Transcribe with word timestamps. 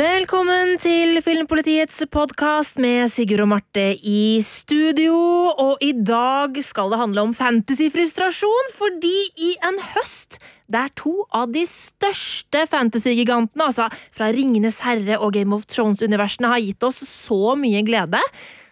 Velkommen 0.00 0.78
til 0.80 1.18
Filmpolitiets 1.20 1.98
podkast 2.08 2.78
med 2.80 3.10
Sigurd 3.12 3.42
og 3.44 3.50
Marte 3.50 3.82
i 4.00 4.40
studio. 4.40 5.12
Og 5.50 5.82
i 5.84 5.90
dag 5.92 6.56
skal 6.64 6.94
det 6.94 7.00
handle 7.02 7.24
om 7.26 7.34
fantasyfrustrasjon, 7.36 8.70
fordi 8.78 9.18
i 9.44 9.50
en 9.68 9.76
høst 9.90 10.38
der 10.72 10.88
to 10.96 11.26
av 11.36 11.52
de 11.52 11.66
største 11.68 12.62
fantasygigantene, 12.70 13.66
altså 13.66 13.90
fra 13.92 14.30
Ringenes 14.32 14.80
herre 14.86 15.20
og 15.20 15.34
Game 15.36 15.52
of 15.52 15.68
Thrones-universene, 15.68 16.48
har 16.48 16.64
gitt 16.64 16.88
oss 16.88 17.02
så 17.04 17.52
mye 17.60 17.84
glede, 17.84 18.22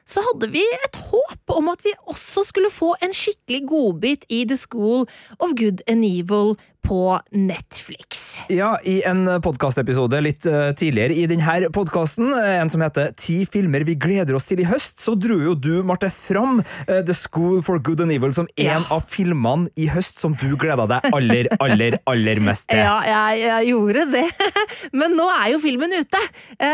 så 0.08 0.24
hadde 0.24 0.48
vi 0.54 0.64
et 0.64 0.96
håp 1.10 1.52
om 1.58 1.68
at 1.74 1.84
vi 1.84 1.92
også 2.08 2.46
skulle 2.48 2.72
få 2.72 2.94
en 3.04 3.12
skikkelig 3.12 3.66
godbit 3.68 4.24
i 4.32 4.46
The 4.48 4.56
School 4.56 5.04
of 5.36 5.52
Good 5.60 5.84
and 5.84 6.08
Evil 6.08 6.56
på 6.86 7.20
Netflix. 7.30 8.42
Ja, 8.48 8.78
i 8.84 9.02
en 9.06 9.26
podkastepisode 9.44 10.20
litt 10.24 10.46
uh, 10.48 10.70
tidligere 10.78 11.16
i 11.16 11.26
denne 11.28 11.68
podkasten, 11.74 12.30
en 12.32 12.70
som 12.72 12.82
heter 12.84 13.12
Ti 13.18 13.42
filmer 13.50 13.84
vi 13.84 13.96
gleder 14.00 14.36
oss 14.38 14.48
til 14.48 14.62
i 14.62 14.66
høst, 14.68 14.98
så 15.02 15.14
dro 15.18 15.36
jo 15.42 15.54
du, 15.58 15.82
Marte, 15.86 16.10
fram 16.14 16.62
uh, 16.62 17.00
The 17.04 17.16
School 17.16 17.60
for 17.66 17.82
Good 17.84 18.04
and 18.06 18.14
Evil 18.14 18.32
som 18.36 18.48
en 18.56 18.70
ja. 18.70 18.80
av 18.94 19.04
filmene 19.10 19.68
i 19.76 19.88
høst 19.92 20.22
som 20.22 20.36
du 20.40 20.52
gleda 20.60 20.88
deg 20.90 21.08
aller, 21.12 21.50
aller, 21.60 21.98
aller 22.08 22.42
mest 22.44 22.68
til. 22.70 22.84
Ja, 22.88 23.00
jeg, 23.04 23.42
jeg 23.42 23.72
gjorde 23.72 24.04
det. 24.12 24.26
Men 24.98 25.16
nå 25.18 25.26
er 25.34 25.50
jo 25.52 25.58
filmen 25.60 25.92
ute. 25.92 26.20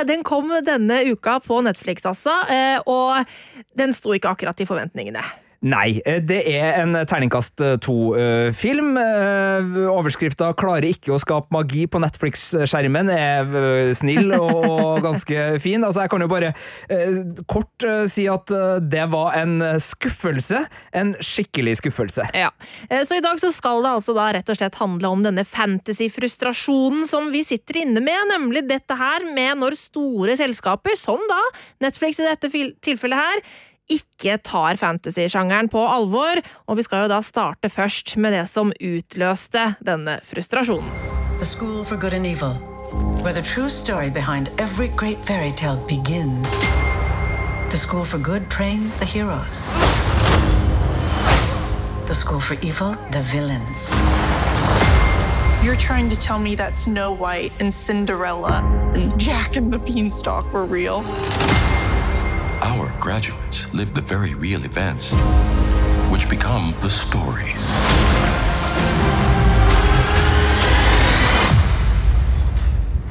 Den 0.06 0.22
kom 0.26 0.52
denne 0.66 1.00
uka 1.10 1.38
på 1.42 1.58
Netflix, 1.64 2.04
altså, 2.06 2.36
og 2.86 3.24
den 3.78 3.94
sto 3.96 4.14
ikke 4.14 4.34
akkurat 4.36 4.60
i 4.60 4.68
forventningene. 4.68 5.24
Nei, 5.64 6.02
eh, 6.04 6.20
det 6.20 6.42
er 6.50 6.76
en 6.82 6.92
terningkast 7.08 7.62
eh, 7.64 7.76
to-film. 7.80 8.98
Eh, 9.00 9.78
Overskrifta 9.88 10.50
'Klarer 10.52 10.90
ikke 10.90 11.14
å 11.14 11.20
skape 11.22 11.54
magi 11.54 11.86
på 11.88 12.02
Netflix-skjermen' 12.04 13.08
er 13.14 13.94
snill 13.96 14.34
og 14.36 15.00
ganske 15.06 15.46
fin. 15.64 15.80
Altså, 15.80 16.04
jeg 16.04 16.12
kan 16.12 16.24
jo 16.24 16.28
bare 16.28 16.52
kort 17.48 17.86
si 18.10 18.26
at 18.28 18.50
det 18.84 19.06
var 19.12 19.38
en 19.38 19.56
skuffelse. 19.80 20.64
En 20.92 21.14
skikkelig 21.24 21.78
skuffelse. 21.80 22.28
Ja, 22.36 22.50
Så 23.04 23.16
i 23.16 23.24
dag 23.24 23.40
så 23.40 23.50
skal 23.54 23.82
det 23.84 23.92
altså 23.96 24.14
da 24.16 24.30
rett 24.36 24.50
og 24.50 24.58
slett 24.58 24.76
handle 24.80 25.12
om 25.16 25.24
denne 25.24 25.46
fantasy-frustrasjonen 25.48 27.06
som 27.08 27.30
vi 27.32 27.44
sitter 27.46 27.82
inne 27.84 28.02
med, 28.04 28.28
nemlig 28.32 28.66
dette 28.68 28.96
her 28.98 29.24
med 29.32 29.62
når 29.62 29.78
store 29.80 30.36
selskaper, 30.36 30.98
som 30.98 31.22
da 31.30 31.40
Netflix 31.84 32.20
i 32.20 32.28
dette 32.28 32.52
tilfellet 32.84 33.24
her, 33.24 33.46
ikke 33.90 34.38
tar 34.40 34.78
fantasy-sjangeren 34.80 35.68
på 35.72 35.80
alvor, 35.84 36.40
og 36.66 36.78
vi 36.78 36.84
skal 36.86 37.04
jo 37.04 37.12
da 37.12 37.20
starte 37.24 37.68
først 37.68 38.16
med 38.16 38.32
det 38.32 38.46
som 38.48 38.72
utløste 38.80 39.74
denne 39.84 40.18
frustrasjonen. 40.24 40.88
The 41.38 41.46
School 41.46 41.84
for 41.84 41.96
Good 41.96 42.14
and 42.14 42.26
Evil, 42.26 42.54
where 43.22 43.32
the 43.32 43.42
true 43.42 43.68
story 43.68 44.08
behind 44.08 44.48
every 44.58 44.88
great 44.88 45.24
fairy 45.24 45.52
tale 45.52 45.76
begins. 45.88 46.50
The 47.70 47.78
School 47.78 48.04
for 48.04 48.18
Good 48.18 48.48
trains 48.50 48.96
the 48.96 49.04
heroes. 49.04 49.70
The 52.06 52.14
School 52.14 52.40
for 52.40 52.54
Evil, 52.62 52.96
the 53.10 53.22
villains. 53.32 53.90
You're 55.64 55.76
trying 55.76 56.08
to 56.10 56.16
tell 56.16 56.38
me 56.38 56.54
that 56.56 56.76
Snow 56.76 57.12
White 57.12 57.52
and 57.58 57.72
Cinderella 57.72 58.60
and 58.94 59.18
Jack 59.18 59.56
and 59.56 59.72
the 59.72 59.78
Beanstalk 59.78 60.52
were 60.52 60.66
real? 60.66 61.02
Our 62.64 62.88
graduates 62.98 63.68
live 63.74 63.92
the 63.92 64.00
very 64.00 64.32
real 64.34 64.64
events, 64.64 65.12
which 66.10 66.30
become 66.30 66.72
the 66.80 66.88
stories. 66.88 67.68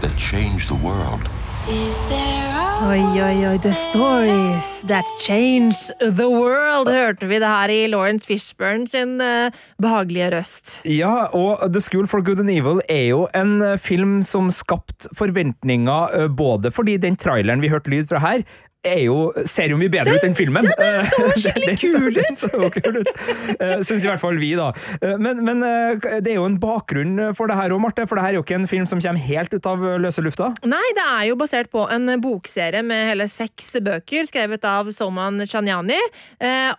That 0.01 0.17
change 0.17 0.65
the 0.65 0.79
world. 0.87 1.29
Oi, 1.69 3.03
oi, 3.21 3.45
oi. 3.45 3.57
The 3.57 3.73
stories 3.73 4.83
that 4.87 5.05
change 5.21 5.77
the 6.01 6.27
world, 6.27 6.89
hørte 6.89 7.29
vi 7.29 7.39
det 7.39 7.47
her 7.47 7.69
i 7.69 7.87
Lawrence 7.87 8.25
Fishburne 8.25 8.87
sin 8.87 9.21
uh, 9.21 9.53
behagelige 9.79 10.33
røst. 10.33 10.81
Ja, 10.85 11.29
og 11.29 11.61
The 11.71 11.81
School 11.81 12.07
for 12.07 12.25
Good 12.25 12.41
and 12.41 12.49
Evil 12.49 12.81
er 12.89 13.07
jo 13.13 13.27
en 13.35 13.61
uh, 13.61 13.77
film 13.77 14.23
som 14.23 14.51
skapte 14.51 15.13
forventninger, 15.15 16.19
uh, 16.25 16.27
både 16.35 16.71
fordi 16.71 16.97
den 16.97 17.15
traileren 17.15 17.61
vi 17.61 17.69
hørte 17.69 17.93
lyd 17.93 18.09
fra 18.09 18.19
her, 18.19 18.43
jo, 18.83 19.31
ser 19.47 19.71
jo 19.71 19.77
mye 19.79 19.91
bedre 19.91 20.17
ut 20.17 20.25
enn 20.27 20.35
filmen. 20.35 20.65
Ja, 20.67 20.75
den 20.75 21.05
så 21.07 21.27
skikkelig 21.45 21.75
kul 21.79 22.17
ut! 22.17 22.41
så 22.41 22.69
kul 22.73 22.97
ut. 22.99 23.11
Uh, 23.55 23.79
Syns 23.85 24.03
i 24.03 24.09
hvert 24.09 24.19
fall 24.19 24.39
vi, 24.41 24.51
da. 24.59 24.71
Eh, 24.99 25.15
men, 25.21 25.39
men 25.47 25.63
uh, 25.63 26.19
det 26.19 26.33
er 26.33 26.39
jo 26.39 26.47
en 26.49 26.59
bakgrunn 26.59 27.31
for 27.37 27.47
det 27.47 27.55
her 27.55 27.71
òg, 27.71 27.79
Marte. 27.83 28.03
For 28.09 28.19
det 28.19 28.25
her 28.25 28.35
er 28.35 28.39
jo 28.41 28.43
ikke 28.43 28.57
en 28.59 28.67
film 28.67 28.87
som 28.89 28.99
kommer 29.03 29.23
helt 29.23 29.55
ut 29.55 29.69
av 29.69 29.85
løse 30.03 30.23
lufta? 30.25 30.51
Nei, 30.67 30.83
det 30.97 31.05
er 31.05 31.29
jo 31.29 31.37
basert 31.39 31.71
på 31.71 31.85
en 31.93 32.11
bokserie 32.23 32.83
med 32.83 33.07
hele 33.13 33.29
seks 33.31 33.71
bøker, 33.83 34.27
skrevet 34.27 34.67
av 34.67 34.91
Soman 34.95 35.45
Chanyani. 35.47 35.99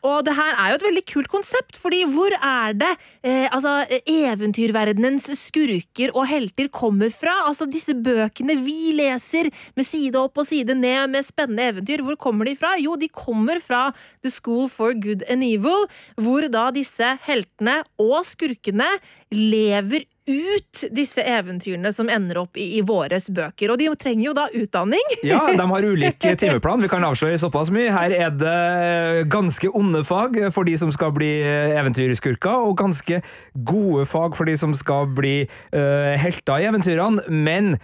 og 0.04 0.18
det 0.26 0.34
her 0.36 0.58
er 0.60 0.72
jo 0.72 0.78
et 0.78 0.86
veldig 0.88 1.04
kult 1.08 1.30
konsept, 1.32 1.78
fordi 1.80 2.02
hvor 2.10 2.34
er 2.36 2.76
det 2.76 2.90
altså, 3.48 3.76
eventyrverdenens 4.10 5.30
skurker 5.40 6.12
og 6.14 6.28
helter 6.28 6.68
kommer 6.72 7.12
fra? 7.14 7.46
Altså, 7.48 7.68
disse 7.70 7.96
bøkene 7.96 8.58
vi 8.60 8.94
leser 8.96 9.50
med 9.76 9.88
side 9.88 10.20
opp 10.20 10.42
og 10.42 10.48
side 10.48 10.76
ned 10.78 11.14
med 11.14 11.26
spennende 11.26 11.68
eventyr 11.72 11.93
eventyr. 11.94 12.04
Hvor 12.04 12.16
kommer 12.16 12.44
de 12.44 12.56
fra? 12.56 12.76
Jo, 12.78 12.96
de 12.96 13.08
kommer 13.08 13.60
fra 13.60 13.92
The 14.22 14.30
School 14.30 14.68
for 14.68 14.94
Good 14.94 15.24
and 15.30 15.44
Evil, 15.44 15.86
hvor 16.16 16.48
da 16.48 16.70
disse 16.70 17.18
heltene 17.26 17.82
og 17.98 18.24
skurkene 18.24 18.98
lever 19.30 20.04
ut 20.24 20.86
disse 20.96 21.20
eventyrene 21.20 21.90
som 21.92 22.08
ender 22.08 22.38
opp 22.40 22.56
i, 22.56 22.78
i 22.78 22.80
våres 22.80 23.28
bøker. 23.28 23.70
Og 23.74 23.78
de 23.78 23.90
trenger 24.00 24.24
jo 24.30 24.32
da 24.32 24.46
utdanning. 24.56 25.02
ja, 25.22 25.42
de 25.52 25.66
har 25.68 25.84
ulik 25.84 26.24
timeplan. 26.40 26.80
Vi 26.80 26.88
kan 26.88 27.04
avsløre 27.04 27.36
såpass 27.38 27.68
mye. 27.74 27.90
Her 27.92 28.14
er 28.16 28.30
det 28.32 29.26
ganske 29.32 29.68
onde 29.76 30.00
fag 30.04 30.38
for 30.54 30.64
de 30.64 30.78
som 30.80 30.92
skal 30.96 31.12
bli 31.12 31.28
eventyrskurker, 31.76 32.70
og 32.70 32.78
ganske 32.80 33.20
gode 33.68 34.06
fag 34.08 34.38
for 34.38 34.48
de 34.48 34.56
som 34.56 34.72
skal 34.76 35.12
bli 35.12 35.42
uh, 35.44 36.14
helter 36.16 36.62
i 36.62 36.70
eventyrene. 36.70 37.28
Men 37.28 37.76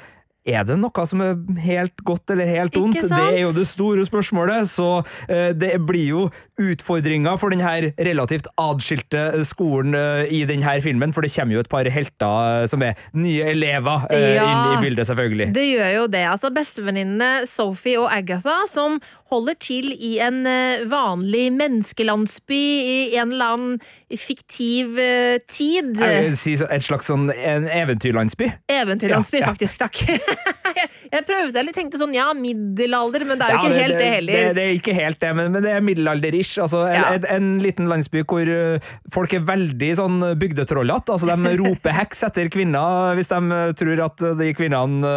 er 0.48 0.64
det 0.64 0.78
noe 0.80 1.04
som 1.04 1.20
er 1.20 1.34
helt 1.60 2.00
godt 2.06 2.32
eller 2.32 2.48
helt 2.48 2.76
ondt? 2.80 2.96
Det 3.04 3.18
er 3.20 3.42
jo 3.42 3.50
det 3.52 3.66
store 3.68 4.04
spørsmålet. 4.08 4.68
Så 4.70 4.88
uh, 5.04 5.50
det 5.52 5.74
blir 5.84 6.06
jo 6.08 6.22
utfordringer 6.60 7.36
for 7.40 7.52
denne 7.52 7.92
relativt 8.00 8.48
adskilte 8.60 9.44
skolen 9.48 9.96
uh, 9.96 10.24
i 10.24 10.42
denne 10.48 10.76
filmen, 10.80 11.12
for 11.12 11.26
det 11.26 11.32
kommer 11.34 11.58
jo 11.58 11.64
et 11.64 11.70
par 11.72 11.88
helter 11.92 12.66
som 12.70 12.82
er 12.84 12.96
nye 13.12 13.50
elever 13.52 14.06
ja, 14.14 14.46
inn 14.46 14.78
i 14.78 14.82
bildet, 14.84 15.08
selvfølgelig. 15.10 15.50
Det 15.56 15.66
gjør 15.66 15.92
jo 15.98 16.06
det. 16.12 16.24
Altså 16.30 16.52
Bestevenninnene 16.54 17.46
Sophie 17.48 18.00
og 18.00 18.08
Agatha, 18.12 18.62
som 18.70 18.98
holder 19.30 19.56
til 19.60 19.90
i 19.92 20.16
en 20.24 20.42
vanlig 20.90 21.50
menneskelandsby 21.54 22.60
i 22.80 22.96
en 23.20 23.34
eller 23.34 23.56
annen 23.56 24.16
fiktiv 24.16 24.96
tid. 25.50 25.92
Jeg 26.00 26.26
vil 26.30 26.38
si 26.38 26.56
et 26.56 26.86
slags 26.86 27.10
sånn 27.10 27.28
en 27.34 27.68
eventyrlandsby. 27.70 28.50
Eventyrlandsby, 28.80 29.42
ja, 29.42 29.52
faktisk. 29.52 29.84
Takk. 29.84 30.00
jeg 31.14 31.24
prøvde 31.26 31.60
eller 31.60 31.74
tenkte 31.74 32.00
sånn 32.00 32.14
ja, 32.14 32.30
middelalder, 32.36 33.24
men 33.28 33.40
det 33.40 33.46
er 33.46 33.54
jo 33.54 33.58
ja, 33.58 33.62
ikke 33.62 33.72
det, 33.74 33.80
helt 33.80 33.94
det, 33.94 34.00
det 34.00 34.10
heller. 34.14 34.32
Det, 34.32 34.54
det, 34.56 34.64
er 34.64 34.78
ikke 34.78 34.96
helt 34.96 35.20
det, 35.22 35.32
men, 35.36 35.52
men 35.54 35.66
det 35.66 35.72
er 35.74 35.84
middelalderish. 35.84 36.60
Altså, 36.62 36.84
ja. 36.92 37.06
en, 37.16 37.26
en, 37.34 37.48
liten 37.60 37.90
landsby 37.90 38.24
hvor 38.30 38.48
uh, 38.48 38.90
folk 39.12 39.34
er 39.36 39.44
veldig 39.48 39.90
sånn 39.98 40.18
bygdetrollete. 40.40 41.16
Altså, 41.16 41.28
de 41.30 41.54
roper 41.60 41.96
heks 41.96 42.24
etter 42.30 42.50
kvinner 42.52 43.14
hvis 43.18 43.30
de 43.30 43.60
tror 43.78 44.04
at 44.06 44.24
de 44.38 44.50
kvinnene 44.56 45.12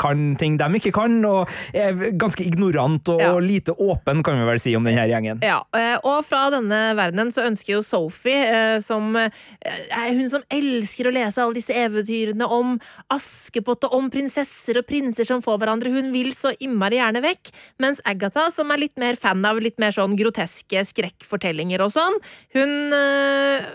kan 0.00 0.22
ting 0.40 0.56
de 0.60 0.68
ikke 0.78 0.92
kan, 0.94 1.16
og 1.26 1.50
er 1.76 1.96
ganske 2.18 2.44
ignorant 2.46 3.08
og, 3.12 3.20
ja. 3.22 3.32
og, 3.34 3.42
lite 3.44 3.74
åpen, 3.74 4.22
kan 4.26 4.38
vi 4.40 4.46
vel 4.48 4.60
si, 4.62 4.74
om 4.78 4.86
denne 4.86 5.06
gjengen. 5.10 5.42
Ja, 5.44 5.60
og 6.06 6.22
fra 6.26 6.46
denne 6.54 6.80
verdenen 6.98 7.32
så 7.34 7.44
ønsker 7.48 7.76
jo 7.76 7.82
Sophie, 7.86 8.78
som 8.84 9.16
er 9.18 10.12
hun 10.14 10.28
som 10.30 10.44
elsker 10.52 11.08
å 11.08 11.14
lese 11.14 11.42
alle 11.42 11.58
disse 11.58 11.74
eventyrene 11.76 12.46
om 12.50 12.76
Askepott 13.12 13.79
og 13.88 13.96
om 13.96 14.10
prinsesser 14.12 14.80
og 14.80 14.86
prinser 14.88 15.28
som 15.28 15.42
får 15.44 15.60
hverandre. 15.62 15.92
Hun 15.94 16.10
vil 16.14 16.32
så 16.36 16.52
innmari 16.60 17.00
gjerne 17.00 17.22
vekk. 17.24 17.52
Mens 17.82 18.02
Agatha, 18.08 18.48
som 18.54 18.70
er 18.72 18.84
litt 18.84 18.96
mer 19.00 19.18
fan 19.20 19.44
av 19.46 19.60
litt 19.62 19.78
mer 19.80 19.94
sånn 19.94 20.16
groteske 20.18 20.84
skrekkfortellinger 20.90 21.82
og 21.84 21.92
sånn, 21.94 22.18
hun 22.56 22.94
øh, 22.96 23.68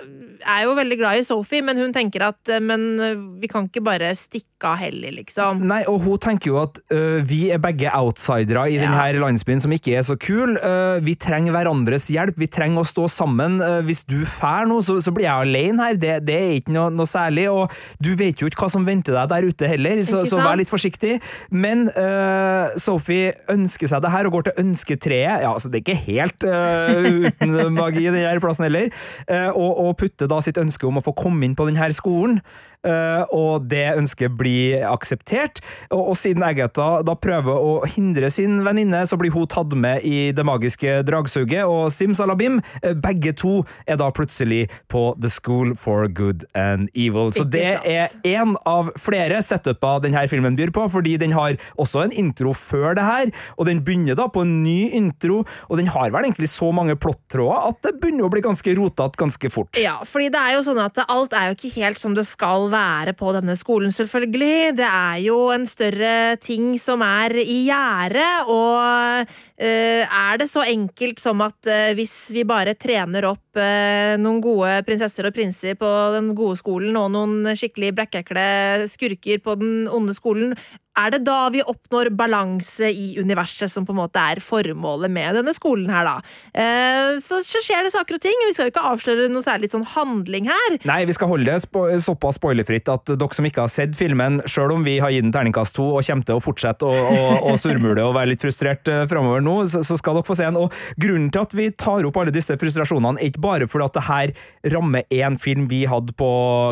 er 0.46 0.66
jo 0.66 0.75
veldig 0.78 1.00
glad 1.00 1.22
i 1.22 1.25
Sophie, 1.28 1.63
men 1.66 1.80
hun 1.81 1.94
tenker 1.96 2.28
at 2.30 2.54
øh, 2.54 2.62
men 2.63 2.88
øh, 3.00 3.25
vi 3.42 3.50
kan 3.52 3.69
ikke 3.69 3.84
bare 3.86 4.12
stikke 4.18 4.69
av 4.72 4.80
heller, 4.81 5.13
liksom. 5.18 5.62
Nei, 5.68 5.81
og 5.90 6.02
hun 6.06 6.22
tenker 6.22 6.51
jo 6.51 6.60
at 6.63 6.80
øh, 6.94 7.22
vi 7.28 7.50
er 7.54 7.62
begge 7.62 7.92
outsidere 7.96 8.68
i 8.72 8.78
ja. 8.78 8.86
denne 8.86 9.24
landsbyen 9.25 9.62
som 9.63 9.74
ikke 9.75 9.96
er 9.98 10.06
så 10.06 10.18
kul. 10.19 10.56
Uh, 10.60 10.98
vi 11.06 11.16
trenger 11.19 11.54
hverandres 11.56 12.08
hjelp, 12.12 12.38
vi 12.40 12.50
trenger 12.51 12.84
å 12.84 12.88
stå 12.88 13.08
sammen. 13.12 13.60
Uh, 13.62 13.80
hvis 13.86 14.04
du 14.08 14.18
fær 14.30 14.68
nå, 14.69 14.80
så, 14.86 14.98
så, 15.04 15.13
blir 15.16 15.28
jeg 15.28 15.48
alene 15.48 15.90
her. 15.90 16.00
Det, 16.00 16.16
det 16.28 16.38
er 16.38 16.54
ikke 16.60 16.75
noe, 16.75 16.90
noe, 16.94 17.10
særlig. 17.10 17.48
Og 17.51 17.74
du 18.04 18.13
vet 18.19 18.42
jo 18.42 18.50
ikke 18.50 18.66
hva 18.66 18.72
som 18.74 18.88
venter 18.88 19.16
deg 19.18 19.31
der 19.31 19.50
ute 19.50 19.72
heller. 19.72 19.94
Så, 20.03 20.25
så, 20.30 20.39
vær 20.42 20.59
litt 20.59 20.71
forsiktig. 20.71 21.18
Men 21.53 21.88
uh, 21.95 22.75
Sophie 22.81 23.33
ønsker 23.51 23.92
seg 23.92 24.03
det 24.03 24.12
her 24.13 24.27
og 24.27 24.38
går 24.38 24.47
til 24.50 24.62
ønsketreet. 24.65 25.45
Ja, 25.45 25.53
altså 25.53 25.71
Det 25.71 25.81
er 25.81 25.86
ikke 25.86 26.06
helt 26.07 26.47
uh, 26.47 27.30
uten 27.30 27.56
magi, 27.77 28.07
denne 28.09 28.39
plassen 28.44 28.68
heller. 28.68 28.92
Uh, 29.30 29.51
og, 29.53 29.71
og 29.88 29.97
putter 30.01 30.30
da 30.31 30.42
sitt 30.44 30.59
ønske 30.62 30.88
om 30.88 31.00
å 31.00 31.06
få 31.06 31.15
komme 31.18 31.47
inn 31.47 31.57
på 31.57 31.68
denne 31.69 31.92
skolen. 31.95 32.42
Og 32.86 33.66
det 33.70 33.86
ønsket 33.96 34.36
blir 34.38 34.86
akseptert. 34.90 35.62
Og, 35.90 36.12
og 36.12 36.18
siden 36.20 36.46
Agatha 36.46 37.02
da 37.06 37.16
prøver 37.18 37.56
å 37.56 37.74
hindre 37.90 38.30
sin 38.34 38.62
venninne, 38.66 39.04
så 39.08 39.18
blir 39.20 39.34
hun 39.34 39.48
tatt 39.50 39.74
med 39.78 40.06
i 40.06 40.32
det 40.36 40.46
magiske 40.48 41.02
dragsuget, 41.08 41.66
og 41.66 41.90
simsalabim, 41.94 42.62
begge 43.04 43.34
to 43.38 43.62
er 43.90 44.00
da 44.02 44.12
plutselig 44.16 44.66
på 44.92 45.08
The 45.22 45.32
School 45.32 45.74
for 45.80 46.08
Good 46.08 46.46
and 46.58 46.90
Evil. 46.94 47.32
Så 47.36 47.46
det 47.50 47.66
er 47.82 48.14
én 48.28 48.56
av 48.70 48.92
flere 49.02 49.42
setuper 49.46 50.04
denne 50.06 50.26
filmen 50.32 50.58
byr 50.58 50.74
på, 50.76 50.88
fordi 50.94 51.18
den 51.22 51.36
har 51.36 51.58
også 51.82 52.06
en 52.06 52.16
intro 52.16 52.54
før 52.56 52.96
det 52.98 53.06
her, 53.08 53.34
og 53.58 53.70
den 53.70 53.82
begynner 53.86 54.18
da 54.18 54.28
på 54.32 54.46
en 54.46 54.58
ny 54.64 54.92
intro, 54.96 55.44
og 55.70 55.82
den 55.82 55.92
har 55.94 56.14
vel 56.14 56.30
egentlig 56.30 56.52
så 56.54 56.72
mange 56.76 56.98
plottråder 57.00 57.70
at 57.70 57.82
det 57.86 57.96
begynner 58.02 58.28
å 58.28 58.32
bli 58.34 58.44
ganske 58.46 58.76
rotete 58.78 59.20
ganske 59.20 59.52
fort. 59.54 59.80
Ja, 59.80 59.98
fordi 60.08 60.30
det 60.34 60.42
er 60.42 60.56
jo 60.58 60.64
sånn 60.66 60.82
at 60.82 61.00
alt 61.06 61.36
er 61.36 61.50
jo 61.50 61.58
ikke 61.58 61.74
helt 61.78 62.02
som 62.02 62.16
det 62.18 62.26
skal 62.28 62.70
være 62.72 62.75
på 63.18 63.31
denne 63.36 63.56
skolen, 63.60 63.94
selvfølgelig. 63.94 64.75
Det 64.80 64.88
er 64.88 65.22
jo 65.25 65.39
en 65.54 65.66
større 65.69 66.36
ting 66.42 66.75
som 66.81 67.04
er 67.06 67.38
i 67.42 67.62
gjære, 67.68 68.27
og 68.51 69.25
uh, 69.25 70.04
er 70.04 70.42
det 70.42 70.50
så 70.51 70.66
enkelt 70.68 71.22
som 71.22 71.42
at 71.45 71.60
uh, 71.69 71.94
hvis 71.98 72.31
vi 72.36 72.45
bare 72.48 72.75
trener 72.75 73.31
opp 73.31 73.44
uh, 73.60 74.16
noen 74.22 74.42
gode 74.44 74.72
prinsesser 74.88 75.30
og 75.30 75.36
prinser 75.36 75.78
på 75.80 75.92
den 76.16 76.34
gode 76.38 76.60
skolen, 76.62 76.96
og 77.00 77.12
noen 77.16 77.56
skikkelig 77.57 77.94
brekkekle 77.98 78.48
skurker 78.92 79.44
på 79.44 79.60
den 79.62 79.86
onde 79.92 80.16
skolen, 80.18 80.56
er 80.96 81.12
det 81.12 81.22
da 81.28 81.50
vi 81.52 81.63
oppnår 81.63 82.10
balanse 82.16 82.88
i 82.88 83.16
universet, 83.19 83.72
som 83.72 83.86
på 83.88 83.94
en 83.94 84.00
måte 84.00 84.22
er 84.22 84.40
formålet 84.44 85.12
med 85.12 85.36
denne 85.40 85.54
skolen 85.56 85.90
her, 85.92 86.07
da. 86.07 86.16
Eh, 86.56 87.18
så 87.24 87.42
skjer 87.44 87.86
det 87.86 87.94
saker 87.94 88.18
og 88.18 88.24
ting. 88.24 88.44
Vi 88.48 88.56
skal 88.56 88.69
jo 88.69 88.74
ikke 88.74 88.86
avsløre 88.94 89.28
noe 89.31 89.44
særlig 89.46 89.72
sånn 89.74 89.86
handling 89.96 90.48
her. 90.50 90.78
Nei, 90.88 91.01
vi 91.08 91.16
skal 91.18 91.31
holde 91.31 91.51
det 91.51 92.01
såpass 92.06 92.40
spoilerfritt 92.40 92.92
at 92.92 93.12
dere 93.12 93.36
som 93.36 93.48
ikke 93.48 93.66
har 93.66 93.72
sett 93.72 93.98
filmen, 94.00 94.40
sjøl 94.50 94.75
om 94.78 94.88
vi 94.88 94.98
har 95.04 95.12
gitt 95.13 95.28
den 95.28 95.36
terningkast 95.36 95.75
to 95.75 95.90
og 95.96 96.06
kommer 96.06 96.28
til 96.28 96.40
å 96.40 96.44
fortsette 96.44 96.88
å, 96.88 96.96
å, 96.96 97.19
å 97.51 97.56
surmule 97.60 98.04
og 98.06 98.16
være 98.16 98.31
litt 98.34 98.44
frustrert 98.44 98.88
uh, 98.92 99.04
framover 99.10 99.44
nå, 99.44 99.58
så, 99.72 99.84
så, 99.86 99.98
skal 100.00 100.19
dere 100.19 100.28
få 100.28 100.38
se 100.38 100.48
den. 100.48 100.60
Og 100.60 101.01
grunnen 101.01 101.28
til 101.34 101.44
at 101.44 101.56
vi 101.58 101.69
tar 101.75 102.08
opp 102.08 102.22
alle 102.22 102.34
disse 102.36 102.56
frustrasjonene, 102.62 103.19
er 103.19 103.34
ikke 103.34 103.44
bare 103.45 103.69
fordi 103.69 103.89
at 103.89 103.97
det 104.00 104.06
her 104.09 104.36
rammer 104.75 105.06
én 105.13 105.39
film 105.42 105.69
vi 105.71 105.86
hadde 105.89 106.15
på 106.18 106.30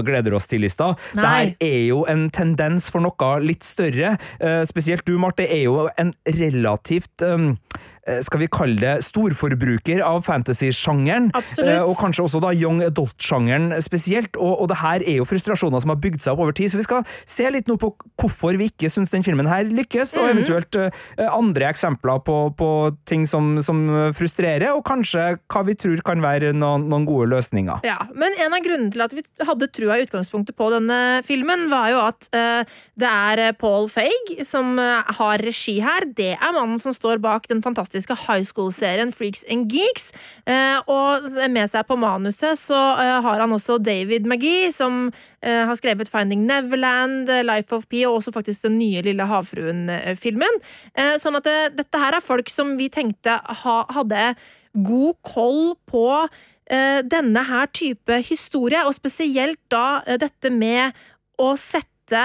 Gleder 0.08 0.36
oss 0.38 0.50
til-lista. 0.52 0.94
Det 1.14 1.24
her 1.24 1.54
er 1.64 1.80
jo 1.88 2.04
en 2.10 2.28
tendens 2.34 2.90
for 2.94 3.04
noe 3.06 3.34
litt 3.46 3.66
større 3.68 4.18
Eh, 4.44 4.64
spesielt 4.68 5.06
du, 5.06 5.16
Marte, 5.22 5.46
er 5.48 5.64
jo 5.66 5.88
en 6.00 6.14
relativt 6.40 7.22
um, 7.22 7.54
Eh, 7.54 7.93
skal 8.04 8.42
vi 8.42 8.50
kalle 8.52 8.80
det, 8.82 8.94
storforbruker 9.06 10.02
av 10.04 10.24
fantasy-sjangeren. 10.26 11.30
Eh, 11.34 11.80
og 11.80 11.96
kanskje 12.00 12.26
også 12.26 12.42
da 12.44 12.52
young 12.52 12.82
adult-sjangeren 12.84 13.72
spesielt. 13.84 14.36
Og, 14.36 14.58
og, 14.58 14.68
det 14.72 14.80
her 14.82 15.06
er 15.08 15.20
jo 15.22 15.28
frustrasjoner 15.28 15.84
som 15.84 15.94
har 15.94 16.02
bygd 16.04 16.24
seg 16.26 16.34
opp 16.34 16.44
over 16.44 16.56
tid, 16.58 16.72
så 16.74 16.82
vi 16.82 16.88
skal 16.88 17.06
se 17.08 17.48
litt 17.54 17.72
nå 17.72 17.78
på 17.80 17.94
hvorfor 18.20 18.60
vi 18.60 18.68
ikke 18.72 18.92
syns 18.92 19.14
den 19.14 19.24
filmen 19.24 19.48
her 19.48 19.70
lykkes, 19.70 20.18
og 20.20 20.28
mhm. 20.28 20.34
eventuelt 20.34 20.80
uh, 20.80 21.30
andre 21.30 21.70
eksempler 21.72 22.20
på, 22.28 22.38
på 22.60 22.70
ting 23.10 23.24
som, 23.30 23.56
som, 23.64 23.82
frustrerer, 24.18 24.72
og 24.74 24.84
kanskje 24.88 25.38
hva 25.52 25.64
vi 25.68 25.76
tror 25.80 26.02
kan 26.06 26.22
være 26.24 26.52
noen, 26.56 26.88
noen, 26.92 27.08
gode 27.08 27.30
løsninger. 27.32 27.84
Ja, 27.88 27.98
Men 28.16 28.36
en 28.42 28.56
av 28.56 28.64
grunnene 28.64 28.92
til 28.94 29.04
at 29.04 29.16
vi 29.16 29.24
hadde 29.44 29.70
trua 29.76 29.98
i 30.00 30.06
utgangspunktet 30.06 30.58
på 30.60 30.70
denne 30.74 31.00
filmen, 31.26 31.66
var 31.72 31.90
jo 31.94 32.04
at 32.04 32.28
uh, 32.36 32.76
det 33.00 33.10
er 33.10 33.56
Paul 33.60 33.88
Feig 33.92 34.36
som 34.48 34.76
har 34.78 35.42
regi 35.44 35.78
her. 35.84 36.06
Det 36.16 36.34
er 36.36 36.56
mannen 36.56 36.80
som 36.82 36.96
står 36.96 37.22
bak 37.24 37.48
den 37.52 37.64
fantastiske 37.64 37.93
fantastiske 37.94 38.16
high 38.28 38.44
school-serien 38.44 39.12
Freaks 39.14 39.44
and 39.50 39.70
Geeks. 39.72 40.12
Eh, 40.46 40.80
og 40.88 41.30
med 41.50 41.70
seg 41.70 41.86
på 41.88 41.98
manuset 41.98 42.58
så 42.58 42.78
eh, 43.00 43.22
har 43.22 43.40
han 43.40 43.54
også 43.54 43.78
David 43.78 44.26
McGee, 44.26 44.72
som 44.72 45.12
eh, 45.42 45.66
har 45.66 45.76
skrevet 45.76 46.10
Finding 46.10 46.46
Neverland, 46.48 47.30
Life 47.46 47.76
of 47.76 47.88
Pi 47.88 48.06
og 48.06 48.20
også 48.22 48.34
faktisk 48.34 48.66
den 48.68 48.80
nye 48.80 49.04
Lille 49.04 49.26
havfruen-filmen. 49.28 50.62
Sånn 51.20 51.38
at 51.38 51.48
dette 51.76 52.00
her 52.00 52.16
er 52.16 52.24
folk 52.24 52.50
som 52.50 52.76
vi 52.78 52.90
tenkte 52.92 53.38
hadde 53.94 54.34
god 54.74 55.16
koll 55.26 55.76
på 55.90 56.08
denne 56.70 57.44
her 57.44 57.68
type 57.76 58.18
historie, 58.24 58.82
og 58.88 58.96
spesielt 58.96 59.60
da 59.74 60.02
dette 60.20 60.50
med 60.54 60.96
å 61.42 61.52
sette 61.60 62.24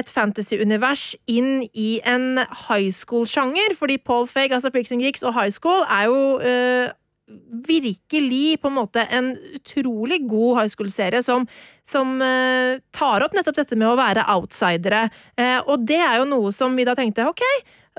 et 0.00 0.10
fantasy-univers 0.10 1.12
inn 1.30 1.66
i 1.72 2.00
en 2.08 2.42
high 2.66 2.90
school-sjanger. 2.94 3.76
Fordi 3.78 3.98
Paul 4.02 4.26
Feig, 4.30 4.52
altså 4.52 4.72
and 4.74 5.02
Geeks 5.02 5.22
og 5.22 5.34
High 5.36 5.52
School, 5.52 5.84
er 5.88 6.08
jo 6.08 6.40
øh, 6.40 6.88
virkelig 7.66 8.60
på 8.60 8.70
en 8.70 8.78
måte 8.78 9.04
en 9.10 9.34
utrolig 9.54 10.20
god 10.28 10.60
high 10.60 10.70
school-serie 10.72 11.22
som, 11.22 11.46
som 11.86 12.18
uh, 12.22 12.80
tar 12.92 13.24
opp 13.24 13.36
nettopp 13.36 13.60
dette 13.60 13.78
med 13.78 13.90
å 13.90 13.98
være 13.98 14.26
outsidere. 14.34 15.08
Uh, 15.38 15.60
og 15.66 15.86
det 15.86 16.00
er 16.00 16.20
jo 16.20 16.30
noe 16.30 16.50
som 16.54 16.74
vi 16.78 16.86
da 16.88 16.96
tenkte 16.98 17.28
ok, 17.28 17.44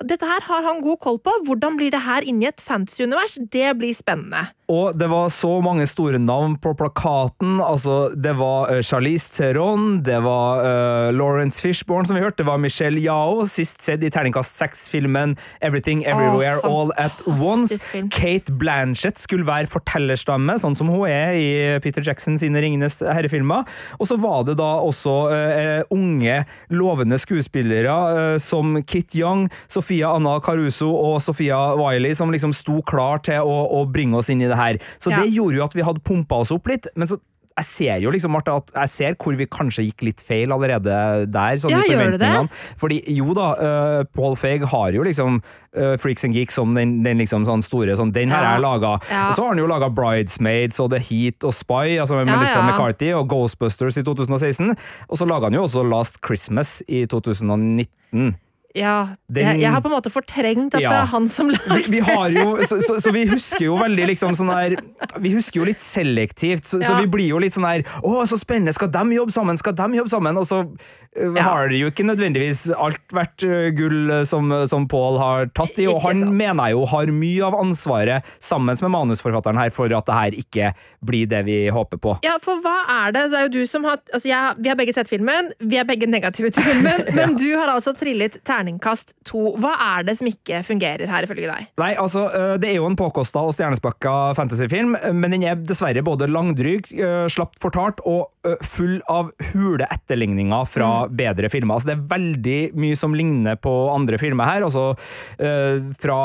dette 0.07 0.27
her 0.27 0.43
har 0.47 0.65
han 0.65 0.81
god 0.83 0.99
koll 1.03 1.19
på. 1.21 1.33
Hvordan 1.47 1.77
blir 1.79 1.93
det 1.93 2.03
her 2.05 2.25
inni 2.27 2.47
et 2.49 2.63
fantasy-univers? 2.63 3.37
Det 3.51 3.73
blir 3.79 3.95
spennende. 3.95 4.47
Og 4.71 4.95
det 4.95 5.09
var 5.11 5.27
så 5.33 5.49
mange 5.63 5.83
store 5.89 6.19
navn 6.21 6.53
på 6.61 6.71
plakaten. 6.79 7.57
Altså, 7.59 8.13
det 8.15 8.37
var 8.39 8.71
uh, 8.71 8.79
Charlize 8.85 9.33
Theron, 9.35 9.99
det 10.05 10.21
var 10.23 10.61
uh, 10.63 11.09
Lawrence 11.11 11.59
Fishborn, 11.63 12.07
som 12.07 12.15
vi 12.15 12.23
hørte, 12.23 12.39
det 12.41 12.47
var 12.47 12.61
Michelle 12.61 13.01
Yao, 13.03 13.43
sist 13.51 13.83
sett 13.83 14.03
i 14.05 14.11
terningkast 14.13 14.55
seks-filmen 14.61 15.35
Everything 15.59 16.05
Everywhere 16.07 16.61
oh, 16.63 16.71
All 16.71 16.93
At 16.97 17.19
Once. 17.27 17.81
Film. 17.91 18.07
Kate 18.13 18.53
Blanchett 18.55 19.19
skulle 19.19 19.47
være 19.47 19.67
fortellerstamme, 19.71 20.55
sånn 20.61 20.77
som 20.79 20.91
hun 20.93 21.03
er 21.09 21.35
i 21.35 21.49
Peter 21.83 22.05
Jackson 22.05 22.39
sine 22.39 22.63
Ringenes 22.63 23.01
herrefilmer. 23.03 23.67
Og 23.99 24.07
så 24.07 24.17
var 24.21 24.45
det 24.47 24.55
da 24.61 24.69
også 24.85 25.17
uh, 25.31 25.91
unge, 25.91 26.39
lovende 26.71 27.19
skuespillere 27.19 28.39
som 28.41 28.77
Kit 28.87 29.15
Young, 29.17 29.47
Sofia 29.71 30.13
Anna 30.15 30.37
Caruso 30.43 30.93
og 30.95 31.19
Sofia 31.23 31.59
Wiley, 31.79 32.15
som 32.15 32.31
liksom 32.31 32.55
sto 32.55 32.79
klar 32.87 33.19
til 33.25 33.43
å, 33.43 33.57
å 33.81 33.83
bringe 33.91 34.19
oss 34.21 34.31
inn 34.31 34.39
i 34.43 34.47
det 34.47 34.55
her. 34.55 34.60
Så 35.01 35.13
det 35.13 35.27
gjorde 35.31 35.59
jo 35.59 35.67
at 35.67 35.75
vi 35.77 35.85
hadde 35.85 36.03
pumpa 36.05 36.41
oss 36.45 36.53
opp 36.55 36.71
litt. 36.71 36.89
men 36.95 37.09
så 37.09 37.19
jeg 37.61 37.67
ser 37.67 38.03
jo 38.03 38.11
liksom, 38.13 38.31
Martha, 38.33 38.55
at 38.61 38.71
jeg 38.73 38.91
ser 38.91 39.15
hvor 39.19 39.35
vi 39.37 39.47
kanskje 39.49 39.83
gikk 39.87 40.05
litt 40.07 40.21
feil 40.25 40.53
allerede 40.55 40.93
der. 41.31 41.59
Sånn 41.61 41.73
ja, 41.73 41.81
gjør 41.87 42.15
du 42.15 42.19
det? 42.21 42.31
Fordi 42.79 43.01
jo 43.11 43.35
da, 43.37 43.47
uh, 43.59 44.03
Paul 44.15 44.37
Feig 44.39 44.63
har 44.71 44.95
jo 44.95 45.03
liksom 45.05 45.41
uh, 45.41 45.95
Freaks 46.01 46.25
and 46.27 46.37
Geeks 46.37 46.57
som 46.59 46.75
den, 46.77 46.99
den 47.05 47.21
liksom 47.21 47.45
sånn 47.47 47.63
store 47.65 47.97
sånn, 47.99 48.13
Den 48.15 48.33
her 48.33 48.47
ja. 48.47 48.53
er 48.55 48.63
laga. 48.63 48.95
Ja. 49.11 49.25
Så 49.35 49.45
har 49.45 49.53
han 49.53 49.61
jo 49.61 49.67
laga 49.69 49.91
Bridesmaids 49.93 50.79
og 50.83 50.93
The 50.95 51.01
Heat 51.03 51.47
og 51.47 51.55
Spy, 51.57 51.97
altså 52.01 52.19
med 52.19 52.29
ja, 52.29 52.37
Melissa 52.37 52.63
McCarthy, 52.63 53.11
og 53.17 53.27
Ghostbusters 53.31 53.99
i 53.99 54.05
2016. 54.07 54.71
Og 55.09 55.19
så 55.19 55.27
laga 55.27 55.51
han 55.51 55.59
jo 55.59 55.65
også 55.67 55.85
Last 55.87 56.21
Christmas 56.25 56.79
i 56.87 57.03
2019. 57.11 58.33
Ja, 58.77 59.17
den, 59.27 59.43
jeg, 59.43 59.61
jeg, 59.65 59.71
har 59.73 59.81
på 59.83 59.89
en 59.89 59.95
måte 59.97 60.11
fortrengt 60.13 60.75
at 60.77 60.83
ja. 60.83 60.91
det 60.93 60.99
er 61.01 61.09
han 61.11 61.27
som 61.27 61.49
lagde 61.53 61.91
vi, 61.91 61.99
vi 61.99 62.39
jo, 62.39 62.53
så, 62.63 62.77
så, 62.79 62.97
så, 63.03 63.11
vi 63.11 63.25
husker 63.27 63.65
jo 63.65 63.75
veldig 63.79 64.05
liksom 64.13 64.35
sånn 64.37 64.51
der 64.51 64.77
Vi 65.19 65.33
husker 65.35 65.59
jo 65.61 65.67
litt 65.67 65.83
selektivt, 65.83 66.63
så, 66.69 66.79
ja. 66.79 66.87
så, 66.87 66.99
vi 67.01 67.09
blir 67.11 67.27
jo 67.33 67.41
litt 67.43 67.57
sånn 67.57 67.67
der 67.67 67.83
Å, 67.99 68.23
så 68.29 68.39
spennende! 68.39 68.71
Skal 68.75 68.91
de 68.93 69.17
jobbe 69.17 69.35
sammen? 69.35 69.59
Skal 69.59 69.75
de 69.75 69.99
jobbe 69.99 70.11
sammen? 70.11 70.39
Og 70.39 70.47
så 70.47 70.61
uh, 70.63 70.71
ja. 71.19 71.43
har 71.43 71.71
det 71.71 71.81
jo 71.81 71.91
ikke 71.91 72.05
nødvendigvis 72.07 72.63
alt 72.71 73.15
vært 73.15 73.43
uh, 73.43 73.67
gull 73.75 74.11
uh, 74.11 74.21
som, 74.27 74.47
som 74.71 74.87
Paul 74.91 75.19
har 75.19 75.51
tatt 75.57 75.75
i, 75.81 75.89
og 75.91 75.99
han 76.05 76.23
mener 76.29 76.71
jeg 76.71 76.77
jo 76.77 76.85
har 76.93 77.11
mye 77.11 77.49
av 77.49 77.57
ansvaret, 77.59 78.31
sammen 78.39 78.79
med 78.79 78.93
manusforfatteren 78.93 79.59
her, 79.59 79.73
for 79.75 79.91
at 79.97 80.07
det 80.07 80.15
her 80.15 80.37
ikke 80.39 80.71
blir 81.03 81.27
det 81.29 81.43
vi 81.47 81.57
håper 81.73 81.99
på. 82.01 82.15
Ja, 82.25 82.37
for 82.41 82.61
hva 82.63 82.77
er 83.03 83.15
det? 83.15 83.27
Det 83.33 83.39
er 83.41 83.47
jo 83.49 83.53
du 83.59 83.61
som 83.69 83.85
har 83.87 83.99
altså 83.99 84.29
jeg, 84.29 84.55
Vi 84.61 84.71
har 84.71 84.79
begge 84.79 84.95
sett 84.95 85.11
filmen, 85.11 85.51
vi 85.59 85.79
er 85.81 85.87
begge 85.87 86.07
negative 86.09 86.53
til 86.55 86.65
filmen, 86.65 87.05
men 87.17 87.35
du 87.39 87.49
har 87.57 87.73
altså 87.73 87.93
trillet 87.97 88.39
terning 88.47 88.60
terningkast 88.61 89.15
to. 89.27 89.51
Hva 89.61 89.73
er 89.97 90.05
det 90.07 90.17
som 90.19 90.29
ikke 90.29 90.61
fungerer 90.65 91.09
her, 91.09 91.25
ifølge 91.25 91.49
deg? 91.49 91.69
Nei, 91.81 91.93
altså, 91.99 92.27
Det 92.61 92.69
er 92.69 92.77
jo 92.77 92.87
en 92.89 92.97
påkosta 92.99 93.43
og 93.47 93.55
stjernespakka 93.55 94.33
fantasyfilm, 94.37 94.95
men 95.17 95.33
den 95.33 95.47
er 95.47 95.59
dessverre 95.59 96.03
både 96.05 96.29
langdryg, 96.31 96.89
slapt 97.31 97.59
fortalt 97.61 98.01
og 98.05 98.29
full 98.65 98.97
av 99.11 99.29
hule 99.51 99.85
etterligninger 99.93 100.65
fra 100.69 100.89
mm. 101.05 101.15
bedre 101.17 101.49
filmer. 101.53 101.77
Altså, 101.77 101.91
det 101.91 101.95
er 101.97 102.07
veldig 102.15 102.59
mye 102.81 102.97
som 102.97 103.15
ligner 103.17 103.59
på 103.61 103.73
andre 103.93 104.17
filmer 104.21 104.49
her. 104.49 104.65
Altså, 104.67 104.95
fra 106.01 106.19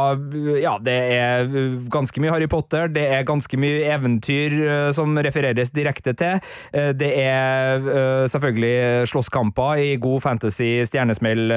Ja, 0.61 0.77
det 0.83 0.97
er 1.17 1.51
ganske 1.93 2.21
mye 2.23 2.33
Harry 2.35 2.49
Potter, 2.51 2.89
det 2.93 3.05
er 3.19 3.27
ganske 3.29 3.61
mye 3.61 3.85
eventyr 3.95 4.57
som 4.97 5.17
refereres 5.25 5.73
direkte 5.75 6.15
til. 6.17 6.41
Det 6.73 7.13
er 7.21 8.27
selvfølgelig 8.31 9.09
slåsskamper 9.13 9.83
i 9.85 9.91
god 10.01 10.25
fantasy 10.25 10.71
stjernesmell 10.89 11.53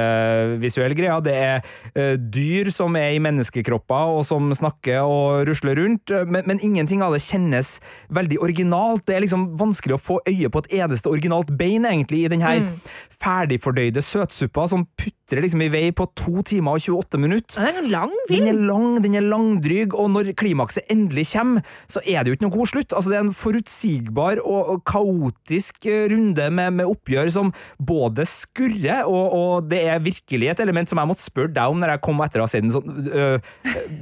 visuell 0.69 0.95
greie. 0.97 1.17
Det 1.25 1.35
er 1.35 1.59
uh, 1.97 2.15
dyr 2.15 2.71
som 2.73 2.95
er 2.99 3.17
i 3.17 3.21
menneskekropper 3.23 4.15
og 4.15 4.23
som 4.27 4.49
snakker 4.55 5.03
og 5.03 5.45
rusler 5.49 5.77
rundt, 5.79 6.13
men, 6.29 6.45
men, 6.47 6.63
ingenting 6.63 7.03
av 7.05 7.15
det 7.15 7.23
kjennes 7.25 7.77
veldig 8.13 8.39
originalt. 8.45 9.05
Det 9.07 9.17
er 9.17 9.25
liksom 9.25 9.49
vanskelig 9.59 9.97
å 9.97 10.01
få 10.01 10.19
øye 10.29 10.51
på 10.51 10.63
et 10.63 10.73
eneste 10.81 11.11
originalt 11.11 11.51
bein, 11.59 11.87
egentlig, 11.87 12.25
i 12.25 12.31
den 12.31 12.43
her 12.45 12.61
mm. 12.63 12.73
ferdigfordøyde 13.19 14.03
søtsuppa 14.05 14.67
som 14.71 14.85
putter 14.99 15.18
putrer 15.29 15.43
liksom 15.45 15.61
i 15.61 15.69
vei 15.69 15.89
på 15.93 16.07
to 16.17 16.41
timer 16.45 16.77
og 16.77 16.85
28 17.05 17.19
minutter. 17.21 17.61
Det 17.61 17.69
er 17.69 17.79
en 17.83 17.91
lang 17.91 18.13
Den 18.29 18.47
er 18.47 18.53
film. 18.53 18.65
lang, 18.67 19.01
den 19.03 19.15
er 19.15 19.21
langdryg, 19.21 19.93
og 19.93 20.09
når 20.09 20.33
klimakset 20.33 20.89
endelig 20.89 21.27
kommer, 21.33 21.61
så 21.87 22.01
er 22.05 22.23
det 22.23 22.31
jo 22.31 22.37
ikke 22.37 22.47
noe 22.47 22.55
god 22.57 22.71
slutt. 22.71 22.93
Altså, 22.93 23.11
det 23.11 23.17
er 23.19 23.25
en 23.27 23.33
forutsigbar 23.37 24.41
og, 24.41 24.71
og 24.73 24.81
kaotisk 24.89 25.85
eh, 25.85 26.07
runde 26.09 26.49
med, 26.49 26.73
med 26.79 26.89
oppgjør 26.89 27.29
som 27.33 27.53
både 27.77 28.25
skurrer, 28.25 29.05
og, 29.05 29.35
og 29.37 29.69
det 29.69 29.83
er 29.85 30.01
virkelig 30.01 30.49
et 30.49 30.63
element 30.65 30.89
som 30.89 31.01
jeg 31.01 31.11
måtte 31.11 31.25
spørre 31.25 31.53
deg 31.53 31.69
om 31.69 31.79
når 31.79 31.95
jeg 31.95 32.03
kom 32.09 32.25
etter 32.25 32.41
å 32.41 32.47
ha 32.47 32.51
sett 32.51 32.65
den. 32.65 32.73
Sånn, 32.73 33.07
øh, 33.13 33.53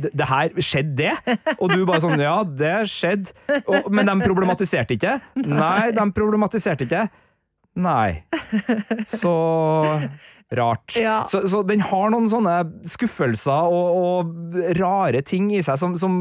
det, 0.03 0.13
det 0.15 0.31
her, 0.31 0.55
skjedde 0.63 0.96
det? 0.98 1.38
Og 1.60 1.72
du 1.74 1.84
bare 1.86 2.01
sånn, 2.03 2.19
ja, 2.24 2.39
det 2.48 2.75
skjedde. 2.91 3.36
Og, 3.67 3.91
men 3.91 4.07
de 4.07 4.15
problematiserte 4.24 4.96
ikke? 4.96 5.17
Nei, 5.43 5.91
de 5.96 6.12
problematiserte 6.15 6.88
ikke. 6.88 7.07
Nei. 7.77 8.24
Så 9.05 9.34
rart. 10.56 10.96
Ja. 10.96 11.20
Så, 11.27 11.44
så 11.50 11.63
den 11.68 11.84
har 11.84 12.12
noen 12.13 12.30
sånne 12.32 12.62
skuffelser 12.88 13.68
og, 13.68 14.00
og 14.00 14.77
rare 14.80 15.24
ting 15.25 15.51
i 15.56 15.63
seg 15.66 15.80
som, 15.82 15.98
som 16.00 16.20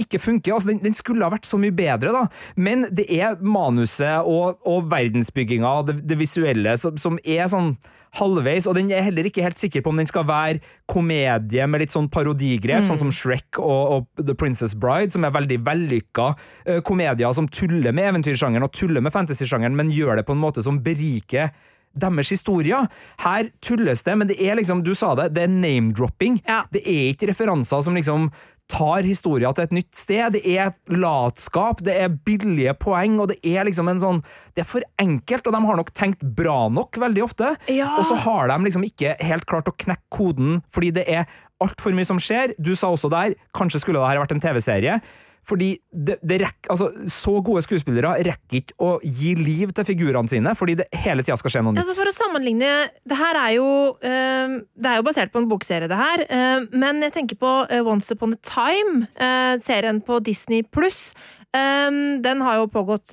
ikke 0.00 0.20
funker. 0.20 0.56
Altså, 0.56 0.72
den, 0.72 0.82
den 0.84 0.96
skulle 0.96 1.24
ha 1.26 1.32
vært 1.32 1.48
så 1.48 1.60
mye 1.60 1.74
bedre, 1.76 2.12
da. 2.14 2.26
Men 2.60 2.88
det 2.92 3.06
er 3.12 3.40
manuset 3.40 4.26
og, 4.28 4.60
og 4.68 4.90
verdensbygginga, 4.92 5.72
det, 5.88 5.98
det 6.08 6.20
visuelle, 6.20 6.76
som, 6.80 7.00
som 7.00 7.18
er 7.24 7.48
sånn 7.52 7.74
halvveis, 8.18 8.66
og 8.66 8.74
den 8.74 8.88
er 8.90 9.04
heller 9.06 9.28
ikke 9.28 9.44
helt 9.44 9.60
sikker 9.60 9.84
på 9.84 9.92
om 9.92 10.00
den 10.00 10.08
skal 10.10 10.24
være 10.26 10.58
komedie 10.90 11.66
med 11.70 11.84
litt 11.84 11.94
sånn 11.94 12.08
parodigrep, 12.10 12.82
sånn 12.88 12.98
som 12.98 13.12
Shrek 13.14 13.60
og, 13.62 13.92
og 13.94 14.24
The 14.24 14.34
Princess 14.34 14.74
Bride, 14.74 15.14
som 15.14 15.26
er 15.26 15.36
veldig 15.36 15.60
vellykka 15.68 16.26
uh, 16.34 16.80
komedier 16.86 17.36
som 17.36 17.46
tuller 17.46 17.94
med 17.94 18.10
eventyrsjangeren 18.10 18.66
og 18.66 18.74
tuller 18.74 19.04
med 19.04 19.14
fantasysjangeren, 19.14 19.78
men 19.78 19.94
gjør 19.94 20.18
det 20.18 20.26
på 20.26 20.34
en 20.34 20.42
måte 20.42 20.64
som 20.66 20.82
beriker 20.82 21.52
deres 21.96 22.30
historier. 22.32 22.86
Her 23.24 23.50
tulles 23.64 24.04
det, 24.06 24.16
men 24.18 24.30
det 24.30 24.38
er 24.42 24.58
liksom, 24.60 24.84
du 24.86 24.94
sa 24.94 25.14
det, 25.18 25.32
det 25.36 25.46
er 25.46 25.52
name-dropping. 25.52 26.40
Ja. 26.46 26.62
Det 26.72 26.84
er 26.86 27.10
ikke 27.12 27.30
referanser 27.32 27.82
som 27.84 27.98
liksom 27.98 28.30
tar 28.70 29.02
historia 29.02 29.50
til 29.54 29.66
et 29.66 29.74
nytt 29.74 29.98
sted. 29.98 30.36
Det 30.36 30.42
er 30.46 30.72
latskap, 30.94 31.82
det 31.86 31.96
er 32.04 32.12
billige 32.26 32.74
poeng, 32.78 33.18
og 33.22 33.32
det 33.32 33.40
er 33.42 33.66
liksom 33.66 33.90
en 33.90 34.02
sånn 34.02 34.20
Det 34.54 34.64
er 34.64 34.68
for 34.68 34.84
enkelt, 35.00 35.46
og 35.46 35.54
de 35.54 35.60
har 35.66 35.78
nok 35.78 35.92
tenkt 35.96 36.22
bra 36.36 36.68
nok 36.72 36.98
veldig 37.00 37.24
ofte. 37.24 37.54
Ja. 37.70 37.96
Og 37.98 38.06
så 38.08 38.18
har 38.26 38.50
de 38.50 38.58
liksom 38.66 38.84
ikke 38.86 39.16
helt 39.22 39.46
klart 39.50 39.70
å 39.70 39.76
knekke 39.76 40.06
koden, 40.12 40.60
fordi 40.70 40.92
det 41.00 41.06
er 41.08 41.26
altfor 41.62 41.94
mye 41.96 42.08
som 42.08 42.20
skjer. 42.22 42.54
Du 42.58 42.72
sa 42.78 42.90
også 42.92 43.10
der, 43.12 43.36
kanskje 43.56 43.82
skulle 43.82 44.00
det 44.00 44.12
her 44.12 44.22
vært 44.22 44.34
en 44.36 44.42
TV-serie. 44.42 45.00
Fordi 45.48 45.70
det, 45.90 46.18
det 46.22 46.40
rekk, 46.44 46.68
altså, 46.70 46.90
Så 47.10 47.32
gode 47.44 47.62
skuespillere 47.64 48.12
rekker 48.26 48.60
ikke 48.60 48.76
å 48.82 48.90
gi 49.02 49.34
liv 49.38 49.72
til 49.76 49.86
figurene 49.88 50.30
sine, 50.30 50.52
fordi 50.58 50.76
det 50.82 50.88
hele 51.02 51.24
tida 51.24 51.38
skal 51.40 51.54
skje 51.54 51.62
noe 51.64 51.74
nytt. 51.74 51.82
Altså 51.84 51.96
for 51.98 52.10
å 52.10 52.14
sammenligne 52.14 52.70
Det 53.08 53.18
her 53.18 53.38
er 53.40 53.56
jo 53.56 53.66
eh, 54.04 54.56
Det 54.76 54.92
er 54.92 55.00
jo 55.00 55.06
basert 55.08 55.32
på 55.32 55.42
en 55.42 55.50
bokserie, 55.50 55.88
det 55.90 55.98
her. 55.98 56.24
eh, 56.28 56.68
men 56.76 57.02
jeg 57.06 57.16
tenker 57.16 57.40
på 57.40 57.52
eh, 57.70 57.82
Once 57.86 58.12
Upon 58.14 58.36
a 58.36 58.40
Time, 58.46 59.06
eh, 59.16 59.56
serien 59.64 60.00
på 60.04 60.20
Disney 60.24 60.62
pluss. 60.62 61.12
den 61.52 62.42
har 62.46 62.60
jo 62.60 62.68
pågått 62.70 63.10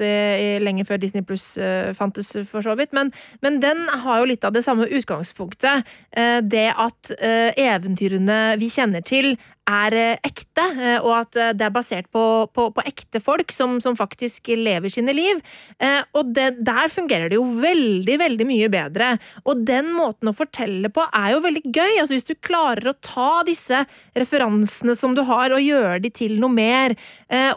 lenge 0.61 0.83
før 0.85 0.99
Disney 1.01 1.23
pluss 1.25 1.57
fantes, 1.97 2.35
for 2.45 2.61
så 2.61 2.75
vidt. 2.77 2.91
Men, 2.93 3.09
men 3.41 3.57
den 3.63 3.87
har 3.89 4.19
jo 4.19 4.27
litt 4.29 4.45
av 4.45 4.53
det 4.53 4.61
samme 4.61 4.85
utgangspunktet. 4.85 5.89
det 6.45 6.67
at 6.77 7.11
eventyrene 7.57 8.59
vi 8.61 8.69
kjenner 8.69 9.01
til, 9.01 9.33
er 9.67 9.95
eh, 9.95 10.19
ekte, 10.25 10.63
eh, 10.79 10.97
og 11.01 11.13
at 11.19 11.37
eh, 11.39 11.51
det 11.57 11.67
er 11.67 11.73
basert 11.75 12.07
på, 12.13 12.23
på, 12.55 12.69
på 12.75 12.85
ekte 12.87 13.21
folk 13.23 13.51
som, 13.53 13.77
som 13.83 13.97
faktisk 13.99 14.51
lever 14.55 14.91
sine 14.91 15.13
liv. 15.15 15.41
Og 16.17 16.31
det, 16.33 16.47
der 16.65 16.89
fungerer 16.91 17.29
det 17.29 17.37
jo 17.37 17.45
veldig, 17.61 18.15
veldig 18.21 18.47
mye 18.47 18.69
bedre. 18.71 19.09
Og 19.47 19.63
den 19.67 19.91
måten 19.95 20.31
å 20.31 20.35
fortelle 20.35 20.89
på 20.93 21.03
er 21.11 21.33
jo 21.33 21.43
veldig 21.43 21.63
gøy. 21.65 21.99
Altså 21.99 22.15
Hvis 22.15 22.29
du 22.29 22.35
klarer 22.35 22.91
å 22.91 22.95
ta 23.03 23.43
disse 23.47 23.83
referansene 24.17 24.95
som 24.97 25.15
du 25.17 25.23
har, 25.27 25.53
og 25.53 25.63
gjøre 25.63 25.99
de 26.03 26.11
til 26.13 26.37
noe 26.41 26.53
mer. 26.53 26.95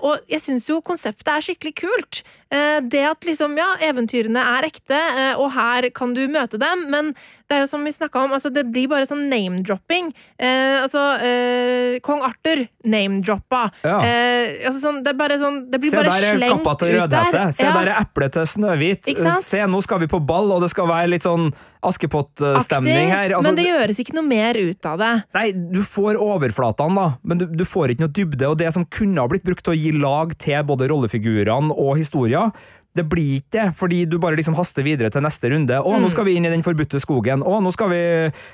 Og 0.05 0.31
jeg 0.31 0.43
syns 0.45 0.69
jo 0.71 0.81
konseptet 0.85 1.33
er 1.33 1.47
skikkelig 1.47 1.75
kult. 1.83 2.23
Eh, 2.50 2.80
det 2.83 3.04
at 3.07 3.26
liksom, 3.26 3.54
ja, 3.59 3.69
eventyrene 3.87 4.42
er 4.57 4.66
ekte, 4.66 4.99
eh, 4.99 5.38
og 5.38 5.52
her 5.54 5.87
kan 5.95 6.14
du 6.16 6.25
møte 6.26 6.59
dem, 6.59 6.88
men 6.90 7.12
det 7.47 7.57
er 7.57 7.62
jo 7.64 7.69
som 7.71 7.85
vi 7.87 7.92
snakka 7.95 8.25
om, 8.25 8.35
altså 8.35 8.50
det 8.54 8.64
blir 8.71 8.88
bare 8.90 9.07
sånn 9.07 9.28
name-dropping. 9.30 10.11
Eh, 10.38 10.80
altså 10.83 11.04
eh, 11.23 11.97
Kong 12.07 12.23
Arthur 12.26 12.64
name-droppa. 12.90 13.64
Ja. 13.87 13.97
Eh, 14.07 14.66
altså 14.66 14.83
sånn, 14.83 15.00
det 15.07 15.14
sånn 15.40 15.59
Det 15.71 15.80
blir 15.83 15.92
Se 15.92 15.99
bare 15.99 16.11
der 16.11 16.26
Se 16.26 16.38
der 16.38 16.54
kappa 16.54 16.75
til 16.80 16.95
ut 16.95 17.00
Rødhette. 17.00 17.42
Se 17.54 17.66
Ja. 17.66 17.73
der 17.76 17.90
er 17.92 18.00
eplet 18.02 18.33
til 18.35 18.47
Snøhvit. 18.47 19.11
Se, 19.42 19.64
nå 19.66 19.83
skal 19.83 20.00
vi 20.02 20.11
på 20.11 20.21
ball, 20.25 20.50
og 20.54 20.62
det 20.62 20.71
skal 20.71 20.88
være 20.90 21.11
litt 21.14 21.26
sånn 21.26 21.50
Askepott-stemning 21.80 23.09
her. 23.09 23.33
Altså, 23.37 23.49
men 23.49 23.57
det 23.57 23.64
gjøres 23.64 24.00
ikke 24.02 24.14
noe 24.19 24.26
mer 24.26 24.59
ut 24.59 24.87
av 24.87 24.99
det. 25.00 25.12
Nei, 25.37 25.47
du 25.52 25.80
får 25.87 26.19
overflatene, 26.21 26.95
da, 26.99 27.07
men 27.25 27.40
du, 27.40 27.47
du 27.47 27.64
får 27.64 27.95
ikke 27.95 28.04
noe 28.04 28.14
dybde. 28.19 28.50
Og 28.50 28.59
det 28.61 28.73
som 28.76 28.85
kunne 28.85 29.23
ha 29.23 29.30
blitt 29.30 29.47
brukt 29.47 29.64
til 29.64 29.73
å 29.75 29.78
gi 29.78 29.95
lag 29.97 30.35
til 30.40 30.61
både 30.69 30.90
rollefigurene 30.92 31.73
og 31.73 31.97
historier, 32.40 32.76
det 32.97 33.04
blir 33.06 33.37
ikke 33.38 33.52
det, 33.54 33.66
fordi 33.78 34.00
du 34.11 34.16
bare 34.18 34.35
liksom 34.35 34.56
haster 34.59 34.82
videre 34.82 35.11
til 35.14 35.23
neste 35.23 35.47
runde. 35.52 35.76
Å, 35.78 35.92
Mm. 35.94 36.02
nå 36.02 36.11
skal 36.11 36.25
vi 36.26 36.35
inn 36.37 36.44
i 36.44 36.50
den 36.50 36.62
forbudte 36.62 36.99
skogen. 36.99 37.42
Å, 37.47 37.61
nå 37.62 37.70
skal 37.73 37.88
vi 37.92 38.00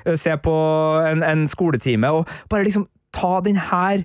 eh, 0.04 0.16
se 0.16 0.36
på 0.36 0.52
en, 1.08 1.22
en 1.24 1.46
skoletime. 1.48 2.04
Og 2.12 2.28
bare 2.50 2.64
liksom 2.64 2.86
ta 3.12 3.40
den 3.40 3.56
her 3.56 4.04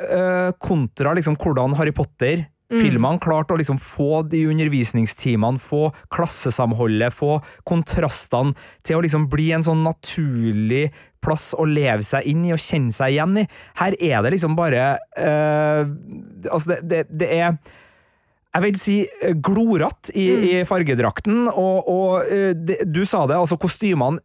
øh, 0.00 0.52
kontra 0.62 1.14
liksom 1.18 1.36
hvordan 1.36 1.74
Harry 1.76 1.92
Potter 1.92 2.46
Mm. 2.66 2.80
Filmene 2.82 3.20
klarte 3.22 3.54
å 3.54 3.58
liksom 3.60 3.78
få 3.78 4.24
de 4.26 4.40
undervisningstimene, 4.50 5.60
få 5.62 5.92
klassesamholdet, 6.10 7.14
få 7.14 7.36
kontrastene 7.64 8.56
til 8.82 8.96
å 8.98 9.02
liksom 9.04 9.28
bli 9.30 9.52
en 9.54 9.62
sånn 9.62 9.84
naturlig 9.86 10.88
plass 11.22 11.52
å 11.54 11.62
leve 11.62 12.02
seg 12.02 12.26
inn 12.26 12.42
i 12.48 12.50
og 12.50 12.58
kjenne 12.58 12.90
seg 12.90 13.14
igjen 13.14 13.38
i. 13.38 13.46
Her 13.78 13.94
er 14.02 14.22
det 14.26 14.32
liksom 14.34 14.56
bare 14.58 14.96
øh, 15.14 15.86
Altså, 16.50 16.74
det, 16.74 16.80
det, 16.90 17.04
det 17.22 17.30
er 17.38 17.54
jeg 18.54 18.62
vil 18.62 18.78
si 18.80 18.94
eh, 19.22 19.34
glorete 19.34 20.14
i, 20.14 20.28
Mm. 20.36 20.44
i 20.48 20.64
fargedrakten, 20.64 21.48
og, 21.52 21.88
og 21.88 22.30
de, 22.66 22.78
du 22.86 23.04
sa 23.04 23.26
det, 23.26 23.36
altså 23.36 23.58
kostymene 23.60 24.20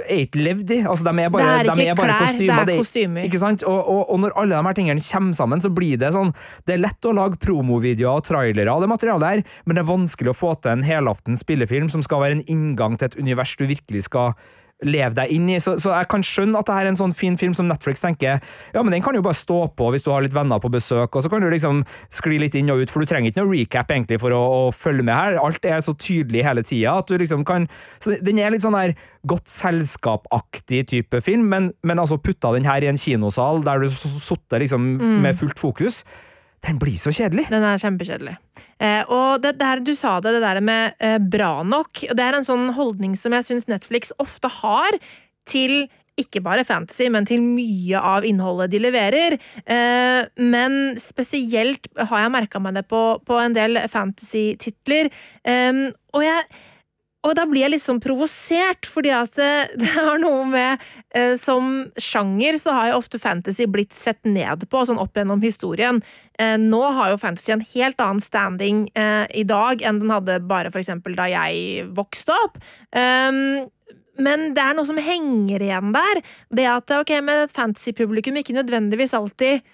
er 0.00 0.22
ikke 0.24 0.40
levd 0.40 0.70
i. 0.72 0.76
Altså, 0.88 1.04
de 1.04 1.12
er 1.20 1.28
bare, 1.28 1.44
det 1.60 1.68
er 1.68 1.74
de 1.76 1.82
ikke 1.82 1.90
er 1.92 1.96
bare 1.98 2.12
klær, 2.14 2.20
kostymer. 2.30 2.64
det 2.64 2.72
er 2.72 2.72
er- 2.72 2.78
kostymer. 2.80 3.24
ikke 3.28 3.38
sant? 3.42 3.64
Og, 3.68 3.80
og, 3.92 3.98
og 4.14 4.20
når 4.22 4.32
alle 4.40 4.56
de 4.56 4.62
her 4.64 4.76
tingene 4.78 5.02
kommer 5.04 5.34
sammen, 5.36 5.60
så 5.60 5.68
blir 5.76 5.98
det 6.00 6.12
sånn 6.14 6.30
Det 6.64 6.74
er 6.76 6.80
lett 6.80 7.04
å 7.04 7.12
lage 7.12 7.36
promovideoer 7.42 8.16
og 8.22 8.24
trailere 8.24 8.72
av 8.72 8.80
det 8.80 8.88
materialet 8.88 9.28
her, 9.28 9.42
men 9.66 9.76
det 9.76 9.82
er 9.84 9.90
vanskelig 9.90 10.32
å 10.32 10.38
få 10.38 10.54
til 10.62 10.72
en 10.72 10.86
helaftens 10.88 11.44
spillefilm 11.44 11.90
som 11.92 12.00
skal 12.06 12.20
være 12.24 12.38
en 12.38 12.46
inngang 12.48 12.96
til 12.96 13.10
et 13.10 13.18
univers 13.20 13.52
du 13.60 13.66
virkelig 13.68 14.06
skal 14.08 14.32
leve 14.86 15.14
deg 15.16 15.32
inn 15.34 15.48
i. 15.52 15.58
Så, 15.62 15.76
så 15.82 15.92
jeg 15.94 16.08
kan 16.12 16.24
skjønne 16.24 16.60
at 16.60 16.68
det 16.68 16.76
her 16.76 16.88
er 16.88 16.92
en 16.92 17.00
sånn 17.00 17.14
fin 17.16 17.36
film 17.40 17.54
som 17.56 17.68
Netflix 17.68 18.02
tenker 18.04 18.40
ja, 18.40 18.82
men 18.82 18.94
den 18.94 19.04
kan 19.04 19.16
jo 19.16 19.24
bare 19.24 19.38
stå 19.38 19.62
på 19.76 19.90
hvis 19.92 20.06
du 20.06 20.10
har 20.12 20.24
litt 20.24 20.36
venner 20.36 20.60
på 20.62 20.70
besøk, 20.72 21.14
og 21.16 21.24
så 21.24 21.30
kan 21.32 21.42
du 21.42 21.48
liksom 21.52 21.82
skli 22.12 22.38
litt 22.42 22.56
inn 22.58 22.70
og 22.72 22.84
ut, 22.84 22.92
for 22.92 23.02
du 23.02 23.10
trenger 23.10 23.32
ikke 23.32 23.44
noe 23.44 23.54
recap 23.54 23.92
egentlig 23.92 24.20
for 24.22 24.34
å, 24.36 24.40
å 24.40 24.62
følge 24.74 25.06
med 25.06 25.16
her. 25.16 25.38
Alt 25.42 25.66
er 25.68 25.82
så 25.84 25.94
tydelig 25.98 26.44
hele 26.46 26.64
tida 26.66 26.96
at 27.00 27.10
du 27.10 27.18
liksom 27.20 27.44
kan 27.48 27.68
Så 28.02 28.14
den 28.24 28.38
er 28.40 28.52
litt 28.52 28.64
sånn 28.64 28.76
der 28.76 28.94
godt 29.28 29.50
selskapaktig 29.52 30.86
type 30.92 31.20
film, 31.24 31.48
men, 31.52 31.70
men 31.86 32.00
altså 32.00 32.20
putta 32.20 32.54
den 32.56 32.68
her 32.68 32.82
i 32.84 32.88
en 32.90 33.00
kinosal 33.00 33.64
der 33.66 33.84
du 33.84 33.90
sitter 33.92 34.62
liksom 34.62 34.94
med 35.24 35.38
fullt 35.40 35.60
fokus. 35.60 36.02
Den 36.66 36.80
blir 36.80 36.98
så 37.00 37.12
kjedelig. 37.14 37.46
Den 37.52 37.64
er 37.64 37.80
kjempekjedelig. 37.80 38.34
Eh, 38.80 39.02
og 39.08 39.40
det 39.44 39.54
der 39.60 39.80
du 39.84 39.94
sa 39.96 40.18
det, 40.20 40.34
det 40.36 40.42
der 40.44 40.60
med 40.64 40.98
eh, 41.00 41.16
bra 41.20 41.62
nok, 41.64 42.02
det 42.12 42.24
er 42.24 42.36
en 42.36 42.46
sånn 42.46 42.68
holdning 42.76 43.16
som 43.16 43.32
jeg 43.36 43.48
syns 43.48 43.68
Netflix 43.70 44.12
ofte 44.20 44.50
har 44.60 44.98
til 45.48 45.86
ikke 46.20 46.42
bare 46.44 46.66
fantasy, 46.68 47.06
men 47.08 47.24
til 47.24 47.40
mye 47.40 48.00
av 48.00 48.26
innholdet 48.28 48.74
de 48.74 48.80
leverer. 48.82 49.38
Eh, 49.64 50.26
men 50.42 50.98
spesielt 51.00 51.88
har 51.96 52.26
jeg 52.26 52.34
merka 52.34 52.60
meg 52.60 52.76
det 52.76 52.84
på, 52.90 53.04
på 53.24 53.38
en 53.40 53.56
del 53.56 53.80
fantasy-titler. 53.88 55.08
Eh, 55.48 55.86
og 56.12 56.26
jeg 56.26 56.44
og 57.20 57.34
da 57.36 57.44
blir 57.48 57.66
jeg 57.66 57.74
litt 57.74 57.84
sånn 57.84 58.00
provosert, 58.00 58.88
fordi 58.88 59.12
at 59.12 59.34
det, 59.36 59.52
det 59.82 59.90
har 59.92 60.20
noe 60.22 60.46
med 60.48 60.84
eh, 61.16 61.34
Som 61.40 61.90
sjanger 62.00 62.56
så 62.60 62.74
har 62.76 62.90
jo 62.90 63.00
ofte 63.00 63.20
fantasy 63.20 63.66
blitt 63.70 63.96
sett 63.96 64.22
ned 64.24 64.64
på, 64.70 64.84
sånn 64.88 65.00
opp 65.00 65.18
gjennom 65.18 65.42
historien. 65.44 66.00
Eh, 66.40 66.56
nå 66.60 66.80
har 66.96 67.12
jo 67.12 67.20
fantasy 67.20 67.52
en 67.54 67.66
helt 67.74 68.00
annen 68.00 68.24
standing 68.24 68.86
eh, 68.94 69.26
i 69.36 69.44
dag 69.48 69.84
enn 69.84 70.00
den 70.00 70.14
hadde 70.14 70.40
bare 70.48 70.72
for 70.72 70.80
eksempel 70.82 71.18
da 71.18 71.28
jeg 71.30 71.84
vokste 71.96 72.36
opp. 72.46 72.56
Um, 72.96 73.68
men 74.20 74.50
det 74.56 74.62
er 74.62 74.76
noe 74.76 74.88
som 74.88 75.00
henger 75.00 75.62
igjen 75.64 75.92
der. 75.96 76.22
Det 76.52 76.66
at 76.68 76.92
ok, 76.96 77.14
med 77.24 77.46
et 77.46 77.54
fantasy-publikum 77.56 78.40
ikke 78.40 78.56
nødvendigvis 78.56 79.16
alltid 79.16 79.64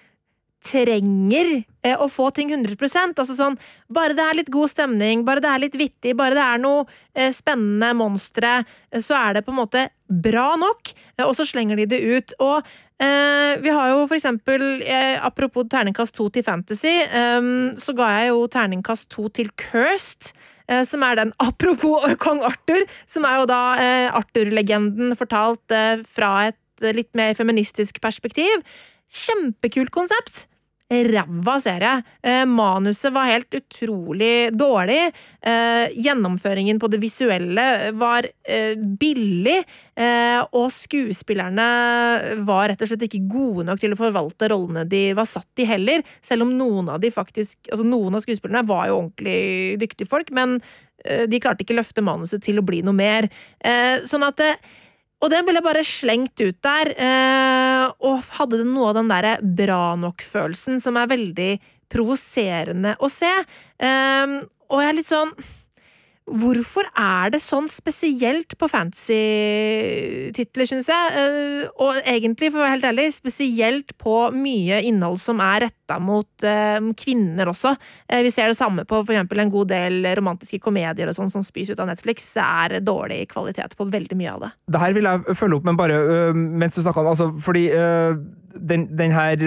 trenger 0.67 1.61
å 1.95 2.07
få 2.11 2.29
ting 2.35 2.51
100% 2.51 3.19
altså 3.21 3.35
sånn, 3.37 3.55
Bare 3.93 4.15
det 4.17 4.23
er 4.23 4.37
litt 4.39 4.49
god 4.51 4.71
stemning, 4.71 5.23
bare 5.27 5.43
det 5.43 5.49
er 5.51 5.61
litt 5.63 5.77
vittig, 5.79 6.15
bare 6.19 6.35
det 6.35 6.43
er 6.43 6.59
noe 6.59 6.83
eh, 7.15 7.31
spennende 7.35 7.93
monstre, 7.95 8.63
eh, 8.91 8.99
så 9.03 9.15
er 9.19 9.37
det 9.37 9.45
på 9.47 9.53
en 9.53 9.59
måte 9.61 9.85
bra 10.07 10.55
nok, 10.59 10.91
eh, 11.17 11.23
og 11.25 11.33
så 11.37 11.45
slenger 11.47 11.79
de 11.79 11.85
det 11.93 12.01
ut. 12.03 12.33
Og 12.43 12.67
eh, 12.99 13.53
vi 13.63 13.71
har 13.71 13.93
jo 13.93 14.03
for 14.07 14.17
eksempel, 14.17 14.65
eh, 14.83 15.15
apropos 15.23 15.67
terningkast 15.71 16.15
to 16.17 16.27
til 16.33 16.43
Fantasy, 16.43 16.97
eh, 17.07 17.49
så 17.79 17.95
ga 17.97 18.11
jeg 18.17 18.33
jo 18.33 18.43
terningkast 18.57 19.09
to 19.13 19.29
til 19.29 19.51
Cursed. 19.59 20.33
eh, 20.67 20.83
som 20.83 21.03
er 21.03 21.15
den 21.15 21.33
apropos 21.47 22.03
kong 22.19 22.43
Arthur, 22.43 22.83
som 23.07 23.23
er 23.23 23.39
jo 23.39 23.47
da 23.47 23.61
eh, 23.79 24.11
Arthur-legenden 24.11 25.15
fortalt 25.15 25.71
eh, 25.71 26.03
fra 26.03 26.49
et 26.51 26.59
litt 26.93 27.09
mer 27.17 27.33
feministisk 27.33 28.01
perspektiv. 28.03 28.61
Kjempekult 29.09 29.89
konsept! 29.95 30.45
Ræva 30.89 31.57
serie. 31.59 32.03
Eh, 32.23 32.45
manuset 32.45 33.13
var 33.13 33.27
helt 33.27 33.53
utrolig 33.53 34.53
dårlig. 34.55 35.11
Eh, 35.41 35.91
gjennomføringen 35.91 36.79
på 36.79 36.87
det 36.87 37.01
visuelle 37.03 37.91
var 37.97 38.27
eh, 38.47 38.75
billig. 38.77 39.57
Eh, 39.95 40.39
og 40.55 40.71
skuespillerne 40.71 41.67
var 42.47 42.69
rett 42.71 42.81
og 42.81 42.91
slett 42.91 43.07
ikke 43.09 43.25
gode 43.27 43.67
nok 43.67 43.83
til 43.83 43.95
å 43.95 43.99
forvalte 43.99 44.51
rollene 44.53 44.87
de 44.87 45.11
var 45.17 45.27
satt 45.27 45.63
i 45.63 45.67
heller. 45.67 46.05
Selv 46.21 46.47
om 46.47 46.55
noen 46.57 46.89
av 46.93 47.03
faktisk 47.07 47.69
Altså 47.71 47.85
noen 47.85 48.15
av 48.17 48.23
skuespillerne 48.23 48.67
var 48.67 48.87
jo 48.89 48.97
ordentlig 48.97 49.77
dyktige 49.79 50.09
folk, 50.09 50.31
men 50.35 50.57
de 51.29 51.39
klarte 51.39 51.63
ikke 51.63 51.75
løfte 51.77 52.01
manuset 52.03 52.41
til 52.43 52.57
å 52.59 52.63
bli 52.65 52.81
noe 52.83 52.95
mer. 52.97 53.27
Sånn 54.09 54.25
at 54.25 54.41
og 55.17 55.31
den 55.33 55.47
ble 55.47 55.61
bare 55.65 55.81
slengt 55.87 56.37
ut 56.43 56.59
der, 56.65 56.91
eh, 56.93 57.85
og 58.05 58.21
hadde 58.37 58.61
noe 58.67 58.91
av 58.91 58.99
den 58.99 59.09
derre 59.09 59.37
bra 59.41 59.95
nok-følelsen 59.97 60.81
som 60.83 60.99
er 60.99 61.09
veldig 61.09 61.51
provoserende 61.89 62.93
å 63.01 63.09
se. 63.09 63.31
Eh, 63.79 64.35
og 64.67 64.83
jeg 64.83 64.91
er 64.91 64.97
litt 64.99 65.09
sånn 65.09 65.33
Hvorfor 66.27 66.83
er 66.91 67.29
det 67.31 67.39
sånn 67.39 67.69
spesielt 67.71 68.57
på 68.59 68.67
fantasy-titler, 68.67 70.67
syns 70.67 70.89
jeg? 70.91 71.21
Eh, 71.21 71.61
og 71.79 72.01
egentlig, 72.01 72.49
for 72.51 72.59
å 72.59 72.65
være 72.65 72.73
helt 72.73 72.87
ærlig, 72.89 73.05
spesielt 73.15 73.93
på 74.01 74.15
mye 74.35 74.81
innhold 74.89 75.21
som 75.23 75.39
er 75.43 75.69
retta 75.69 75.99
mot 76.03 76.27
uh, 76.43 76.83
kvinner 76.99 77.47
også. 77.47 77.71
Uh, 78.11 78.19
vi 78.25 78.33
ser 78.35 78.51
det 78.51 78.59
samme 78.59 78.83
på 78.83 78.99
for 78.99 79.15
eksempel 79.15 79.39
en 79.45 79.53
god 79.53 79.71
del 79.71 80.03
romantiske 80.19 80.59
komedier 80.63 81.07
og 81.07 81.15
sånn 81.15 81.31
som 81.31 81.45
spys 81.47 81.71
ut 81.71 81.79
av 81.79 81.87
Netflix. 81.93 82.27
Det 82.35 82.43
er 82.43 82.83
dårlig 82.83 83.23
kvalitet 83.31 83.79
på 83.79 83.87
veldig 83.87 84.19
mye 84.19 84.35
av 84.35 84.43
det. 84.43 84.51
Det 84.75 84.83
her 84.83 84.99
vil 84.99 85.07
jeg 85.07 85.39
følge 85.39 85.61
opp, 85.61 85.71
men 85.71 85.79
bare 85.79 86.03
mens 86.35 86.75
du 86.75 86.83
snakka, 86.83 87.07
altså 87.07 87.31
fordi 87.39 87.69
den, 87.71 88.89
den 88.99 89.15
her 89.15 89.39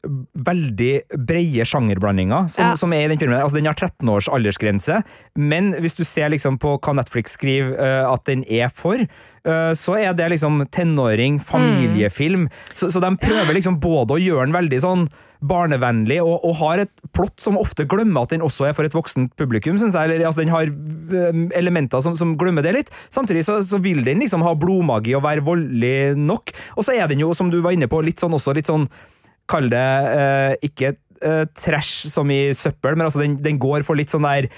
veldig 0.00 0.92
breie 1.28 1.64
sjangerblandinger 1.68 2.48
som, 2.48 2.70
ja. 2.70 2.76
som, 2.78 2.92
er 2.96 3.04
i 3.04 3.10
den 3.12 3.20
filmen. 3.20 3.40
Altså, 3.40 3.58
den 3.58 3.68
har 3.68 3.76
13 3.76 4.08
års 4.08 4.30
aldersgrense, 4.32 5.02
men 5.36 5.74
hvis 5.82 5.98
du 5.98 6.04
ser 6.08 6.32
liksom 6.32 6.58
på 6.60 6.78
hva 6.78 6.96
Netflix 6.96 7.36
skriver 7.36 7.74
uh, 7.76 8.12
at 8.12 8.24
den 8.28 8.44
er 8.48 8.72
for, 8.72 9.02
uh, 9.04 9.72
så 9.76 9.98
er 10.00 10.14
det 10.16 10.30
liksom 10.32 10.62
tenåring, 10.72 11.40
familiefilm. 11.44 12.48
Mm. 12.48 12.62
Så, 12.72 12.88
så, 12.88 13.02
de 13.04 13.12
prøver 13.20 13.58
liksom 13.58 13.80
både 13.82 14.16
å 14.16 14.22
gjøre 14.22 14.48
den 14.48 14.56
veldig 14.56 14.80
sånn 14.86 15.04
barnevennlig, 15.40 16.18
og, 16.20 16.42
og, 16.44 16.56
har 16.60 16.82
et 16.82 17.04
plott 17.16 17.40
som 17.40 17.56
ofte 17.60 17.86
glemmer 17.88 18.26
at 18.26 18.34
den 18.34 18.44
også 18.44 18.68
er 18.68 18.74
for 18.76 18.88
et 18.88 18.96
voksent 18.96 19.32
publikum. 19.40 19.78
Synes 19.80 19.96
jeg. 19.96 20.08
Eller, 20.08 20.26
altså, 20.28 20.42
den 20.42 20.52
har 20.52 20.68
uh, 20.72 21.44
elementer 21.56 22.00
som, 22.04 22.16
som, 22.16 22.34
glemmer 22.40 22.64
det 22.64 22.74
litt. 22.76 22.96
Samtidig 23.12 23.44
så, 23.48 23.60
så, 23.64 23.80
vil 23.84 24.00
den 24.08 24.24
liksom 24.24 24.44
ha 24.48 24.56
blodmagi 24.56 25.16
og 25.16 25.24
være 25.28 25.44
voldelig 25.44 26.16
nok. 26.20 26.56
Og 26.76 26.88
så 26.88 26.96
er 26.96 27.08
den 27.12 27.20
jo, 27.24 27.34
som 27.36 27.52
du 27.52 27.60
var 27.60 27.76
inne 27.76 27.88
på, 27.90 28.00
litt 28.04 28.20
sånn 28.20 28.36
også 28.36 28.56
litt 28.56 28.68
sånn 28.72 28.88
Kall 29.50 29.70
det 29.72 29.86
uh, 30.10 30.52
ikke 30.66 30.94
uh, 31.24 31.46
trash 31.58 32.10
som 32.12 32.30
i 32.32 32.50
søppel, 32.56 32.96
men 32.96 33.08
altså 33.08 33.22
den, 33.22 33.40
den 33.42 33.58
går 33.62 33.86
for 33.86 33.98
litt 33.98 34.12
sånn 34.14 34.28
der 34.28 34.50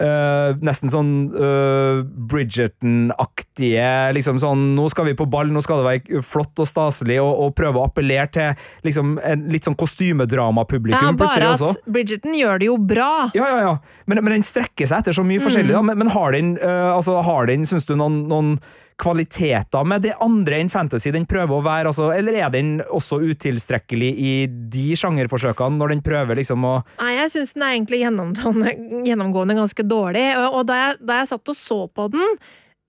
Uh, 0.00 0.56
nesten 0.64 0.88
sånn 0.88 1.08
uh, 1.36 2.00
Bridgerton-aktige 2.00 3.90
liksom 4.16 4.38
sånn, 4.40 4.62
Nå 4.72 4.86
skal 4.88 5.10
vi 5.10 5.12
på 5.18 5.26
ball, 5.28 5.50
nå 5.52 5.60
skal 5.60 5.82
det 5.82 5.84
være 5.84 6.22
flott 6.24 6.62
og 6.64 6.66
staselig, 6.66 7.18
og, 7.20 7.28
og 7.44 7.52
prøve 7.58 7.76
å 7.76 7.84
appellere 7.90 8.24
til 8.32 8.64
liksom, 8.88 9.18
en 9.20 9.44
litt 9.52 9.68
sånn 9.68 9.76
kostymedramapublikum. 9.76 11.12
Ja, 11.12 11.12
bare 11.20 11.52
at 11.52 11.60
også. 11.60 11.84
Bridgerton 11.92 12.38
gjør 12.40 12.62
det 12.62 12.70
jo 12.70 12.78
bra. 12.80 13.10
Ja, 13.36 13.50
ja, 13.52 13.60
ja. 13.66 13.74
Men, 14.08 14.24
men 14.24 14.38
den 14.38 14.48
strekker 14.48 14.88
seg 14.88 15.04
etter 15.04 15.18
så 15.20 15.26
mye 15.28 15.42
mm. 15.42 15.44
forskjellig. 15.44 15.76
Da. 15.76 15.84
Men, 15.84 16.00
men, 16.00 16.14
har 16.16 16.34
den, 16.38 16.54
uh, 16.64 16.94
altså, 16.96 17.20
har 17.28 17.52
den 17.52 17.68
syns 17.68 17.84
du, 17.86 17.92
noen, 18.00 18.22
noen 18.32 18.56
kvaliteter 19.00 19.86
med 19.88 20.04
det 20.06 20.14
andre 20.22 20.58
enn 20.62 20.70
fantasy 20.72 21.12
den 21.14 21.26
prøver 21.28 21.56
å 21.56 21.64
være, 21.64 21.90
altså, 21.90 22.10
eller 22.14 22.36
er 22.38 22.52
den 22.54 22.74
også 22.84 23.20
utilstrekkelig 23.22 24.10
i 24.12 24.32
de 24.48 24.86
sjangerforsøkene, 24.98 25.78
når 25.80 25.94
den 25.94 26.04
prøver 26.04 26.38
liksom 26.40 26.66
å 26.68 26.74
Nei, 27.00 27.14
jeg 27.18 27.32
syns 27.34 27.54
den 27.56 27.66
er 27.66 27.76
egentlig 27.76 28.02
gjennomgående, 28.02 29.58
ganske 29.58 29.86
dårlig, 29.88 30.26
og, 30.38 30.60
og 30.60 30.68
da, 30.70 30.78
jeg, 30.82 31.00
da, 31.02 31.20
jeg, 31.20 31.32
satt 31.32 31.52
og 31.54 31.58
så 31.58 31.80
på 31.88 32.08
den, 32.14 32.38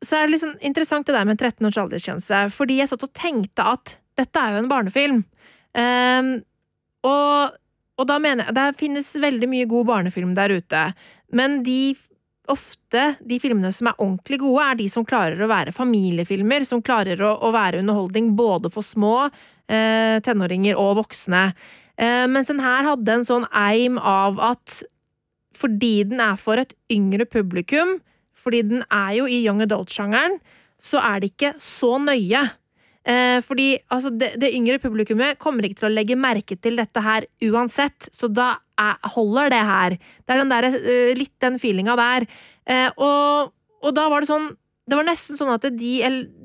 så 0.03 0.19
er 0.19 0.27
det 0.27 0.35
liksom 0.35 0.55
interessant 0.69 1.07
det 1.07 1.15
der 1.15 1.27
med 1.29 1.39
13 1.39 1.69
års 1.69 1.81
aldersgrense, 1.85 2.45
fordi 2.53 2.79
jeg 2.81 2.91
satt 2.91 3.07
og 3.07 3.13
tenkte 3.17 3.67
at 3.75 3.97
dette 4.19 4.39
er 4.39 4.55
jo 4.55 4.63
en 4.63 4.71
barnefilm. 4.71 5.21
Um, 5.73 6.33
og, 7.07 7.55
og 7.97 8.05
da 8.05 8.19
mener 8.21 8.45
jeg 8.45 8.53
Det 8.53 8.65
finnes 8.77 9.07
veldig 9.17 9.47
mye 9.49 9.65
god 9.71 9.87
barnefilm 9.89 10.35
der 10.37 10.53
ute, 10.53 10.83
men 11.33 11.63
de 11.65 11.95
ofte 12.51 13.03
de 13.23 13.37
filmene 13.39 13.71
som 13.73 13.87
er 13.89 13.99
ordentlig 13.99 14.39
gode, 14.41 14.63
er 14.65 14.79
de 14.79 14.87
som 14.91 15.05
klarer 15.07 15.39
å 15.39 15.49
være 15.51 15.73
familiefilmer, 15.75 16.65
som 16.67 16.83
klarer 16.83 17.21
å, 17.23 17.35
å 17.39 17.51
være 17.55 17.83
underholdning 17.83 18.33
både 18.37 18.71
for 18.73 18.85
små 18.85 19.15
eh, 19.23 20.19
tenåringer 20.23 20.79
og 20.79 20.97
voksne. 21.03 21.45
Eh, 21.95 22.25
mens 22.31 22.51
den 22.51 22.63
her 22.63 22.89
hadde 22.89 23.19
en 23.19 23.27
sånn 23.27 23.47
eim 23.49 23.99
av 23.99 24.41
at 24.43 24.81
fordi 25.53 26.01
den 26.09 26.21
er 26.23 26.35
for 26.41 26.59
et 26.59 26.73
yngre 26.91 27.27
publikum, 27.29 27.99
fordi 28.33 28.63
den 28.67 28.83
er 28.91 29.13
jo 29.19 29.29
i 29.29 29.43
young 29.45 29.61
adult-sjangeren, 29.63 30.39
så 30.81 30.99
er 30.99 31.21
det 31.21 31.31
ikke 31.31 31.53
så 31.61 31.95
nøye. 32.01 32.41
Eh, 33.03 33.39
fordi 33.43 33.73
altså, 33.91 34.13
det, 34.15 34.33
det, 34.39 34.53
yngre 34.55 34.79
publikummet 34.79 35.39
kommer 35.41 35.65
ikke 35.67 35.81
til 35.81 35.89
å 35.89 35.93
legge 35.93 36.15
merke 36.15 36.55
til 36.55 36.79
dette 36.79 37.03
her 37.03 37.27
uansett, 37.49 38.07
så 38.15 38.29
da 38.31 38.53
er, 38.79 38.95
holder 39.15 39.51
det 39.51 39.63
her. 39.67 39.97
Det 40.23 40.35
er 40.35 40.39
den 40.39 40.53
der, 40.53 40.69
uh, 40.71 41.11
litt 41.19 41.33
den 41.43 41.59
feelinga 41.61 41.97
der. 41.99 42.27
Eh, 42.63 42.87
og, 42.95 43.51
og, 43.83 43.91
da 43.95 44.07
var 44.11 44.23
det 44.23 44.31
sånn 44.31 44.53
Det 44.87 44.97
var 44.97 45.05
nesten 45.07 45.37
sånn 45.39 45.51
at 45.53 45.67
de 45.79 45.91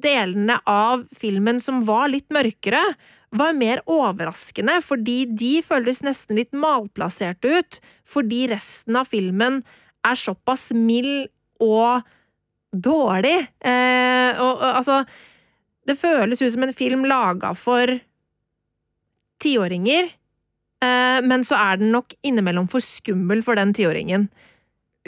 delene 0.03 0.59
av 0.71 1.01
filmen 1.19 1.59
som 1.63 1.81
var 1.87 2.07
litt 2.11 2.29
mørkere, 2.35 2.83
var 3.35 3.57
mer 3.59 3.83
overraskende, 3.91 4.79
fordi 4.81 5.25
de 5.37 5.59
føltes 5.61 6.01
nesten 6.07 6.39
litt 6.39 6.55
malplasserte 6.57 7.51
ut, 7.59 7.81
fordi 8.09 8.47
resten 8.55 8.97
av 8.97 9.11
filmen 9.11 9.59
er 10.07 10.17
såpass 10.17 10.71
mild 10.73 11.27
og 11.61 12.07
dårlig. 12.73 13.37
Eh, 13.59 14.39
og, 14.39 14.55
og 14.55 14.71
altså 14.71 15.03
det 15.89 15.99
føles 16.01 16.43
ut 16.43 16.53
som 16.53 16.67
en 16.67 16.77
film 16.77 17.07
laga 17.09 17.55
for 17.57 17.99
tiåringer, 19.43 20.11
eh, 20.85 21.21
men 21.25 21.47
så 21.47 21.59
er 21.59 21.81
den 21.81 21.93
nok 21.95 22.15
innimellom 22.27 22.69
for 22.71 22.85
skummel 22.85 23.43
for 23.47 23.59
den 23.59 23.75
tiåringen. 23.77 24.29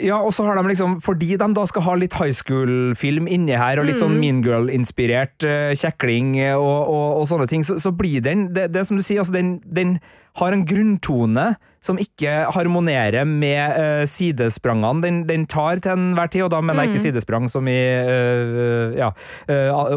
Ja, 0.01 0.17
og 0.23 0.33
så 0.33 0.45
har 0.47 0.57
de 0.57 0.63
liksom, 0.71 0.95
Fordi 1.03 1.35
de 1.37 1.47
da 1.53 1.65
skal 1.69 1.83
ha 1.85 1.93
litt 1.99 2.15
high 2.17 2.33
school-film 2.33 3.27
inni 3.29 3.53
her, 3.57 3.79
og 3.79 3.85
litt 3.85 3.99
sånn 4.01 4.15
mm. 4.15 4.21
Mean 4.23 4.39
Girl-inspirert 4.45 5.45
uh, 5.45 5.73
kjekling 5.77 6.33
og, 6.55 6.63
og, 6.63 7.19
og, 7.19 7.27
sånne 7.29 7.47
ting, 7.51 7.65
så, 7.67 7.77
så 7.81 7.91
blir 7.93 8.23
den 8.25 8.47
det, 8.55 8.71
det, 8.73 8.85
som 8.87 8.97
du 8.97 9.03
sier, 9.05 9.21
altså 9.21 9.35
den, 9.35 9.59
den, 9.65 9.99
har 10.39 10.55
en 10.55 10.65
grunntone 10.67 11.45
som 11.81 11.97
ikke 11.99 12.29
harmonerer 12.53 13.25
med 13.27 13.73
uh, 13.73 14.03
sidesprangene 14.09 15.01
den, 15.03 15.21
den, 15.29 15.47
tar 15.49 15.81
til 15.81 15.95
enhver 15.95 16.29
tid, 16.31 16.45
og 16.45 16.51
da 16.53 16.61
mener 16.61 16.85
jeg 16.85 16.93
ikke 16.93 17.01
mm. 17.01 17.07
sidesprang 17.07 17.49
som 17.51 17.67
i 17.67 17.79
uh, 18.05 18.93
ja, 18.97 19.09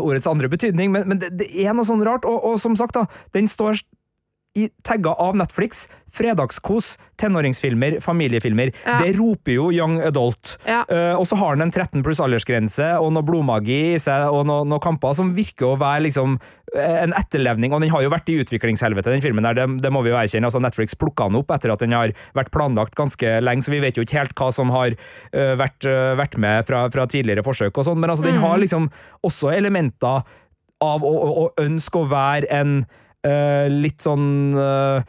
ordets 0.01 0.31
andre 0.31 0.49
betydning, 0.51 0.95
men, 0.95 1.05
men 1.11 1.21
det, 1.21 1.35
det, 1.43 1.51
er 1.61 1.77
noe 1.77 1.87
sånn 1.87 2.05
rart, 2.07 2.25
og, 2.29 2.41
og 2.41 2.57
som 2.63 2.79
sagt, 2.79 2.97
da, 2.97 3.05
den 3.37 3.51
står 3.51 3.85
i 4.55 4.69
tagga 4.87 5.11
av 5.11 5.37
Netflix. 5.37 5.89
Fredagskos, 6.15 6.95
tenåringsfilmer, 7.19 7.99
familiefilmer. 8.01 8.71
Ja. 8.85 8.99
Det 9.03 9.17
roper 9.19 9.57
jo 9.57 9.71
young 9.75 9.97
adult. 10.07 10.55
Ja. 10.67 10.85
Uh, 10.87 11.19
og 11.19 11.27
så 11.27 11.39
har 11.41 11.57
den 11.57 11.67
en 11.67 11.73
13 11.75 12.05
pluss 12.07 12.23
aldersgrense 12.23 12.93
og 13.03 13.11
noe 13.17 13.27
blodmagi 13.27 13.81
i 13.97 14.03
seg 14.03 14.29
og 14.31 14.47
noen 14.47 14.71
noe 14.71 14.83
kamper 14.83 15.17
som 15.19 15.35
virker 15.35 15.73
å 15.73 15.81
være 15.81 16.07
liksom 16.07 16.37
eh, 16.39 17.01
en 17.03 17.17
etterlevning. 17.19 17.75
Og 17.75 17.83
den 17.83 17.91
har 17.91 18.05
jo 18.05 18.13
vært 18.15 18.31
i 18.31 18.39
utviklingshelvete, 18.45 19.11
den 19.11 19.25
filmen 19.25 19.47
der, 19.47 19.59
det, 19.59 19.67
det 19.83 19.93
må 19.95 20.05
vi 20.07 20.15
jo 20.15 20.21
erkjenne. 20.21 20.47
Altså 20.47 20.63
Netflix 20.63 20.95
plukka 20.99 21.27
den 21.31 21.41
opp 21.43 21.51
etter 21.55 21.75
at 21.75 21.83
den 21.83 21.97
har 21.97 22.15
vært 22.39 22.55
planlagt 22.55 22.95
ganske 22.99 23.37
lenge, 23.43 23.67
så 23.67 23.75
vi 23.75 23.83
vet 23.83 23.99
jo 23.99 24.07
ikke 24.07 24.21
helt 24.23 24.39
hva 24.39 24.53
som 24.55 24.71
har 24.75 24.95
uh, 24.95 25.55
vært, 25.59 25.83
uh, 25.89 26.15
vært, 26.21 26.39
med 26.39 26.63
fra, 26.69 26.87
fra, 26.95 27.11
tidligere 27.11 27.45
forsøk 27.47 27.75
og 27.79 27.87
sånn, 27.87 28.01
men 28.03 28.11
altså, 28.11 28.27
den 28.27 28.39
mm. 28.39 28.45
har 28.47 28.59
liksom 28.63 28.89
også 29.27 29.51
elementer 29.55 30.23
av 30.85 31.05
å, 31.07 31.11
å, 31.11 31.31
å 31.45 31.47
ønske 31.63 32.01
å 32.01 32.11
være 32.11 32.51
en 32.55 32.85
litt 33.25 34.05
sånn 34.05 34.27
uh, 34.59 35.01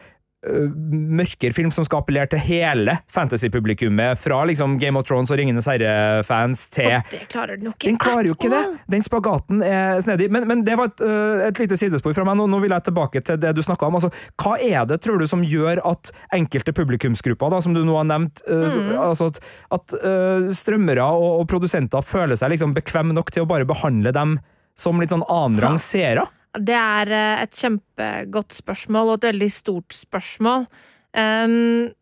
mørkere 0.45 1.53
film 1.53 1.71
som 1.73 1.85
skal 1.85 2.01
appellere 2.03 2.29
til 2.31 2.41
hele 2.45 2.97
fantasy-publikummet, 3.13 4.19
fra 4.19 4.43
liksom 4.47 4.77
Game 4.81 4.99
of 4.99 5.07
Thrones 5.07 5.31
og 5.33 5.39
Ringenes 5.39 5.67
herre-fans 5.69 6.67
til 6.73 6.91
Og 6.91 7.11
det 7.11 7.21
klarer 7.31 7.59
den 7.59 7.71
ikke. 7.71 7.87
Den 7.87 7.99
klarer 8.01 8.29
jo 8.29 8.35
ikke 8.35 8.51
det! 8.53 8.63
Den 8.91 9.05
spagaten 9.05 9.63
er 9.65 9.99
snedig. 10.05 10.29
Men, 10.33 10.47
men 10.49 10.63
det 10.67 10.77
var 10.79 10.91
et, 10.91 11.03
et, 11.49 11.61
lite 11.63 11.79
sidespor 11.79 12.15
fra 12.17 12.25
meg. 12.27 12.37
Nå, 12.39 12.47
nå 12.51 12.61
vil 12.63 12.75
jeg 12.75 12.87
tilbake 12.89 13.23
til 13.25 13.39
det 13.41 13.55
du 13.57 13.63
snakka 13.65 13.89
om. 13.89 13.97
Altså, 13.99 14.11
hva 14.41 14.55
er 14.61 14.87
det, 14.89 14.99
tror 15.03 15.21
du, 15.21 15.27
som 15.29 15.43
gjør 15.45 15.81
at 15.87 16.11
enkelte 16.35 16.75
publikumsgrupper, 16.75 17.53
da, 17.53 17.61
som 17.63 17.75
du 17.75 17.83
nå 17.85 17.97
har 17.97 18.07
nevnt, 18.09 18.43
mm. 18.45 18.95
altså 18.99 19.31
at, 19.33 19.41
at 19.79 19.97
uh, 20.01 20.49
strømmere 20.53 21.05
og, 21.05 21.41
og, 21.41 21.47
produsenter 21.49 22.05
føler 22.05 22.37
seg 22.39 22.53
liksom 22.53 22.75
bekvemme 22.75 23.15
nok 23.15 23.33
til 23.33 23.45
å 23.45 23.49
bare 23.49 23.67
behandle 23.67 24.13
dem 24.15 24.39
som 24.79 24.99
litt 24.99 25.13
sånn 25.13 25.25
annenrangs 25.31 25.85
seere? 25.87 26.27
Det 26.61 26.77
er 26.79 27.11
eh, 27.11 27.43
et 27.43 27.59
kjempegodt 27.59 28.55
spørsmål, 28.55 29.13
og 29.13 29.19
et 29.19 29.29
veldig 29.31 29.51
stort 29.51 29.95
spørsmål. 29.95 30.67
Um, 31.15 31.93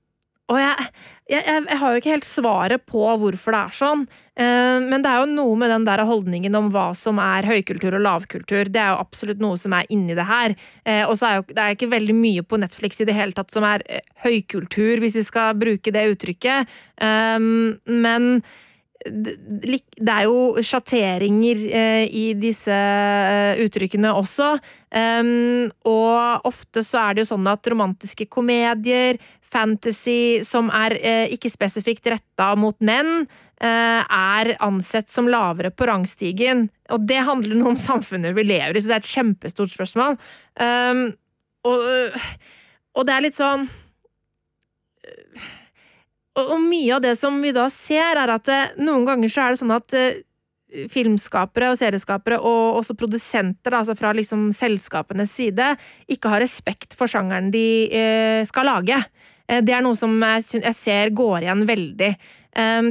Og 0.51 0.57
jeg, 0.59 0.87
jeg, 1.31 1.43
jeg, 1.47 1.77
har 1.79 1.93
jo 1.93 1.99
ikke 2.01 2.11
helt 2.11 2.27
svaret 2.27 2.83
på 2.89 2.99
hvorfor 2.99 3.55
det 3.55 3.59
er 3.61 3.75
sånn, 3.77 4.01
eh, 4.35 4.83
men 4.83 5.01
det 5.01 5.09
er 5.09 5.21
jo 5.21 5.29
noe 5.31 5.55
med 5.61 5.71
den 5.71 5.85
der 5.87 6.03
holdningen 6.03 6.57
om 6.59 6.67
hva 6.73 6.89
som 6.97 7.21
er 7.23 7.47
høykultur 7.47 7.95
og 7.95 8.03
lavkultur. 8.03 8.67
Det 8.67 8.81
er 8.81 8.91
jo 8.91 8.99
absolutt 9.05 9.39
noe 9.41 9.55
som 9.57 9.73
er 9.77 9.87
inni 9.93 10.17
det 10.17 10.27
her. 10.27 10.57
Uh, 10.83 11.05
og 11.07 11.15
så 11.17 11.29
er 11.29 11.39
jo, 11.39 11.47
det 11.53 11.63
er 11.63 11.77
ikke 11.77 11.93
veldig 11.95 12.17
mye 12.17 12.43
på 12.43 12.59
Netflix 12.59 12.99
i 12.99 13.07
det 13.07 13.15
hele 13.15 13.37
tatt 13.37 13.55
som 13.55 13.65
er 13.65 13.85
eh, 13.87 14.03
høykultur, 14.25 14.99
hvis 15.01 15.17
vi 15.21 15.25
skal 15.31 15.55
bruke 15.57 15.95
det 15.95 16.05
uttrykket. 16.11 16.75
Men 16.99 18.29
det 19.03 20.11
er 20.11 20.25
jo 20.27 20.63
sjatteringer 20.63 21.63
eh, 21.67 22.03
i 22.07 22.25
disse 22.39 22.73
eh, 22.73 23.61
uttrykkene 23.63 24.13
også. 24.15 24.55
Og 25.89 26.47
ofte 26.49 26.83
så 26.85 26.99
er 27.01 27.15
det 27.15 27.23
jo 27.23 27.31
sånn 27.31 27.47
at 27.49 27.69
romantiske 27.71 28.27
komedier, 28.31 29.17
fantasy 29.41 30.43
som 30.45 30.69
er 30.73 30.95
eh, 30.99 31.33
ikke 31.33 31.51
spesifikt 31.51 32.11
retta 32.13 32.53
mot 32.59 32.77
menn, 32.81 33.25
er 33.63 34.49
ansett 34.65 35.07
som 35.07 35.29
lavere 35.31 35.69
på 35.71 35.85
rangstigen. 35.87 36.65
Og 36.91 37.05
det 37.07 37.21
handler 37.23 37.55
noe 37.55 37.71
om 37.71 37.77
samfunnet 37.79 38.35
vi 38.35 38.43
lever 38.43 38.75
i, 38.75 38.81
så 38.83 38.91
det 38.91 38.97
er 38.97 39.03
et 39.05 39.13
kjempestort 39.13 39.71
spørsmål. 39.71 40.17
Og, 41.71 41.85
og 42.91 43.07
det 43.07 43.13
er 43.13 43.23
litt 43.23 43.39
sånn 43.39 43.63
og, 46.39 46.53
mye 46.61 46.95
av 46.95 47.03
det 47.03 47.15
som 47.19 47.39
vi 47.43 47.53
da 47.55 47.67
ser, 47.71 48.17
er 48.17 48.31
at 48.33 48.49
eh, 48.49 48.77
noen 48.81 49.05
ganger 49.07 49.31
så 49.31 49.43
er 49.43 49.53
det 49.53 49.61
sånn 49.61 49.75
at 49.75 49.95
eh, 49.97 50.21
filmskapere 50.89 51.69
og 51.69 51.77
serieskapere, 51.77 52.39
og 52.41 52.79
også 52.79 52.95
produsenter 52.97 53.75
altså 53.77 53.93
fra 53.97 54.13
liksom 54.17 54.47
selskapenes 54.57 55.35
side, 55.37 55.75
ikke 56.09 56.31
har 56.33 56.41
respekt 56.41 56.97
for 56.97 57.11
sjangeren 57.11 57.51
de 57.53 57.67
eh, 57.93 58.41
skal 58.49 58.69
lage. 58.71 59.03
Det 59.43 59.73
er 59.75 59.83
noe 59.83 59.93
som 59.99 60.13
jeg, 60.23 60.71
ser 60.73 61.11
går 61.13 61.43
igjen 61.43 61.65
veldig. 61.67 62.09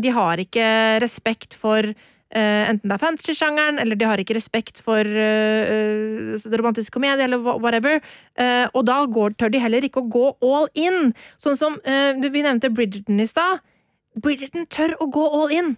De 0.05 0.11
har 0.13 0.41
ikke 0.43 0.67
respekt 1.01 1.57
for 1.57 1.89
enten 2.33 2.89
det 2.89 2.95
er 2.97 3.03
fantasy-sjangeren, 3.03 3.81
eller 3.83 3.99
de 3.99 4.07
har 4.09 4.21
ikke 4.21 4.37
respekt 4.39 4.81
for 4.85 5.05
uh, 5.05 5.73
uh, 6.33 6.47
romantisk 6.57 6.95
komedie, 6.95 7.27
eller 7.27 7.43
whatever. 7.43 8.01
og 8.73 8.87
da 8.89 9.05
går, 9.05 9.37
tør 9.37 9.53
de 9.53 9.61
heller 9.61 9.85
ikke 9.85 10.01
å 10.01 10.09
gå 10.09 10.25
all 10.41 10.69
in. 10.75 11.13
Sånn 11.39 11.59
som 11.59 11.77
vi 11.85 12.43
nevnte 12.43 12.73
Bridgerton 12.73 13.21
i 13.21 13.29
stad. 13.29 13.61
Bridgerton 14.17 14.67
tør 14.67 14.97
å 15.01 15.09
gå 15.13 15.25
all 15.29 15.53
in. 15.53 15.75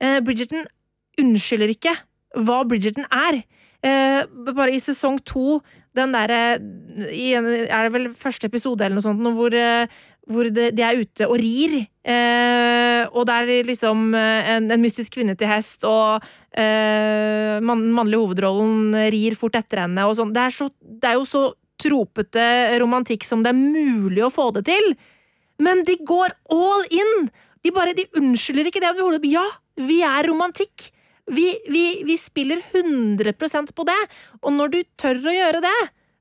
Bridgerton 0.00 0.64
unnskylder 1.20 1.74
ikke 1.74 1.94
hva 2.38 2.62
Bridgerton 2.68 3.04
er. 3.12 3.42
bare 3.82 4.72
i 4.72 4.80
sesong 4.80 5.20
to, 5.24 5.60
den 5.94 6.12
derre 6.14 6.58
Er 6.58 7.84
det 7.84 7.92
vel 7.92 8.08
første 8.14 8.48
episode 8.48 8.84
eller 8.84 8.98
noe 8.98 9.04
sånt, 9.04 9.20
hvor, 9.36 9.54
hvor 10.28 10.48
de, 10.52 10.68
de 10.74 10.84
er 10.84 11.00
ute 11.00 11.28
og 11.28 11.38
rir. 11.40 11.78
Eh, 12.08 13.02
og 13.12 13.26
det 13.28 13.36
er 13.36 13.68
liksom 13.68 14.12
eh, 14.16 14.50
en, 14.54 14.68
en, 14.72 14.82
mystisk 14.82 15.16
kvinne 15.16 15.36
til 15.38 15.50
hest, 15.50 15.84
og 15.88 16.24
eh, 16.52 17.58
man, 17.64 17.86
mannlige 17.96 18.22
hovedrollen 18.22 18.96
rir 19.12 19.36
fort 19.38 19.58
etter 19.58 19.84
henne. 19.84 20.06
og 20.08 20.16
sånn. 20.18 20.34
Det, 20.36 20.46
det, 21.00 21.10
er 21.10 21.18
jo 21.18 21.26
så 21.28 21.44
tropete 21.78 22.44
romantikk 22.82 23.26
som 23.26 23.44
det 23.44 23.52
er 23.52 23.60
mulig 23.60 24.24
å 24.26 24.32
få 24.32 24.50
det 24.56 24.66
til. 24.68 24.92
Men 25.62 25.84
de 25.86 25.98
går 26.06 26.34
all 26.54 26.88
in! 26.94 27.28
De 27.66 27.74
bare, 27.74 27.94
de 27.96 28.06
unnskylder 28.16 28.68
ikke 28.70 28.82
det. 28.84 28.94
Ja, 29.32 29.44
vi 29.82 30.00
er 30.06 30.28
romantikk. 30.30 30.90
Vi, 31.28 31.50
vi, 31.68 31.84
vi 32.06 32.16
spiller 32.16 32.62
100% 32.72 33.74
på 33.76 33.86
det. 33.88 33.98
Og 34.40 34.54
når 34.54 34.72
du 34.72 34.78
tør 35.00 35.18
å 35.26 35.34
gjøre 35.34 35.62
det, 35.64 35.78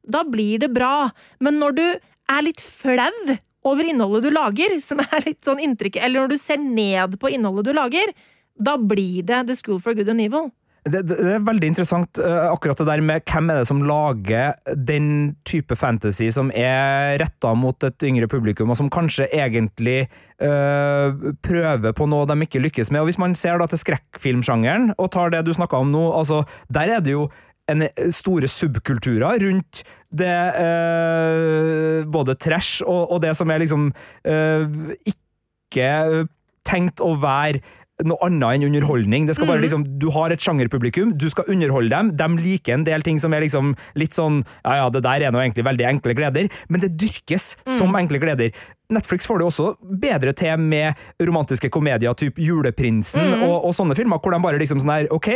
da 0.07 0.23
blir 0.27 0.63
det 0.63 0.71
bra. 0.73 1.09
Men 1.43 1.61
når 1.61 1.77
du 1.77 1.85
er 1.87 2.43
litt 2.43 2.63
flau 2.63 3.37
over 3.67 3.87
innholdet 3.87 4.27
du 4.27 4.31
lager, 4.33 4.77
som 4.83 5.01
er 5.03 5.25
litt 5.25 5.43
sånn 5.45 5.61
inntrykk 5.63 5.99
Eller 6.01 6.23
når 6.23 6.35
du 6.35 6.39
ser 6.41 6.61
ned 6.61 7.17
på 7.21 7.31
innholdet 7.33 7.69
du 7.69 7.75
lager, 7.77 8.13
da 8.57 8.77
blir 8.79 9.25
det 9.27 9.45
The 9.49 9.57
School 9.57 9.81
for 9.83 9.97
Good 9.97 10.09
and 10.13 10.23
Evil. 10.23 10.49
Det, 10.87 11.01
det, 11.03 11.15
det, 11.19 11.31
er 11.35 11.43
veldig 11.43 11.67
interessant, 11.73 12.19
uh, 12.23 12.47
akkurat 12.53 12.79
det 12.79 12.87
der 12.87 13.01
med 13.03 13.25
hvem 13.27 13.49
er 13.51 13.59
det 13.59 13.67
som 13.67 13.81
lager 13.83 14.55
den 14.87 15.09
type 15.47 15.75
fantasy 15.75 16.29
som 16.31 16.51
er 16.55 17.17
retta 17.19 17.51
mot 17.59 17.83
et 17.83 18.05
yngre 18.07 18.29
publikum, 18.31 18.71
og 18.71 18.79
som 18.79 18.91
kanskje 18.93 19.27
egentlig 19.35 20.05
uh, 20.39 21.11
prøver 21.43 21.95
på 21.97 22.07
noe 22.07 22.29
de 22.29 22.39
ikke 22.45 22.63
lykkes 22.63 22.91
med. 22.93 23.01
Og 23.01 23.11
Hvis 23.11 23.19
man 23.19 23.35
ser 23.35 23.59
da 23.59 23.67
til 23.67 23.81
skrekkfilmsjangeren, 23.83 24.93
og 24.95 25.11
tar 25.15 25.33
det 25.33 25.43
du 25.47 25.53
snakka 25.55 25.83
om 25.83 25.91
nå, 25.91 26.05
altså, 26.15 26.45
der 26.71 26.97
er 26.97 27.03
det 27.03 27.17
jo 27.17 27.27
en 27.71 27.87
eh, 27.87 28.11
store 28.13 28.49
subkulturer 28.51 29.41
rundt 29.43 29.83
det 30.17 30.35
eh, 30.55 32.05
Både 32.07 32.37
trash 32.39 32.85
og, 32.85 33.11
og, 33.11 33.19
det 33.25 33.33
som 33.35 33.51
er 33.51 33.63
liksom 33.63 33.89
eh, 34.27 34.93
ikke 35.11 36.27
tenkt 36.67 37.03
å 37.03 37.13
være 37.19 37.61
noe 38.05 38.19
annet 38.27 38.59
enn 38.59 38.67
underholdning. 38.67 39.25
Det 39.25 39.33
skal 39.37 39.49
bare 39.49 39.57
mm. 39.57 39.65
liksom, 39.65 39.83
Du 39.97 40.07
har 40.13 40.33
et 40.33 40.43
sjangerpublikum, 40.43 41.15
du 41.17 41.25
skal 41.33 41.47
underholde 41.49 41.89
dem. 41.93 42.11
De 42.19 42.43
liker 42.43 42.75
en 42.75 42.85
del 42.85 43.05
ting 43.05 43.17
som 43.21 43.33
er 43.33 43.41
liksom 43.47 43.73
litt 43.97 44.17
sånn 44.17 44.43
Ja 44.61 44.83
ja, 44.83 44.89
det 44.93 45.01
der 45.05 45.25
er 45.25 45.33
nå 45.33 45.41
egentlig 45.41 45.65
veldig 45.65 45.87
enkle 45.95 46.17
gleder, 46.17 46.51
men 46.69 46.83
det 46.83 46.93
dyrkes 46.99 47.55
mm. 47.63 47.73
som 47.79 47.97
enkle 47.97 48.21
gleder. 48.21 48.53
Netflix 48.93 49.27
får 49.27 49.41
det 49.41 49.47
også 49.49 49.71
bedre 49.99 50.31
til 50.37 50.61
med 50.63 50.95
romantiske 51.19 51.67
komedier, 51.73 52.13
typ 52.15 52.37
Juleprinsen 52.39 53.19
mm. 53.19 53.43
og, 53.43 53.55
og, 53.67 53.73
sånne 53.75 53.97
filmer, 53.99 54.21
hvor 54.23 54.31
de 54.31 54.39
bare 54.45 54.61
liksom 54.61 54.79
sånn 54.79 54.93
her 54.93 55.09
Ok, 55.11 55.27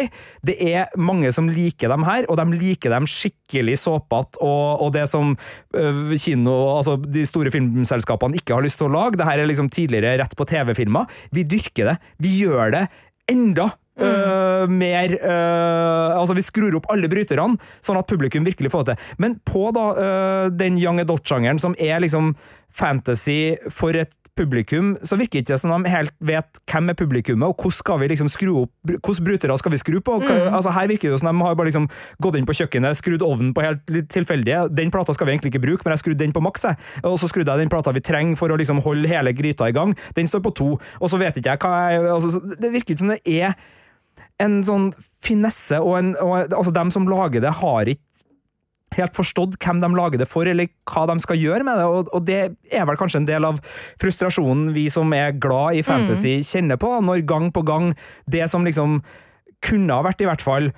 det 0.48 0.56
er 0.64 0.94
mange 0.96 1.34
som 1.36 1.50
liker 1.52 1.92
dem 1.92 2.06
her, 2.08 2.24
og 2.32 2.40
de 2.40 2.46
liker 2.62 2.96
dem 2.96 3.10
skikkelig 3.10 3.76
såpete, 3.84 4.40
og, 4.40 4.86
og, 4.86 4.94
det 4.96 5.04
som 5.12 5.36
øh, 5.36 6.16
kino, 6.16 6.56
altså 6.78 6.96
de 7.04 7.26
store 7.28 7.52
filmselskapene 7.52 8.40
ikke 8.40 8.56
har 8.56 8.64
lyst 8.64 8.80
til 8.80 8.88
å 8.88 8.96
lage, 8.96 9.20
det 9.20 9.28
her 9.28 9.44
er 9.44 9.52
liksom 9.52 9.72
tidligere 9.74 10.16
rett 10.24 10.38
på 10.38 10.48
TV-filmer. 10.48 11.12
Vi 11.36 11.44
dyrker 11.48 11.92
det. 11.92 12.00
Vi 12.24 12.36
gjør 12.46 12.76
det 12.78 12.88
enda 13.32 13.74
Mm. 14.00 14.08
Uh, 14.08 14.70
mer 14.72 15.12
uh, 15.20 16.18
Altså, 16.18 16.34
vi 16.38 16.44
skrur 16.46 16.78
opp 16.78 16.88
alle 16.94 17.10
bryterne, 17.12 17.60
sånn 17.84 18.00
at 18.00 18.08
publikum 18.10 18.46
virkelig 18.48 18.72
får 18.74 18.86
det 18.88 18.96
til. 18.96 19.16
Men 19.22 19.36
på 19.48 19.68
da 19.76 19.86
uh, 19.98 20.46
den 20.54 20.80
young 20.80 21.02
adult-sjangeren, 21.04 21.60
som 21.62 21.76
er 21.78 22.02
liksom 22.04 22.32
fantasy 22.74 23.56
for 23.70 23.98
et 23.98 24.14
publikum, 24.38 24.94
så 25.04 25.18
virker 25.20 25.40
det 25.40 25.44
ikke 25.46 25.58
som 25.60 25.74
de 25.74 25.92
helt 25.92 26.14
vet 26.24 26.62
hvem 26.72 26.92
er 26.92 26.98
publikummet, 26.98 27.50
og 27.52 27.58
hvordan 27.60 27.78
skal 27.78 28.00
vi 28.02 28.08
liksom 28.12 28.30
skru 28.32 28.52
opp, 28.64 28.72
hvordan 28.88 29.26
brutere 29.28 29.58
skal 29.60 29.74
vi 29.74 29.80
skru 29.82 30.00
på? 30.00 30.20
Mm. 30.22 30.54
Altså 30.56 30.72
Her 30.76 30.88
virker 30.92 31.12
det 31.12 31.20
som 31.20 31.30
de 31.30 31.44
har 31.46 31.58
bare 31.60 31.70
liksom 31.70 31.90
gått 32.24 32.38
inn 32.40 32.48
på 32.48 32.56
kjøkkenet, 32.62 32.98
skrudd 33.00 33.26
ovnen 33.28 33.52
på 33.54 33.66
helt 33.66 33.92
tilfeldige. 34.14 34.64
Den 34.72 34.94
plata 34.94 35.14
skal 35.14 35.28
vi 35.28 35.36
egentlig 35.36 35.54
ikke 35.54 35.66
bruke, 35.66 35.86
men 35.86 35.98
jeg 35.98 36.04
skrudde 36.06 36.24
den 36.24 36.36
på 36.36 36.44
maks, 36.44 36.66
og 37.04 37.20
så 37.20 37.30
skrudde 37.32 37.52
jeg 37.52 37.66
den 37.66 37.74
plata 37.74 37.94
vi 37.96 38.04
trenger 38.06 38.40
for 38.40 38.54
å 38.54 38.60
liksom 38.60 38.82
holde 38.86 39.12
hele 39.12 39.36
gryta 39.36 39.70
i 39.70 39.76
gang. 39.76 39.94
Den 40.16 40.32
står 40.32 40.44
på 40.48 40.56
to, 40.56 40.72
og 41.00 41.12
så 41.12 41.20
vet 41.22 41.38
ikke 41.38 41.56
jeg 41.56 41.62
hva 41.62 41.76
jeg 41.92 42.10
altså, 42.16 42.42
Det 42.62 42.72
virker 42.74 42.96
ikke 42.96 43.04
som 43.04 43.14
det 43.14 43.22
er 43.28 43.56
en 44.42 44.62
sånn 44.66 44.90
finesse, 45.22 45.78
og, 45.80 45.98
en, 46.00 46.16
og 46.22 46.50
altså, 46.50 46.74
dem 46.74 46.92
som 46.94 47.06
lager 47.10 47.44
det, 47.44 47.52
har 47.62 47.92
ikke 47.92 48.02
helt 48.98 49.16
forstått 49.16 49.58
hvem 49.62 49.80
de 49.84 49.90
lager 49.96 50.22
det 50.22 50.28
for, 50.30 50.48
eller 50.48 50.70
hva 50.90 51.06
de 51.10 51.18
skal 51.24 51.40
gjøre 51.40 51.66
med 51.68 51.80
det. 51.80 51.88
Og, 51.88 52.12
og 52.12 52.26
det 52.28 52.40
er 52.72 52.88
vel 52.90 53.00
kanskje 53.00 53.22
en 53.24 53.30
del 53.30 53.48
av 53.48 53.62
frustrasjonen 54.02 54.72
vi 54.76 54.88
som 54.92 55.12
er 55.16 55.38
glad 55.40 55.80
i 55.80 55.86
fantasy, 55.86 56.40
mm. 56.42 56.48
kjenner 56.52 56.82
på, 56.82 56.94
når 57.06 57.26
gang 57.30 57.52
på 57.56 57.64
gang 57.68 57.92
det 58.32 58.48
som 58.52 58.68
liksom 58.68 59.00
kunne 59.62 59.94
ha 59.94 60.04
vært, 60.06 60.24
i 60.24 60.28
hvert 60.28 60.44
fall, 60.44 60.72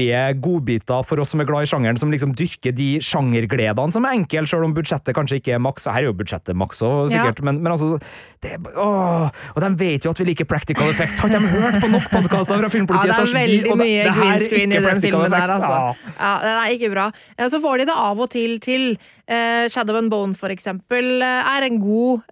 artige 0.00 0.40
godbiter 0.40 1.04
for 1.04 1.20
oss 1.20 1.32
som 1.32 1.40
er 1.40 1.48
glad 1.48 1.64
i 1.64 1.68
sjangeren, 1.68 1.98
som 1.98 2.10
liksom 2.10 2.32
dyrker 2.36 2.72
de 2.72 3.00
sjangergledene 3.04 3.92
som 3.92 4.04
er 4.04 4.16
enkle, 4.16 4.46
selv 4.48 4.64
om 4.64 4.74
budsjettet 4.74 5.14
kanskje 5.14 5.40
ikke 5.40 5.54
er 5.54 5.60
maks. 5.60 5.86
Her 5.86 6.02
er 6.02 6.08
jo 6.08 6.16
budsjettet 6.16 6.56
maks 6.56 6.80
òg, 6.82 7.10
sikkert, 7.12 7.40
ja. 7.40 7.44
men, 7.44 7.60
men, 7.62 7.72
altså 7.72 7.98
det, 8.42 8.56
åh, 8.74 9.28
Og 9.54 9.60
de 9.62 9.70
vet 9.80 10.04
jo 10.04 10.12
at 10.14 10.20
vi 10.20 10.28
liker 10.30 10.48
practical 10.48 10.90
effects. 10.90 11.20
Har 11.20 11.32
de 11.32 11.40
hørt 11.40 11.80
på 11.82 11.90
nok 11.90 12.08
podkaster 12.12 12.60
fra 12.62 12.72
Filmpolitiet? 12.72 13.12
Ja, 13.12 13.20
det 13.20 13.28
er 13.28 13.40
veldig 13.40 13.78
mye 13.80 14.16
green 14.16 14.44
screen 14.44 14.74
i 14.74 14.82
den 14.88 15.04
filmen 15.04 15.36
der, 15.36 15.54
altså. 15.58 16.10
Ja, 16.16 16.34
det 16.44 16.56
er 16.56 16.74
ikke 16.76 16.92
bra. 16.94 17.08
Så 17.50 17.62
får 17.62 17.82
de 17.82 17.90
det 17.90 17.96
av 18.08 18.20
og 18.20 18.30
til 18.32 18.58
til. 18.62 18.92
Uh, 19.30 19.68
Shadow 19.70 19.94
and 19.94 20.10
Bone, 20.10 20.34
for 20.34 20.50
eksempel, 20.50 21.20
eh, 21.22 21.50
er 21.54 21.62
en 21.62 21.76
god 21.78 22.24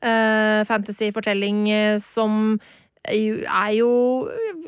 fantasyfortelling 0.67 1.69
som 2.03 2.57
er 3.09 3.73
jo 3.77 3.91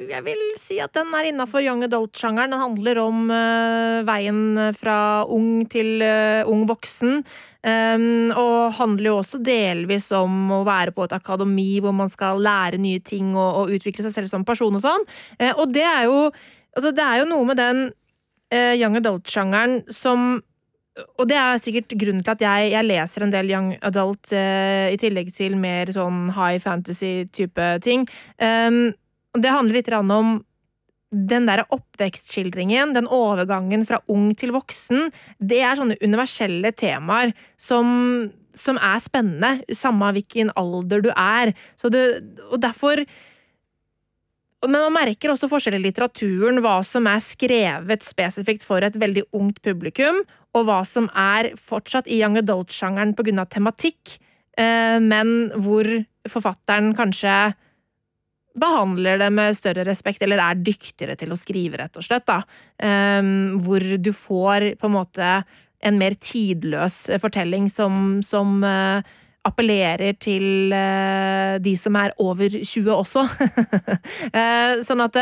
Jeg 0.09 0.25
vil 0.25 0.41
si 0.59 0.79
at 0.81 0.95
den 0.97 1.13
er 1.15 1.29
innafor 1.29 1.63
young 1.65 1.85
adult-sjangeren. 1.85 2.55
Den 2.55 2.63
handler 2.63 3.01
om 3.03 3.29
uh, 3.29 4.01
veien 4.09 4.59
fra 4.79 5.27
ung 5.29 5.67
til 5.71 6.01
uh, 6.01 6.49
ung 6.49 6.65
voksen. 6.69 7.21
Um, 7.61 8.33
og 8.33 8.73
handler 8.79 9.11
jo 9.11 9.19
også 9.21 9.43
delvis 9.45 10.09
om 10.17 10.49
å 10.57 10.63
være 10.65 10.95
på 10.97 11.05
et 11.05 11.13
akademi 11.13 11.83
hvor 11.85 11.93
man 11.93 12.09
skal 12.09 12.41
lære 12.41 12.81
nye 12.81 13.03
ting 13.05 13.35
og, 13.35 13.59
og 13.61 13.75
utvikle 13.77 14.07
seg 14.07 14.15
selv 14.17 14.33
som 14.33 14.47
person 14.49 14.79
og 14.79 14.85
sånn. 14.85 15.05
Uh, 15.37 15.53
og 15.59 15.69
det 15.75 15.85
er 15.85 16.09
jo 16.09 16.31
Altså, 16.71 16.93
det 16.95 17.03
er 17.03 17.17
jo 17.19 17.25
noe 17.27 17.43
med 17.49 17.59
den 17.59 17.79
young 18.55 18.95
adult-sjangeren 19.01 19.81
som 19.91 20.37
og 21.19 21.29
det 21.31 21.39
er 21.39 21.63
sikkert 21.63 21.95
grunnen 22.01 22.25
til 22.25 22.35
at 22.35 22.45
jeg, 22.45 22.71
jeg 22.75 22.87
leser 22.87 23.25
en 23.25 23.33
del 23.33 23.51
young 23.53 23.73
adult 23.87 24.33
uh, 24.35 24.89
i 24.91 24.99
tillegg 25.01 25.33
til 25.37 25.57
mer 25.61 25.93
sånn 25.95 26.29
high 26.37 26.61
fantasy-type 26.63 27.73
ting. 27.85 28.07
Um, 28.43 28.91
det 29.39 29.53
handler 29.55 29.79
litt 29.79 29.93
om 29.95 30.39
den 31.11 31.47
derre 31.49 31.67
oppvekstskildringen, 31.75 32.95
den 32.95 33.09
overgangen 33.11 33.83
fra 33.87 33.99
ung 34.11 34.31
til 34.39 34.53
voksen, 34.55 35.09
det 35.43 35.59
er 35.67 35.79
sånne 35.79 35.99
universelle 36.05 36.71
temaer 36.71 37.33
som, 37.59 38.31
som 38.55 38.79
er 38.79 39.03
spennende, 39.03 39.75
samme 39.75 40.13
hvilken 40.15 40.53
alder 40.59 41.03
du 41.03 41.11
er. 41.17 41.51
Det, 41.83 42.05
og 42.53 42.63
derfor 42.63 43.03
men 44.69 44.83
man 44.85 44.93
merker 44.93 45.33
også 45.33 45.49
forskjell 45.49 45.79
i 45.79 45.83
litteraturen, 45.87 46.61
hva 46.61 46.81
som 46.85 47.07
er 47.09 47.23
skrevet 47.25 48.05
spesifikt 48.05 48.67
for 48.67 48.85
et 48.85 48.99
veldig 49.01 49.25
ungt 49.37 49.63
publikum, 49.65 50.21
og 50.53 50.67
hva 50.67 50.83
som 50.85 51.07
er 51.17 51.53
fortsatt 51.57 52.11
i 52.11 52.19
young 52.21 52.37
adult-sjangeren 52.41 53.15
pga. 53.17 53.47
tematikk, 53.49 54.19
eh, 54.59 54.99
men 55.01 55.51
hvor 55.57 55.89
forfatteren 56.29 56.93
kanskje 56.95 57.55
behandler 58.61 59.19
det 59.19 59.31
med 59.33 59.57
større 59.57 59.85
respekt, 59.87 60.23
eller 60.23 60.43
er 60.43 60.61
dyktigere 60.61 61.17
til 61.17 61.33
å 61.33 61.39
skrive, 61.39 61.79
rett 61.79 61.97
og 61.97 62.05
slett. 62.05 62.27
da. 62.27 62.43
Um, 62.83 63.61
hvor 63.63 63.81
du 63.81 64.13
får 64.13 64.75
på 64.81 64.91
en 64.91 64.97
måte 64.97 65.45
en 65.81 65.99
mer 65.99 66.17
tidløs 66.19 67.07
fortelling 67.23 67.71
som, 67.73 68.21
som 68.27 68.61
uh, 68.65 69.01
appellerer 69.47 70.19
til 70.21 70.75
uh, 70.75 71.57
de 71.63 71.73
som 71.81 71.97
er 71.97 72.13
over 72.21 72.53
20 72.61 72.93
også. 72.93 73.25
uh, 73.25 74.75
sånn 74.87 75.05
at, 75.07 75.19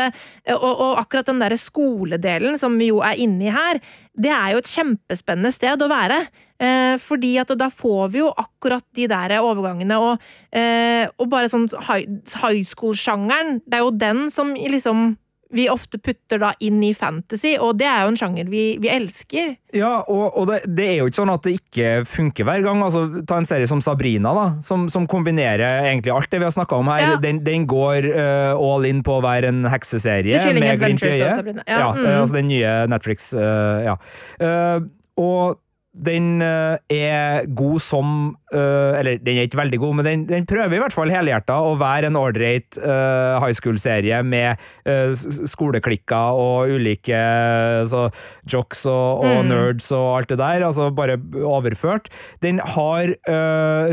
og, 0.57 0.69
og, 0.69 0.99
akkurat 1.01 1.31
den 1.31 1.41
der 1.43 1.55
skoledelen 1.59 2.59
som 2.59 2.75
vi 2.79 2.91
jo 2.91 2.99
er 3.05 3.19
inne 3.21 3.47
i 3.47 3.55
her, 3.55 3.81
det 4.19 4.33
er 4.35 4.53
jo 4.53 4.61
et 4.63 4.71
kjempespennende 4.75 5.53
sted 5.55 5.85
å 5.85 5.91
være. 5.91 6.23
Eh, 6.59 6.97
fordi 6.99 7.37
at 7.39 7.53
da 7.55 7.69
får 7.71 8.09
vi 8.11 8.19
jo 8.19 8.33
akkurat 8.35 8.83
de 8.97 9.05
der 9.07 9.37
overgangene, 9.39 9.95
og, 9.95 10.25
eh, 10.51 11.07
og 11.15 11.29
bare 11.31 11.47
sånn 11.47 11.69
high, 11.87 12.03
high 12.41 12.63
school-sjangeren, 12.67 13.61
det 13.63 13.79
er 13.79 13.85
jo 13.85 13.95
den 13.95 14.25
som 14.29 14.51
liksom 14.53 15.13
vi 15.49 15.65
ofte 15.69 15.97
putter 15.97 16.37
da 16.41 16.51
inn 16.61 16.81
i 16.85 16.91
fantasy, 16.93 17.55
og 17.57 17.79
det 17.79 17.87
er 17.89 18.03
jo 18.05 18.11
en 18.11 18.17
sjanger 18.19 18.49
vi, 18.51 18.63
vi 18.81 18.89
elsker. 18.93 19.55
Ja, 19.73 20.03
og, 20.05 20.37
og 20.37 20.45
det, 20.49 20.59
det, 20.77 20.85
er 20.85 20.99
jo 20.99 21.07
ikke 21.09 21.19
sånn 21.21 21.31
at 21.33 21.45
det 21.45 21.55
ikke 21.57 21.93
funker 22.09 22.45
hver 22.45 22.61
gang. 22.65 22.83
Altså, 22.85 23.05
ta 23.29 23.39
en 23.41 23.49
serie 23.49 23.69
som 23.69 23.81
Sabrina, 23.85 24.33
da, 24.37 24.45
som, 24.65 24.85
som 24.93 25.07
kombinerer 25.09 25.87
egentlig 25.87 26.13
alt 26.13 26.29
det 26.29 26.41
vi 26.41 26.47
har 26.47 26.53
snakka 26.53 26.77
om 26.77 26.91
her. 26.93 27.05
Ja. 27.05 27.15
Den, 27.23 27.41
den, 27.45 27.65
går 27.69 28.11
uh, 28.13 28.53
all 28.57 28.85
in 28.89 29.01
på 29.05 29.17
å 29.17 29.23
være 29.25 29.49
en 29.49 29.65
hekseserie 29.69 30.43
med 30.57 30.83
glimt 30.83 31.05
i 31.05 31.15
øyet. 31.17 31.49
Ja, 31.65 31.79
ja 31.81 31.89
mm. 31.97 32.05
altså 32.13 32.37
den 32.37 32.49
nye 32.51 32.75
Netflix. 32.93 33.31
Uh, 33.33 33.89
ja. 33.89 33.97
Uh, 34.41 34.85
og 35.19 35.59
den 35.99 36.39
uh, 36.39 36.79
er 36.91 37.47
god 37.55 37.81
som 37.83 38.11
uh, 38.53 38.91
Eller 38.95 39.19
den 39.19 39.37
er 39.37 39.47
ikke 39.47 39.59
veldig 39.59 39.79
god, 39.81 39.97
men 39.99 40.07
den, 40.07 40.23
den 40.29 40.47
prøver 40.49 40.77
i 40.77 40.81
hvert 40.81 40.95
fall 40.95 41.11
helhjerta 41.11 41.57
å 41.65 41.75
være 41.79 42.09
en 42.09 42.19
ålreit 42.19 42.79
uh, 42.79 43.39
high 43.43 43.55
school-serie 43.55 44.21
med 44.23 44.59
skoleklikker 45.49 46.39
og 46.39 46.71
ulike 46.73 47.19
så, 47.89 48.05
jocks 48.49 48.85
og, 48.89 49.23
og 49.25 49.43
mm. 49.43 49.49
nerds 49.51 49.89
og 49.95 50.07
alt 50.15 50.31
det 50.31 50.39
der. 50.41 50.65
Altså 50.65 50.89
bare 50.95 51.17
overført. 51.45 52.09
Den 52.43 52.61
har 52.75 53.11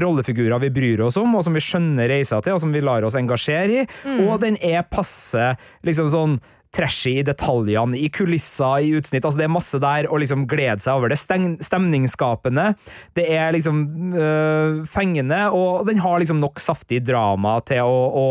rollefigurer 0.03 0.63
vi 0.63 0.73
bryr 0.75 1.05
oss 1.07 1.19
om, 1.21 1.37
og 1.37 1.45
som 1.47 1.57
vi 1.57 1.63
skjønner 1.65 2.11
reiser 2.11 2.45
til, 2.45 2.57
og 2.57 2.63
som 2.63 2.75
vi 2.75 2.85
lar 2.85 3.07
oss 3.07 3.19
engasjere 3.19 3.83
i. 3.83 3.87
Mm. 4.07 4.23
Og 4.27 4.41
den 4.45 4.59
er 4.65 4.87
passe 4.89 5.55
liksom 5.87 6.11
sånn 6.13 6.39
trashy 6.77 7.17
i 7.21 7.27
detaljene, 7.27 7.99
i 7.99 8.11
kulisser, 8.13 8.85
i 8.85 8.95
utsnitt. 8.99 9.25
altså 9.25 9.41
Det 9.41 9.49
er 9.49 9.57
masse 9.57 9.81
der 9.83 10.11
å 10.11 10.21
liksom 10.21 10.47
glede 10.51 10.83
seg 10.85 11.01
over. 11.01 11.13
Det 11.13 11.19
stemningsskapende, 11.65 12.71
det 13.17 13.27
er 13.33 13.53
liksom 13.57 13.83
øh, 14.15 14.81
fengende, 14.91 15.47
og 15.57 15.87
den 15.89 16.03
har 16.05 16.21
liksom 16.23 16.41
nok 16.43 16.61
saftig 16.63 17.03
drama 17.07 17.59
til 17.67 17.87
å, 17.87 18.01
å 18.13 18.27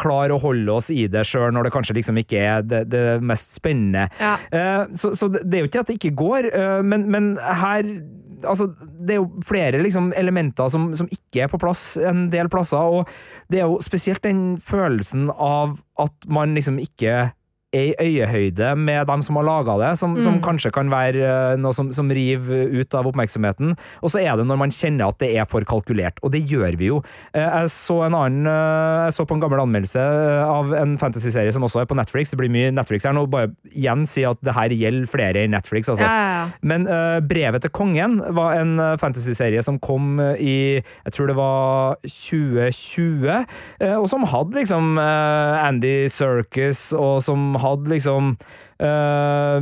klare 0.00 0.34
å 0.34 0.40
holde 0.42 0.72
oss 0.72 0.90
i 0.94 1.04
det 1.10 1.26
sjøl 1.28 1.52
når 1.54 1.68
det 1.68 1.74
kanskje 1.74 1.98
liksom 1.98 2.20
ikke 2.22 2.40
er 2.40 2.64
det, 2.66 2.84
det 2.92 3.04
mest 3.24 3.54
spennende. 3.58 4.08
Ja. 4.20 4.36
Uh, 4.52 4.96
så, 4.96 5.12
så, 5.16 5.28
det 5.32 5.58
er 5.58 5.64
jo 5.64 5.70
ikke 5.70 5.84
at 5.84 5.90
det 5.90 5.98
ikke 5.98 6.16
går, 6.18 6.50
uh, 6.54 6.80
men, 6.86 7.08
men, 7.12 7.36
her 7.40 7.94
Altså, 8.40 8.70
det 8.80 9.12
er 9.12 9.18
jo 9.18 9.42
flere 9.44 9.82
liksom, 9.84 10.14
elementer 10.16 10.70
som, 10.72 10.86
som, 10.96 11.10
ikke 11.12 11.42
er 11.44 11.50
på 11.52 11.58
plass 11.60 11.98
en 12.00 12.22
del 12.32 12.48
plasser, 12.48 12.80
og 12.80 13.50
det 13.52 13.58
er 13.60 13.66
jo 13.68 13.76
spesielt 13.84 14.22
den 14.24 14.54
følelsen 14.64 15.26
av 15.34 15.74
at 16.00 16.24
man 16.24 16.56
liksom 16.56 16.78
ikke 16.80 17.34
er 17.70 17.92
i 18.02 18.08
øyehøyde 18.18 18.72
med 18.76 19.06
dem 19.06 19.22
som 19.22 19.38
har 19.38 19.46
laga 19.46 19.76
det, 19.78 19.90
som, 19.98 20.16
mm. 20.16 20.20
som, 20.24 20.38
kanskje 20.42 20.72
kan 20.74 20.90
være 20.90 21.22
eh, 21.22 21.58
noe 21.60 21.74
som, 21.76 21.92
som, 21.94 22.10
river 22.10 22.66
ut 22.74 22.94
av 22.98 23.06
oppmerksomheten. 23.06 23.76
Og 24.02 24.10
så 24.10 24.22
er 24.24 24.38
det 24.38 24.46
når 24.48 24.58
man 24.58 24.74
kjenner 24.74 25.10
at 25.10 25.20
det 25.22 25.30
er 25.38 25.46
for 25.48 25.62
kalkulert, 25.68 26.18
og 26.26 26.32
det 26.34 26.42
gjør 26.50 26.74
vi 26.80 26.90
jo. 26.90 27.00
Eh, 27.30 27.44
jeg 27.44 27.70
så 27.70 28.00
en 28.08 28.16
annen, 28.18 28.48
eh, 28.50 29.04
jeg 29.06 29.16
så 29.18 29.26
på 29.28 29.36
en 29.38 29.44
gammel 29.44 29.62
anmeldelse 29.62 30.02
av 30.42 30.74
en 30.80 30.96
fantasyserie 30.98 31.52
som 31.54 31.66
også 31.66 31.84
er 31.84 31.90
på 31.90 31.98
Netflix. 31.98 32.32
Det 32.32 32.40
blir 32.40 32.52
mye 32.52 32.72
Netflix 32.74 33.06
her 33.06 33.14
nå. 33.14 33.26
Bare 33.30 33.52
igjen 33.70 34.02
si 34.10 34.26
at 34.26 34.40
det 34.42 34.56
her 34.56 34.74
gjelder 34.74 35.10
flere 35.10 35.46
i 35.46 35.50
Netflix, 35.50 35.92
altså. 35.92 36.06
Ja, 36.06 36.10
ja, 36.10 36.34
ja. 36.40 36.44
Men 36.66 36.88
uh, 36.90 37.20
Brevet 37.30 37.62
til 37.62 37.72
kongen 37.74 38.18
var 38.34 38.58
en 38.58 38.74
fantasyserie 39.00 39.62
som 39.62 39.78
kom 39.82 40.18
i 40.40 40.80
jeg 40.80 41.14
tror 41.14 41.30
det 41.30 41.36
var 41.38 42.00
2020, 42.02 43.30
uh, 43.30 43.96
og 44.00 44.08
som 44.10 44.26
hadde 44.30 44.58
liksom 44.58 44.98
Andy 45.00 46.08
Circus, 46.10 46.90
og 46.96 47.20
som 47.24 47.54
hadde 47.62 47.92
liksom 47.92 48.34
uh, 48.82 49.58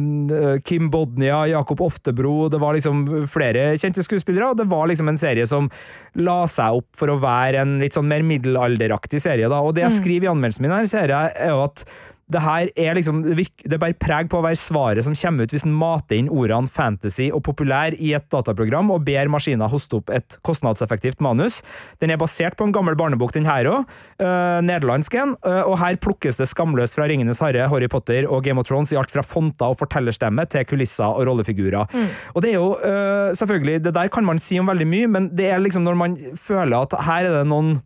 Kim 0.64 0.90
Bodnia, 0.92 1.42
Jakob 1.50 1.82
Oftebro 1.84 2.48
Det 2.52 2.60
var 2.62 2.76
liksom 2.76 3.04
flere 3.30 3.70
kjente 3.80 4.04
skuespillere, 4.06 4.52
og 4.52 4.60
det 4.60 4.68
var 4.70 4.88
liksom 4.90 5.10
en 5.12 5.20
serie 5.20 5.46
som 5.48 5.70
la 6.18 6.40
seg 6.50 6.80
opp 6.80 6.98
for 6.98 7.12
å 7.12 7.18
være 7.22 7.62
en 7.62 7.78
litt 7.82 7.98
sånn 7.98 8.08
mer 8.10 8.24
middelalderaktig 8.26 9.22
serie. 9.22 9.50
da, 9.50 9.62
Og 9.62 9.74
det 9.76 9.86
jeg 9.86 9.94
mm. 9.94 9.98
skriver 10.02 10.28
i 10.28 10.32
anmeldelsen 10.34 10.66
min, 10.66 10.76
her, 10.76 10.88
ser 10.90 11.14
jeg, 11.14 11.34
er 11.36 11.54
jo 11.54 11.64
at 11.66 11.84
det 12.28 12.42
her 12.44 12.68
er 12.76 12.96
liksom 12.98 13.22
Det 13.24 13.78
bærer 13.80 13.96
preg 14.00 14.28
på 14.30 14.40
å 14.40 14.44
være 14.44 14.58
svaret 14.60 15.06
som 15.06 15.16
kommer 15.16 15.46
ut 15.46 15.54
hvis 15.54 15.64
en 15.66 15.76
mater 15.76 16.18
inn 16.18 16.28
ordene 16.28 16.68
fantasy 16.70 17.28
og 17.32 17.42
populær 17.46 17.96
i 17.96 18.12
et 18.16 18.26
dataprogram 18.32 18.92
og 18.92 19.04
ber 19.06 19.30
maskiner 19.32 19.70
hoste 19.72 19.98
opp 20.00 20.12
et 20.14 20.36
kostnadseffektivt 20.46 21.22
manus. 21.24 21.62
Den 22.02 22.12
er 22.12 22.20
basert 22.20 22.58
på 22.58 22.66
en 22.68 22.74
gammel 22.74 22.98
barnebok, 22.98 23.32
den 23.36 23.48
her 23.48 23.68
òg. 23.70 23.88
Øh, 24.20 24.60
nederlandsk 24.64 25.16
en. 25.18 25.34
Uh, 25.46 25.62
og 25.64 25.78
her 25.80 25.98
plukkes 26.02 26.38
det 26.40 26.48
skamløst 26.50 26.98
fra 26.98 27.08
Ringenes 27.08 27.40
herre, 27.44 27.68
Harry 27.72 27.88
Potter 27.90 28.28
og 28.28 28.44
Game 28.44 28.60
of 28.60 28.68
Thrones 28.68 28.92
i 28.92 29.00
alt 29.00 29.12
fra 29.12 29.24
fonter 29.24 29.72
og 29.72 29.80
fortellerstemme 29.80 30.44
til 30.52 30.66
kulisser 30.68 31.08
og 31.08 31.26
rollefigurer. 31.28 31.88
Mm. 31.92 32.08
Og 32.34 32.44
det 32.44 32.52
er 32.52 32.58
jo 32.58 32.70
øh, 32.76 33.34
selvfølgelig 33.38 33.84
Det 33.84 33.94
der 33.94 34.08
kan 34.12 34.24
man 34.24 34.38
si 34.42 34.58
om 34.60 34.68
veldig 34.68 34.88
mye, 34.88 35.08
men 35.08 35.30
det 35.36 35.48
er 35.50 35.62
liksom 35.62 35.86
når 35.86 35.94
man 35.98 36.16
føler 36.36 36.84
at 36.84 36.98
her 37.06 37.28
er 37.28 37.38
det 37.40 37.46
noen 37.48 37.78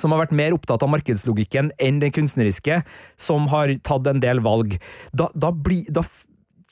som 0.00 0.14
har 0.14 0.24
vært 0.24 0.36
mer 0.36 0.56
opptatt 0.56 0.84
av 0.84 0.92
markedslogikken 0.92 1.72
enn 1.82 2.00
den 2.02 2.14
kunstneriske, 2.14 2.80
som 3.20 3.48
har 3.52 3.72
tatt 3.86 4.08
en 4.10 4.22
del 4.22 4.42
valg. 4.44 4.78
Da, 5.16 5.30
da, 5.34 5.52
bli, 5.52 5.82
da 5.92 6.04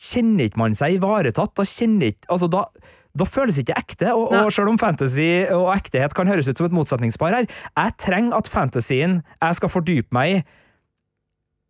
kjenner 0.01 0.49
ikke 0.49 0.63
man 0.63 0.77
seg 0.79 0.99
ivaretatt. 0.99 1.55
Da 1.57 1.67
kjenner 1.69 2.13
ikke 2.13 2.31
Altså, 2.35 2.51
da 2.51 2.67
da 3.15 3.27
føles 3.29 3.61
ikke 3.61 3.77
ekte. 3.79 4.11
Og, 4.11 4.33
og 4.35 4.51
selv 4.51 4.73
om 4.73 4.79
fantasy 4.81 5.47
og 5.55 5.69
ektehet 5.77 6.17
kan 6.19 6.27
høres 6.27 6.49
ut 6.51 6.59
som 6.59 6.67
et 6.67 6.75
motsetningspar 6.75 7.37
her, 7.37 7.47
jeg 7.47 7.97
trenger 8.03 8.41
at 8.41 8.51
fantasien 8.51 9.21
jeg 9.23 9.59
skal 9.61 9.71
fordype 9.71 10.15
meg 10.15 10.33
i, 10.33 10.41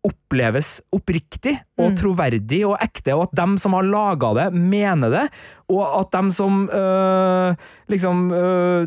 oppleves 0.05 0.83
oppriktig 0.93 1.55
og 1.79 1.93
mm. 1.93 1.97
troverdig 1.97 2.61
og 2.69 2.77
ekte, 2.83 3.15
og 3.17 3.29
at 3.29 3.37
dem 3.39 3.55
som 3.61 3.77
har 3.77 3.87
laga 3.89 4.33
det, 4.37 4.47
mener 4.53 5.13
det, 5.13 5.23
og 5.73 5.83
at 6.01 6.11
dem 6.13 6.29
som 6.35 6.67
øh, 6.69 7.55
liksom 7.89 8.27
øh, 8.37 8.85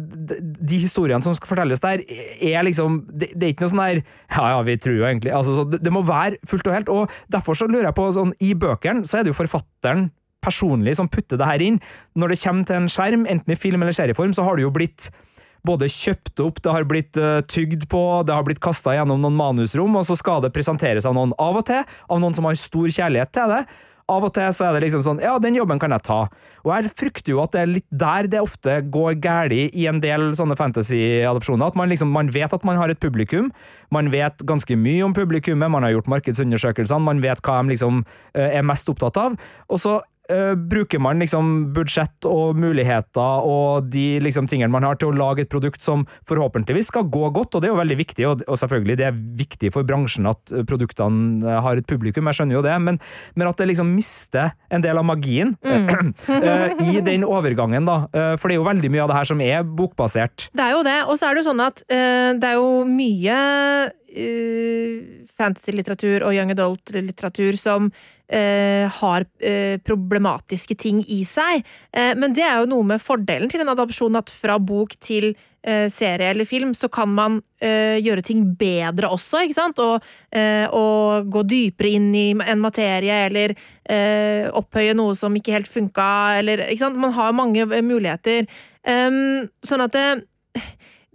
De 0.69 0.77
historiene 0.77 1.23
som 1.25 1.33
skal 1.35 1.49
fortelles 1.49 1.81
der, 1.81 2.03
er 2.41 2.61
liksom 2.61 2.99
Det, 3.09 3.31
det 3.33 3.47
er 3.47 3.53
ikke 3.55 3.65
noe 3.65 3.73
sånn 3.73 3.81
der 3.81 4.01
Ja, 4.29 4.43
ja, 4.53 4.61
vi 4.67 4.77
tror 4.77 4.99
jo 4.99 5.07
egentlig 5.09 5.33
altså, 5.33 5.65
det, 5.65 5.81
det, 5.81 5.93
må 5.93 6.03
være 6.05 6.37
fullt 6.45 6.69
og 6.69 6.77
helt, 6.77 6.93
og 6.93 7.17
derfor 7.33 7.57
så 7.57 7.65
lurer 7.65 7.89
jeg 7.89 7.97
på 7.97 8.11
sånn 8.13 8.35
I 8.45 8.53
bøkene 8.53 9.07
så 9.07 9.19
er 9.19 9.25
det 9.25 9.33
jo 9.33 9.39
forfatteren 9.41 10.11
personlig 10.43 10.93
som 10.99 11.09
putter 11.11 11.39
det 11.39 11.47
her 11.49 11.63
inn. 11.65 11.79
Når 12.15 12.33
det 12.33 12.41
kommer 12.43 12.67
til 12.67 12.77
en 12.77 12.91
skjerm, 12.91 13.25
enten 13.27 13.51
i 13.51 13.57
film 13.59 13.81
eller 13.81 13.95
serieform, 13.95 14.35
så 14.37 14.45
har 14.45 14.55
det 14.55 14.67
jo 14.67 14.73
blitt 14.75 15.09
både 15.67 15.89
kjøpt 15.91 16.41
opp, 16.45 16.61
det 16.63 16.73
har 16.73 16.87
blitt 16.89 17.19
uh, 17.19 17.41
tygd 17.47 17.87
på, 17.91 18.03
det 18.27 18.35
har 18.35 18.47
blitt 18.47 18.63
kasta 18.63 18.95
gjennom 18.95 19.21
noen 19.23 19.37
manusrom, 19.37 19.99
og 19.99 20.07
så 20.07 20.17
skal 20.17 20.41
det 20.45 20.53
presenteres 20.55 21.07
av 21.07 21.17
noen 21.17 21.35
av 21.41 21.59
og 21.59 21.67
til, 21.67 21.83
av 21.83 22.23
noen 22.23 22.37
som 22.37 22.47
har 22.47 22.57
stor 22.59 22.89
kjærlighet 22.89 23.35
til 23.35 23.55
det. 23.55 23.61
Av 24.07 24.23
og 24.23 24.31
til 24.31 24.47
så 24.55 24.69
er 24.69 24.77
det 24.77 24.85
liksom 24.85 25.01
sånn 25.03 25.17
Ja, 25.19 25.33
den 25.43 25.57
jobben 25.57 25.81
kan 25.83 25.91
jeg 25.91 26.05
ta. 26.07 26.21
Og 26.63 26.69
jeg 26.71 26.91
frykter 26.95 27.33
jo 27.33 27.41
at 27.43 27.51
det 27.51 27.59
er 27.59 27.71
litt 27.73 27.87
der 27.91 28.29
det 28.31 28.39
ofte 28.39 28.77
går 28.87 29.17
galt 29.19 29.51
i 29.51 29.87
en 29.91 29.99
del 30.03 30.29
sånne 30.39 30.55
fantasy-adopsjoner. 30.55 31.67
At 31.67 31.79
man 31.79 31.91
liksom 31.91 32.13
man 32.15 32.31
vet 32.31 32.55
at 32.55 32.63
man 32.67 32.79
har 32.79 32.91
et 32.91 33.01
publikum. 33.03 33.51
Man 33.91 34.07
vet 34.13 34.45
ganske 34.47 34.79
mye 34.79 35.03
om 35.03 35.15
publikummet, 35.15 35.71
man 35.71 35.83
har 35.83 35.97
gjort 35.97 36.07
markedsundersøkelsene, 36.15 37.03
man 37.03 37.19
vet 37.23 37.43
hva 37.43 37.59
de 37.59 37.75
liksom 37.75 38.05
uh, 38.07 38.47
er 38.47 38.63
mest 38.67 38.87
opptatt 38.87 39.19
av. 39.19 39.35
Og 39.67 39.83
så 39.83 39.99
bruker 40.69 40.99
man 41.01 41.21
liksom 41.21 41.71
budsjett 41.75 42.25
og 42.27 42.57
muligheter 42.59 43.47
og 43.47 43.87
de 43.93 44.19
liksom 44.23 44.47
tingene 44.49 44.71
man 44.73 44.85
har 44.87 44.99
til 44.99 45.11
å 45.11 45.17
lage 45.17 45.45
et 45.45 45.51
produkt 45.51 45.83
som 45.83 46.05
forhåpentligvis 46.27 46.91
skal 46.91 47.07
gå 47.11 47.29
godt, 47.35 47.55
og 47.55 47.63
det 47.63 47.69
er 47.69 47.73
jo 47.73 47.79
veldig 47.79 47.97
viktig, 47.99 48.27
og, 48.29 48.43
selvfølgelig 48.59 48.97
det 48.99 49.07
er 49.07 49.19
viktig 49.39 49.71
for 49.75 49.87
bransjen 49.87 50.29
at 50.29 50.53
produktene 50.69 51.45
eh, 51.45 51.59
har 51.63 51.79
et 51.79 51.87
publikum, 51.89 52.27
jeg 52.29 52.39
skjønner 52.39 52.59
jo 52.59 52.65
det, 52.65 52.75
men, 52.83 52.99
men 53.35 53.49
at 53.49 53.59
det 53.59 53.69
liksom 53.71 53.91
mister 53.95 54.53
en 54.73 54.83
del 54.83 54.99
av 54.99 55.07
magien 55.07 55.55
mm. 55.63 56.13
uh, 56.27 56.81
i 56.91 56.99
den 57.05 57.25
overgangen, 57.27 57.87
da. 57.87 57.99
For 58.39 58.49
det 58.49 58.57
er 58.57 58.59
jo 58.59 58.67
veldig 58.67 58.91
mye 58.93 59.03
av 59.05 59.11
det 59.11 59.19
her 59.19 59.29
som 59.29 59.41
er 59.43 59.63
bokbasert. 59.77 60.49
Det 60.57 60.63
er 60.63 60.75
jo 60.75 60.83
det, 60.87 60.97
og 61.07 61.19
så 61.19 61.29
er 61.29 61.35
det 61.35 61.43
jo 61.43 61.49
sånn 61.49 61.63
at 61.63 61.83
det 61.87 62.49
er 62.49 62.57
jo 62.57 62.83
mye 62.89 63.37
uh, 64.09 65.25
fantasy-litteratur 65.37 66.25
og 66.25 66.35
young 66.35 66.53
adult-litteratur 66.53 67.57
som 67.59 67.89
uh, 67.89 68.85
har 68.99 69.25
uh, 69.27 69.75
problematiske 69.83 70.77
ting 70.79 71.03
i 71.07 71.23
seg. 71.27 71.65
men 71.93 72.33
det 72.35 72.43
er 72.45 72.59
jo 72.61 72.69
noe 72.69 72.85
med 72.85 73.01
fordelen 73.01 73.49
til 73.49 73.63
en 73.63 73.71
adopsjon, 73.71 74.17
at 74.19 74.29
fra 74.31 74.57
bok 74.59 74.95
til 74.99 75.33
serie 75.91 76.29
eller 76.31 76.45
film, 76.47 76.69
så 76.77 76.87
kan 76.87 77.09
man 77.11 77.41
gjøre 77.59 78.21
ting 78.23 78.45
bedre 78.55 79.09
også, 79.11 79.41
ikke 79.43 79.55
sant? 79.57 79.81
Og, 79.83 80.05
og 80.77 81.27
gå 81.33 81.41
dypere 81.43 81.89
inn 81.97 82.05
i 82.15 82.29
en 82.31 82.61
materie, 82.63 83.17
eller 83.25 83.55
opphøye 84.55 84.93
noe 84.95 85.17
som 85.17 85.35
ikke 85.35 85.57
helt 85.57 85.67
funka, 85.67 86.37
eller 86.39 86.63
ikke 86.69 86.85
sant? 86.85 87.01
Man 87.01 87.11
har 87.17 87.35
mange 87.35 87.65
muligheter. 87.83 88.47
Um, 88.87 89.49
sånn 89.65 89.83
at 89.83 89.97
det 89.97 90.07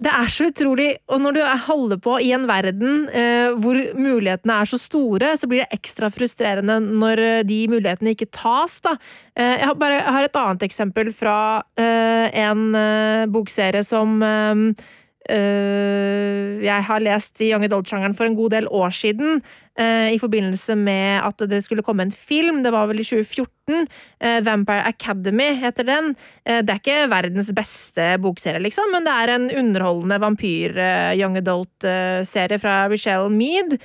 det 0.00 0.11
er 0.11 0.31
så 0.33 0.48
utrolig 0.50 0.88
Og 1.12 1.20
når 1.22 1.37
du 1.37 1.40
holder 1.66 2.00
på 2.02 2.16
i 2.24 2.31
en 2.35 2.46
verden 2.48 3.05
eh, 3.12 3.52
hvor 3.61 3.76
mulighetene 3.98 4.57
er 4.62 4.70
så 4.70 4.81
store, 4.81 5.35
så 5.38 5.48
blir 5.50 5.62
det 5.62 5.76
ekstra 5.76 6.11
frustrerende 6.12 6.78
når 6.83 7.22
eh, 7.22 7.42
de 7.46 7.61
mulighetene 7.70 8.14
ikke 8.16 8.31
tas, 8.33 8.81
da. 8.85 8.96
Eh, 9.37 9.59
jeg, 9.61 9.68
har 9.68 9.78
bare, 9.78 10.00
jeg, 10.00 10.16
har 10.16 10.28
et 10.28 10.40
annet 10.42 10.66
eksempel 10.66 11.12
fra 11.14 11.37
eh, 11.78 12.26
en 12.44 12.64
eh, 12.78 13.28
bokserie 13.33 13.85
som 13.87 14.18
eh, 14.26 14.88
jeg 15.30 16.82
har 16.88 17.02
lest 17.02 17.40
i 17.42 17.50
Young 17.52 17.64
Adult-sjangeren 17.66 18.14
for 18.16 18.26
en 18.26 18.35
god 18.38 18.54
del 18.56 18.66
år 18.74 18.90
siden, 18.94 19.42
uh, 19.80 20.08
i 20.12 20.18
forbindelse 20.20 20.76
med 20.78 21.22
at 21.22 21.44
det 21.50 21.62
skulle 21.64 21.85
komme 21.87 22.06
en 22.06 22.14
film. 22.14 22.62
Det 22.64 22.72
var 22.74 22.88
vel 22.90 23.02
i 23.02 23.06
2014. 23.06 23.52
Uh, 23.72 23.87
eh, 24.20 24.40
Vampire 24.42 24.87
Academy 24.90 25.52
heter 25.62 25.87
den. 25.87 26.14
det 26.44 26.70
er 26.70 26.80
ikke 26.80 27.11
verdens 27.11 27.52
beste 27.54 28.16
bokserie, 28.20 28.61
liksom, 28.61 28.90
men 28.92 29.06
det 29.06 29.12
er 29.14 29.32
en 29.32 29.46
underholdende 29.62 30.18
vampyr-young 30.20 31.38
adult-serie 31.38 32.58
fra 32.58 32.88
Richelle 32.90 33.30
Mead, 33.30 33.78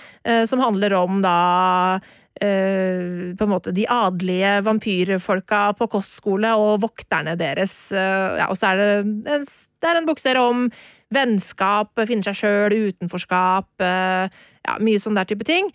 som 0.50 0.60
handler 0.60 0.96
om 0.98 1.22
da 1.22 2.00
på 2.38 3.46
en 3.46 3.52
måte 3.52 3.74
de 3.76 3.86
adelige 3.90 4.58
vampyrfolka 4.66 5.62
på 5.78 5.88
kostskole 5.92 6.52
og 6.60 6.82
vokterne 6.84 7.38
deres. 7.40 7.90
Uh, 7.94 8.38
ja, 8.40 8.50
og 8.52 8.58
så 8.60 8.72
er 8.72 8.82
det, 8.82 8.90
en, 9.34 9.46
det 9.48 9.90
er 9.90 10.00
en 10.00 10.08
bokserie 10.08 10.44
om 10.44 10.68
vennskap, 11.14 11.94
finne 12.08 12.26
seg 12.26 12.36
sjøl, 12.36 12.76
utenforskap, 12.90 13.70
uh, 13.80 14.28
ja, 14.68 14.76
mye 14.84 15.00
sånn 15.00 15.16
der 15.16 15.30
type 15.30 15.46
ting. 15.48 15.70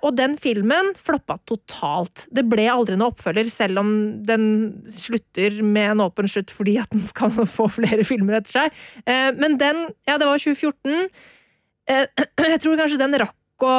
og 0.00 0.14
den 0.16 0.38
filmen 0.40 0.94
floppa 0.96 1.34
totalt. 1.44 2.24
Det 2.32 2.46
ble 2.48 2.64
aldri 2.72 2.96
noe 2.96 3.12
oppfølger, 3.12 3.50
selv 3.52 3.82
om 3.82 3.90
den 4.24 4.46
slutter 4.88 5.58
med 5.60 5.90
en 5.90 6.04
åpen 6.06 6.30
slutt 6.32 6.48
fordi 6.54 6.78
at 6.80 6.88
den 6.96 7.04
skal 7.04 7.28
få 7.58 7.68
flere 7.68 8.06
filmer 8.08 8.38
etter 8.38 8.62
seg. 8.62 8.80
men 9.36 9.58
den, 9.60 9.84
ja, 10.08 10.16
det 10.16 10.30
var 10.30 10.40
2014. 10.40 11.12
jeg 12.54 12.62
tror 12.64 12.80
kanskje 12.80 13.02
den 13.04 13.20
rakk 13.20 13.68
å 13.68 13.76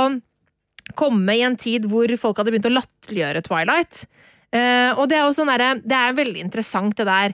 komme 0.98 1.36
i 1.38 1.44
en 1.46 1.58
tid 1.60 1.88
hvor 1.90 2.12
folk 2.20 2.40
hadde 2.40 2.54
begynt 2.54 2.70
å 2.70 2.78
latterliggjøre 2.78 3.44
Twilight. 3.46 4.06
Uh, 4.54 4.94
og 5.02 5.08
det 5.10 5.18
er 5.18 5.26
jo 5.26 5.34
sånn 5.34 5.50
derre 5.50 5.70
Det 5.82 5.98
er 5.98 6.18
veldig 6.18 6.42
interessant, 6.46 6.94
det 7.00 7.08
der. 7.10 7.34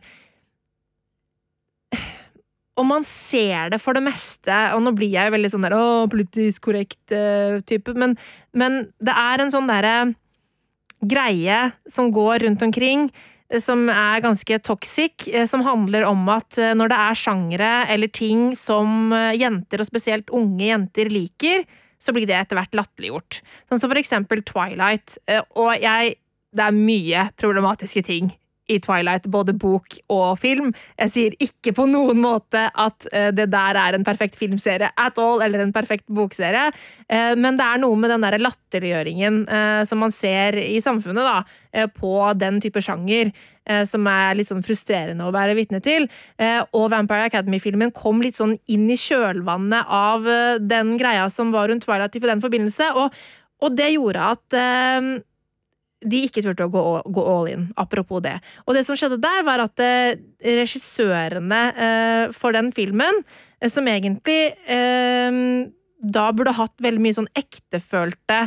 Og 2.79 2.85
man 2.87 3.03
ser 3.03 3.73
det 3.73 3.81
for 3.83 3.97
det 3.97 4.05
meste, 4.05 4.55
og 4.71 4.85
nå 4.85 4.93
blir 4.95 5.11
jeg 5.11 5.33
veldig 5.33 5.49
sånn 5.51 5.65
der 5.67 5.75
å, 5.75 5.87
politisk 6.11 6.69
korrekt 6.69 7.11
uh, 7.11 7.59
type, 7.67 7.91
men, 7.99 8.15
men, 8.55 8.85
det 9.03 9.15
er 9.19 9.43
en 9.43 9.51
sånn 9.51 9.67
derre 9.67 10.13
greie 11.03 11.59
som 11.91 12.07
går 12.15 12.45
rundt 12.45 12.63
omkring, 12.63 13.05
eh, 13.51 13.59
som 13.63 13.85
er 13.91 14.23
ganske 14.23 14.57
toxic, 14.63 15.27
som 15.47 15.63
handler 15.63 16.07
om 16.07 16.25
at 16.31 16.59
når 16.75 16.91
det 16.91 16.97
er 17.03 17.19
sjangre 17.19 17.69
eller 17.91 18.11
ting 18.11 18.49
som 18.59 19.13
jenter, 19.35 19.79
og 19.79 19.87
spesielt 19.87 20.33
unge 20.35 20.67
jenter, 20.67 21.11
liker, 21.11 21.63
så 21.99 22.15
blir 22.15 22.27
det 22.29 22.37
etter 22.37 22.59
hvert 22.59 22.75
latterliggjort. 22.77 23.41
Sånn 23.69 23.81
som 23.81 23.91
for 23.91 23.99
eksempel 23.99 24.43
Twilight. 24.47 25.17
Eh, 25.27 25.43
og 25.59 25.75
jeg 25.79 26.17
Det 26.49 26.63
er 26.65 26.73
mye 26.73 27.27
problematiske 27.37 28.01
ting 28.01 28.31
i 28.69 28.79
Twilight, 28.83 29.27
både 29.31 29.55
bok 29.57 29.97
og 30.13 30.39
film. 30.41 30.71
Jeg 30.99 31.13
sier 31.13 31.37
ikke 31.43 31.73
på 31.77 31.87
noen 31.89 32.21
måte 32.23 32.67
at 32.69 33.09
eh, 33.11 33.29
det 33.35 33.49
der 33.53 33.79
er 33.81 33.97
en 33.97 34.07
perfekt 34.07 34.39
filmserie 34.39 34.91
at 34.95 35.21
all, 35.21 35.43
eller 35.45 35.65
en 35.65 35.75
perfekt 35.75 36.07
bokserie, 36.07 36.69
eh, 37.09 37.35
men 37.35 37.59
det 37.59 37.67
er 37.67 37.83
noe 37.83 37.99
med 37.99 38.13
den 38.13 38.25
der 38.25 38.39
latterliggjøringen 38.39 39.41
som 39.87 40.01
man 40.01 40.11
ser 40.13 40.57
i 40.59 40.77
samfunnet 40.83 41.25
da, 41.25 41.87
på 41.95 42.11
den 42.37 42.59
type 42.61 42.81
sjanger. 42.83 43.31
Eh, 43.69 43.83
som 43.85 44.07
er 44.09 44.37
litt 44.37 44.49
sånn 44.49 44.65
frustrerende 44.65 45.27
å 45.27 45.33
være 45.33 45.55
vitne 45.57 45.81
til. 45.85 46.07
Eh, 46.41 46.61
og 46.73 46.89
Vampire 46.93 47.27
Academy-filmen 47.29 47.93
kom 47.93 48.23
litt 48.23 48.39
sånn 48.39 48.55
inn 48.71 48.87
i 48.89 48.97
kjølvannet 48.97 49.91
av 49.93 50.25
eh, 50.25 50.61
den 50.61 50.95
greia 50.97 51.27
som 51.29 51.53
var 51.53 51.69
rundt 51.69 51.85
Twilight 51.85 52.17
i 52.17 52.23
den 52.25 52.41
forbindelse, 52.41 52.89
og, 52.97 53.13
og 53.61 53.75
det 53.77 53.91
gjorde 53.93 54.31
at 54.33 54.55
de 56.05 56.21
ikke 56.25 56.43
turte 56.45 56.67
å 56.67 56.71
gå, 56.71 56.83
gå, 57.11 57.23
all 57.27 57.49
in, 57.51 57.67
apropos 57.79 58.23
det. 58.23 58.37
Og 58.65 58.77
det 58.77 58.85
som 58.87 58.97
skjedde 58.99 59.19
der, 59.23 59.43
var 59.47 59.63
at 59.63 59.81
eh, 59.83 60.19
regissørene 60.45 61.61
eh, 61.75 62.23
for 62.35 62.55
den 62.55 62.71
filmen, 62.75 63.23
eh, 63.59 63.71
som 63.71 63.87
egentlig 63.91 64.39
da 65.99 66.29
burde 66.31 66.55
hatt 66.55 66.77
veldig 66.79 67.01
mye 67.03 67.15
sånn 67.17 67.33
ektefølte 67.35 68.45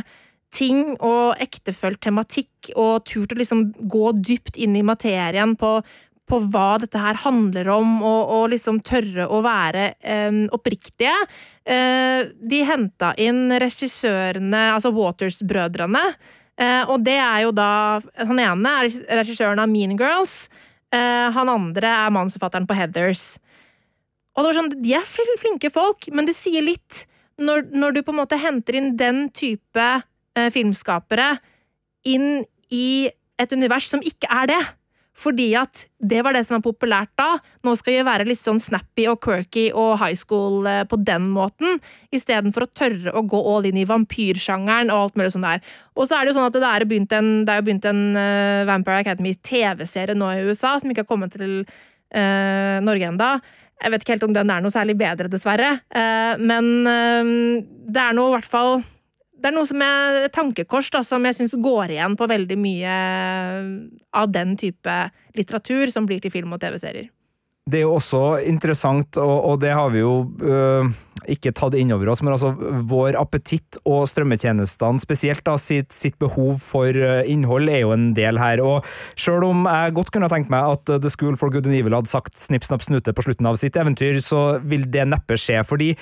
ting 0.53 0.95
og 1.01 1.41
ektefølt 1.41 2.01
tematikk, 2.03 2.73
og 2.77 3.05
turt 3.09 3.33
å 3.33 3.39
liksom 3.39 3.67
gå 3.89 4.13
dypt 4.17 4.57
inn 4.61 4.77
i 4.77 4.85
materien 4.85 5.55
på, 5.59 5.75
på 6.29 6.39
hva 6.53 6.77
dette 6.81 7.01
her 7.01 7.19
handler 7.23 7.69
om, 7.73 7.95
og, 8.01 8.21
og 8.37 8.45
liksom 8.53 8.81
tørre 8.85 9.27
å 9.29 9.41
være 9.45 9.89
eh, 9.99 10.43
oppriktige. 10.53 11.15
Eh, 11.65 12.29
de 12.37 12.61
henta 12.69 13.13
inn 13.21 13.47
regissørene, 13.61 14.69
altså 14.75 14.93
Waters-brødrene, 14.95 16.05
eh, 16.13 16.31
og 16.85 17.01
det 17.01 17.15
er 17.17 17.39
jo 17.47 17.53
da 17.55 17.97
Han 18.27 18.37
ene 18.37 18.73
er 18.83 18.91
regissøren 19.21 19.61
av 19.63 19.71
Mean 19.71 19.95
Girls, 19.97 20.49
eh, 20.93 21.31
han 21.33 21.49
andre 21.49 21.89
er 22.05 22.13
manusforfatteren 22.13 22.67
på 22.69 22.77
Heathers. 22.77 23.39
Og 24.33 24.43
det 24.43 24.49
var 24.49 24.59
sånn, 24.59 24.71
De 24.81 24.93
er 24.97 25.09
flinke 25.39 25.71
folk, 25.73 26.09
men 26.13 26.29
det 26.29 26.37
sier 26.37 26.65
litt 26.65 27.05
når, 27.41 27.67
når 27.73 27.95
du 27.95 28.03
på 28.05 28.13
en 28.13 28.21
måte 28.21 28.37
henter 28.37 28.77
inn 28.77 28.93
den 28.97 29.27
type 29.33 29.87
eh, 30.37 30.49
filmskapere 30.53 31.37
inn 32.05 32.43
i 32.73 33.09
et 33.41 33.53
univers 33.53 33.89
som 33.89 34.03
ikke 34.05 34.29
er 34.29 34.49
det. 34.53 34.61
Fordi 35.13 35.51
at 35.57 35.85
det 36.01 36.23
var 36.25 36.33
det 36.33 36.41
som 36.47 36.57
var 36.57 36.63
populært 36.65 37.11
da. 37.19 37.37
Nå 37.65 37.75
skal 37.77 37.95
vi 37.95 38.05
være 38.07 38.25
litt 38.27 38.41
sånn 38.41 38.59
snappy 38.61 39.05
og 39.11 39.19
quirky 39.23 39.67
og 39.69 39.95
high 40.01 40.17
school 40.17 40.65
eh, 40.69 40.81
på 40.89 40.97
den 41.05 41.29
måten, 41.35 41.77
istedenfor 42.13 42.65
å 42.65 42.71
tørre 42.73 43.13
å 43.13 43.23
gå 43.29 43.41
all 43.53 43.69
in 43.69 43.77
i 43.79 43.87
vampyrsjangeren 43.89 44.91
og 44.93 45.05
alt 45.05 45.19
mulig 45.19 45.33
sånn 45.35 45.45
der. 45.45 45.61
Og 45.93 46.09
så 46.09 46.17
er 46.17 46.25
det 46.25 46.33
jo 46.33 46.37
sånn 46.39 46.49
at 46.49 46.57
det 46.57 46.71
er 46.71 46.87
begynt 46.89 47.13
en, 47.15 47.31
er 47.45 47.65
begynt 47.65 47.85
en 47.89 48.01
uh, 48.17 48.65
Vampire 48.69 49.03
Academy 49.05 49.35
TV-serie 49.37 50.17
nå 50.17 50.31
i 50.33 50.47
USA, 50.47 50.75
som 50.81 50.91
ikke 50.91 51.05
har 51.05 51.11
kommet 51.11 51.37
til 51.37 51.61
uh, 51.61 52.77
Norge 52.83 53.11
enda. 53.13 53.35
Jeg 53.83 53.93
vet 53.93 54.03
ikke 54.03 54.15
helt 54.15 54.27
om 54.27 54.35
den 54.35 54.51
er 54.53 54.63
noe 54.63 54.73
særlig 54.73 54.97
bedre, 54.97 55.29
dessverre. 55.31 55.75
Uh, 55.93 56.33
men 56.41 56.71
det 56.83 58.01
er 58.01 58.17
nå 58.17 58.27
i 58.29 58.35
hvert 58.37 58.49
fall 58.49 58.81
det 59.43 59.49
er 59.49 59.55
noe 59.57 59.67
som 59.67 59.81
er 59.83 60.29
tankekors 60.31 60.87
da, 60.93 61.01
som 61.03 61.25
jeg 61.27 61.35
syns 61.35 61.57
går 61.59 61.91
igjen 61.97 62.13
på 62.15 62.29
veldig 62.31 62.55
mye 62.63 62.93
av 64.15 64.31
den 64.31 64.55
type 64.59 64.95
litteratur 65.35 65.91
som 65.91 66.07
blir 66.07 66.23
til 66.23 66.31
film 66.31 66.55
og 66.55 66.61
TV-serier. 66.63 67.09
Det 67.63 67.79
er 67.79 67.85
jo 67.85 67.95
også 67.95 68.41
interessant, 68.43 69.15
og, 69.15 69.37
og 69.53 69.59
det 69.61 69.69
har 69.71 69.87
vi 69.93 70.01
jo 70.01 70.25
øh, 70.43 70.89
ikke 71.31 71.53
tatt 71.55 71.77
inn 71.79 71.93
over 71.95 72.09
oss, 72.11 72.19
men 72.19 72.33
altså 72.33 72.49
vår 72.89 73.15
appetitt 73.15 73.77
og 73.87 74.03
strømmetjenestene 74.11 74.99
spesielt, 74.99 75.45
da, 75.47 75.55
sitt, 75.55 75.93
sitt, 75.95 76.17
behov 76.19 76.57
for 76.63 76.91
øh, 76.91 77.21
innhold 77.29 77.71
er 77.71 77.85
jo 77.85 77.93
en 77.95 78.09
del 78.17 78.39
her. 78.41 78.59
Og 78.59 78.83
sjøl 79.15 79.47
om 79.47 79.63
jeg 79.69 79.95
godt 79.95 80.11
kunne 80.11 80.29
tenkt 80.33 80.51
meg 80.51 80.75
at 80.75 80.91
The 81.05 81.11
School 81.13 81.37
for 81.39 81.53
Good 81.53 81.69
and 81.69 81.77
Evil 81.77 81.95
hadde 81.95 82.11
sagt 82.11 82.35
snipp, 82.41 82.67
snapp, 82.67 82.83
snute 82.83 83.15
på 83.15 83.25
slutten 83.25 83.47
av 83.47 83.55
sitt 83.61 83.79
eventyr, 83.79 84.19
så 84.23 84.59
vil 84.59 84.83
det 84.91 85.07
neppe 85.13 85.39
skje, 85.39 85.61
fordi 85.67 85.93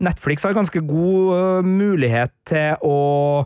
Netflix 0.00 0.48
har 0.48 0.56
ganske 0.56 0.80
god 0.88 1.34
øh, 1.36 1.68
mulighet 1.68 2.32
til 2.48 2.80
å 2.80 3.44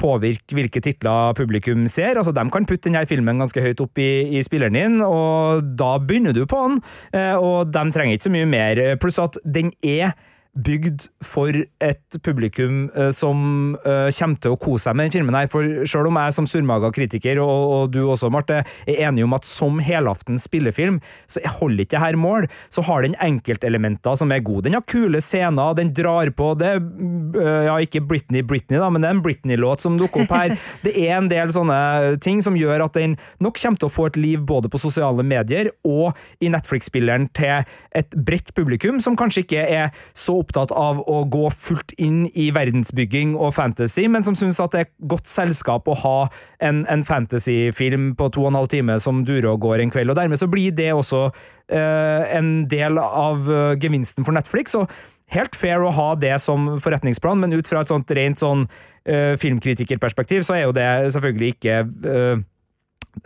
påvirke 0.00 0.56
hvilke 0.56 0.80
titler 0.84 1.34
publikum 1.36 1.88
ser. 1.88 2.16
Altså, 2.16 2.32
De 2.32 2.44
kan 2.52 2.68
putte 2.68 2.88
denne 2.88 3.04
filmen 3.08 3.40
ganske 3.40 3.60
høyt 3.64 3.82
opp 3.84 4.00
i, 4.00 4.38
i 4.38 4.44
spilleren 4.44 4.76
din, 4.76 5.00
og 5.04 5.64
da 5.76 5.96
begynner 6.00 6.36
du 6.36 6.44
på 6.48 6.60
den. 6.68 6.78
Eh, 7.14 7.36
og 7.38 7.70
de 7.72 7.84
trenger 7.94 8.16
ikke 8.16 8.28
så 8.28 8.34
mye 8.34 8.50
mer. 8.50 8.82
Pluss 9.02 9.20
at 9.22 9.38
den 9.46 9.72
er 9.86 10.16
bygd 10.54 11.08
for 11.24 11.50
et 11.82 12.18
publikum 12.22 12.86
uh, 12.94 13.10
som 13.14 13.74
uh, 13.82 14.06
kommer 14.14 14.38
til 14.38 14.54
å 14.54 14.58
kose 14.60 14.86
seg 14.86 14.96
med 14.96 15.08
den 15.08 15.16
filmen. 15.16 15.34
her, 15.34 15.50
for 15.50 15.66
Selv 15.90 16.10
om 16.10 16.18
jeg 16.20 16.34
som 16.36 16.46
surmaga 16.50 16.90
kritiker, 16.94 17.40
og, 17.42 17.64
og, 17.74 17.82
du 17.94 18.04
også, 18.04 18.30
Marte, 18.30 18.60
er 18.86 19.00
enig 19.08 19.24
om 19.26 19.34
at 19.34 19.48
som 19.48 19.80
helaftens 19.82 20.46
spillefilm, 20.46 21.00
så 21.30 21.42
holder 21.58 21.84
ikke 21.84 22.02
her 22.02 22.18
mål. 22.20 22.46
Så 22.72 22.84
har 22.86 23.02
den 23.02 23.16
enkeltelementer 23.22 24.18
som 24.20 24.32
er 24.34 24.44
gode. 24.46 24.68
Den 24.68 24.78
har 24.78 24.86
kule 24.86 25.22
scener, 25.24 25.74
den 25.78 25.90
drar 25.96 26.30
på. 26.36 26.52
Det 26.60 26.72
uh, 26.78 27.64
ja, 27.66 27.78
ikke 27.82 28.04
Britney 28.06 28.44
Britney, 28.46 28.78
da, 28.78 28.90
men 28.92 29.02
det 29.02 29.10
er 29.10 29.18
en 29.18 29.24
Britney-låt 29.24 29.82
som 29.84 29.98
dukker 29.98 30.24
opp 30.24 30.34
her. 30.34 30.56
Det 30.84 30.92
er 31.00 31.16
en 31.16 31.28
del 31.30 31.50
sånne 31.54 31.76
ting 32.22 32.40
som 32.44 32.56
gjør 32.58 32.84
at 32.86 32.96
den 32.98 33.14
nok 33.42 33.56
kommer 33.60 33.80
til 33.80 33.88
å 33.88 33.92
få 33.92 34.08
et 34.10 34.18
liv 34.20 34.42
både 34.44 34.68
på 34.70 34.80
sosiale 34.82 35.24
medier 35.26 35.70
og 35.86 36.18
i 36.44 36.50
Netflix-spilleren 36.52 37.26
til 37.36 37.64
et 37.96 38.16
bredt 38.26 38.52
publikum, 38.56 39.00
som 39.02 39.16
kanskje 39.18 39.44
ikke 39.44 39.64
er 39.64 39.94
så 40.18 40.36
opptatt 40.44 40.72
av 40.76 41.00
å 41.10 41.22
gå 41.32 41.48
fullt 41.50 41.94
inn 42.00 42.26
i 42.36 42.50
verdensbygging 42.54 43.34
og 43.34 43.54
fantasy, 43.56 44.06
men 44.10 44.26
som 44.26 44.36
syns 44.38 44.60
at 44.62 44.76
det 44.76 44.84
er 44.84 44.92
godt 45.10 45.30
selskap 45.30 45.88
å 45.88 45.96
ha 46.04 46.16
en, 46.64 46.84
en 46.92 47.04
fantasyfilm 47.06 48.12
på 48.18 48.30
to 48.34 48.44
og 48.44 48.52
en 48.52 48.60
halv 48.60 48.70
time 48.72 48.98
som 49.02 49.24
durer 49.26 49.50
og 49.54 49.64
går 49.64 49.82
en 49.82 49.94
kveld. 49.94 50.12
og 50.12 50.20
Dermed 50.20 50.40
så 50.40 50.50
blir 50.50 50.74
det 50.76 50.92
også 50.94 51.26
uh, 51.32 52.22
en 52.28 52.54
del 52.70 53.00
av 53.00 53.50
uh, 53.50 53.74
gevinsten 53.80 54.26
for 54.26 54.36
Netflix. 54.36 54.76
og 54.78 54.90
Helt 55.34 55.56
fair 55.56 55.82
å 55.82 55.92
ha 55.96 56.10
det 56.20 56.36
som 56.44 56.74
forretningsplan, 56.84 57.40
men 57.40 57.56
ut 57.56 57.68
fra 57.68 57.82
et 57.82 57.92
sånt 57.92 58.10
rent 58.14 58.42
sånn 58.42 58.66
uh, 58.68 59.34
filmkritikerperspektiv, 59.40 60.44
så 60.46 60.58
er 60.58 60.66
jo 60.66 60.76
det 60.76 60.90
selvfølgelig 61.16 61.54
ikke 61.56 61.78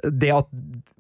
det 0.05 0.31
at 0.35 0.49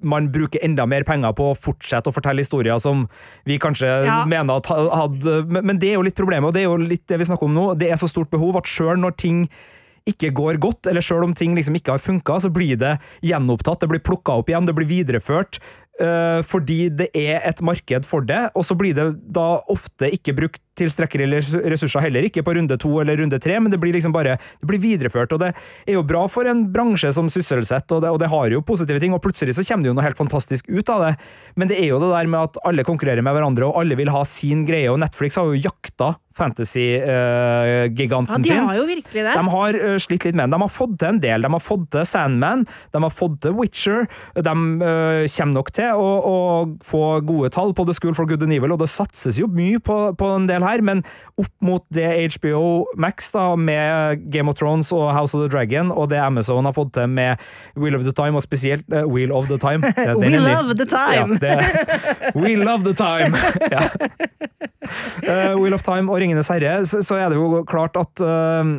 man 0.02 0.28
bruker 0.32 0.62
enda 0.64 0.86
mer 0.88 1.04
penger 1.08 1.34
på 1.36 1.50
å 1.52 1.56
fortsette 1.58 2.10
å 2.10 2.14
fortelle 2.14 2.44
historier 2.44 2.78
som 2.82 3.06
vi 3.48 3.58
kanskje 3.62 3.88
ja. 4.06 4.20
mener 4.28 4.60
at 4.60 4.70
hadde 4.70 5.40
Men 5.48 5.80
det 5.80 5.92
er 5.92 5.98
jo 5.98 6.06
litt 6.06 6.18
problemet, 6.18 6.50
og 6.50 6.56
det 6.56 6.64
er 6.64 6.70
jo 6.70 6.78
litt 6.80 7.06
det 7.10 7.18
vi 7.20 7.28
snakker 7.28 7.48
om 7.48 7.56
nå. 7.56 7.66
Det 7.78 7.90
er 7.90 8.00
så 8.00 8.10
stort 8.10 8.30
behov 8.32 8.60
at 8.60 8.70
sjøl 8.70 9.00
når 9.00 9.18
ting 9.20 9.42
ikke 10.08 10.30
går 10.32 10.60
godt, 10.62 10.88
eller 10.88 11.04
sjøl 11.04 11.26
om 11.26 11.34
ting 11.36 11.56
liksom 11.56 11.76
ikke 11.76 11.96
har 11.96 12.02
funka, 12.02 12.38
så 12.40 12.50
blir 12.52 12.78
det 12.80 12.94
gjenopptatt, 13.26 13.82
det 13.82 13.90
blir 13.90 14.04
plukka 14.04 14.38
opp 14.40 14.48
igjen, 14.48 14.68
det 14.68 14.76
blir 14.78 14.88
videreført. 14.88 15.60
Uh, 15.98 16.44
fordi 16.46 16.86
det 16.94 17.08
er 17.18 17.42
et 17.42 17.60
marked 17.64 18.06
for 18.06 18.22
det, 18.24 18.44
og 18.54 18.64
så 18.64 18.76
blir 18.78 18.94
det 18.94 19.08
da 19.34 19.58
ofte 19.68 20.08
ikke 20.14 20.36
brukt 20.38 20.62
tilstrekkelige 20.78 21.42
ressurser 21.72 22.04
heller 22.04 22.28
ikke 22.28 22.44
på 22.46 22.54
runde 22.58 22.78
to 22.80 22.92
eller 23.02 23.18
runde 23.20 23.40
tre, 23.42 23.58
men 23.60 23.72
det 23.72 23.80
blir 23.82 23.96
liksom 23.96 24.14
bare 24.14 24.38
det 24.38 24.68
blir 24.70 24.82
videreført. 24.82 25.32
og 25.34 25.42
Det 25.42 25.52
er 25.86 25.98
jo 25.98 26.04
bra 26.06 26.26
for 26.30 26.48
en 26.48 26.66
bransje 26.72 27.12
som 27.14 27.30
sysselsetter, 27.32 27.98
og 27.98 28.04
det, 28.04 28.12
og 28.14 28.20
det 28.22 28.30
har 28.32 28.54
jo 28.54 28.64
positive 28.64 29.00
ting. 29.02 29.14
og 29.14 29.22
Plutselig 29.24 29.56
så 29.56 29.66
kommer 29.66 29.86
det 29.86 29.92
jo 29.92 29.98
noe 29.98 30.06
helt 30.06 30.20
fantastisk 30.20 30.68
ut 30.68 30.88
av 30.94 31.04
det. 31.06 31.12
Men 31.56 31.70
det 31.70 31.80
er 31.82 31.92
jo 31.92 32.00
det 32.02 32.12
der 32.14 32.30
med 32.30 32.48
at 32.48 32.62
alle 32.68 32.86
konkurrerer 32.86 33.24
med 33.24 33.36
hverandre, 33.36 33.68
og 33.68 33.82
alle 33.82 33.98
vil 33.98 34.12
ha 34.14 34.24
sin 34.24 34.64
greie. 34.68 34.90
og 34.90 35.00
Netflix 35.02 35.36
har 35.40 35.50
jo 35.50 35.62
jakta 35.68 36.14
fantasy-giganten 36.38 38.34
uh, 38.34 38.42
sin. 38.42 38.54
Ja, 38.54 38.60
de 38.60 38.66
har 38.68 38.76
jo 38.78 38.84
virkelig 38.88 39.24
det. 39.26 39.34
De 39.34 39.48
har 39.54 39.78
uh, 39.82 39.96
slitt 40.00 40.24
litt 40.26 40.36
med 40.38 40.44
den. 40.46 40.54
De 40.54 40.60
har 40.62 40.72
fått 40.72 40.94
til 41.00 41.08
en 41.10 41.20
del. 41.22 41.38
De 41.44 41.50
har 41.54 41.64
fått 41.64 41.86
til 41.94 42.04
Sandman, 42.08 42.66
de 42.94 43.02
har 43.04 43.14
fått 43.14 43.40
til 43.44 43.56
Witcher. 43.58 44.00
De 44.36 44.54
uh, 44.54 45.24
kommer 45.34 45.54
nok 45.56 45.72
til 45.76 45.90
å, 45.94 46.08
å, 46.32 46.36
få 46.88 47.02
gode 47.26 47.50
tall 47.54 47.74
på 47.76 47.86
The 47.88 47.94
School 47.96 48.14
for 48.18 48.24
Good 48.30 48.42
and 48.46 48.54
Evil, 48.54 48.72
og 48.76 48.80
det 48.82 48.90
satses 48.92 49.40
jo 49.40 49.46
mye 49.50 49.78
på, 49.82 49.96
på 50.18 50.26
en 50.36 50.48
del 50.50 50.62
her, 50.68 50.82
men 50.84 51.02
opp 51.40 51.52
mot 51.64 51.84
det 51.94 52.06
HBO 52.36 52.86
Max 53.00 53.32
da, 53.34 53.50
med 53.56 54.24
Game 54.32 54.50
of 54.50 54.58
Thrones 54.60 54.92
og 54.94 55.08
House 55.16 55.36
of 55.36 55.44
the 55.44 55.50
Dragon, 55.52 55.92
og 55.92 56.10
det 56.12 56.20
Amazon 56.22 56.68
har 56.68 56.76
fått 56.76 56.94
til 56.96 57.08
med 57.10 57.40
Wheel 57.78 57.98
of 57.98 58.04
the 58.06 58.14
Time, 58.14 58.38
og 58.38 58.44
spesielt 58.44 58.86
uh, 58.92 59.04
Wheel 59.08 59.32
of 59.34 59.48
the 59.50 59.58
Time. 59.60 59.82
We 60.22 60.34
love 60.36 60.74
the 60.74 60.88
time! 60.88 61.28
Ja, 61.38 62.34
we 62.34 62.54
love 62.56 62.84
the 62.84 62.94
time! 62.94 63.36
ja. 63.70 63.84
uh, 65.28 65.54
Wheel 65.60 65.74
of 65.74 65.82
Time 65.82 66.10
og 66.12 66.20
Ringenes 66.22 66.48
herre, 66.52 66.84
så, 66.86 67.02
så 67.04 67.18
er 67.18 67.32
det 67.32 67.38
jo 67.38 67.64
klart 67.68 67.96
at 67.98 68.22
uh, 68.24 68.78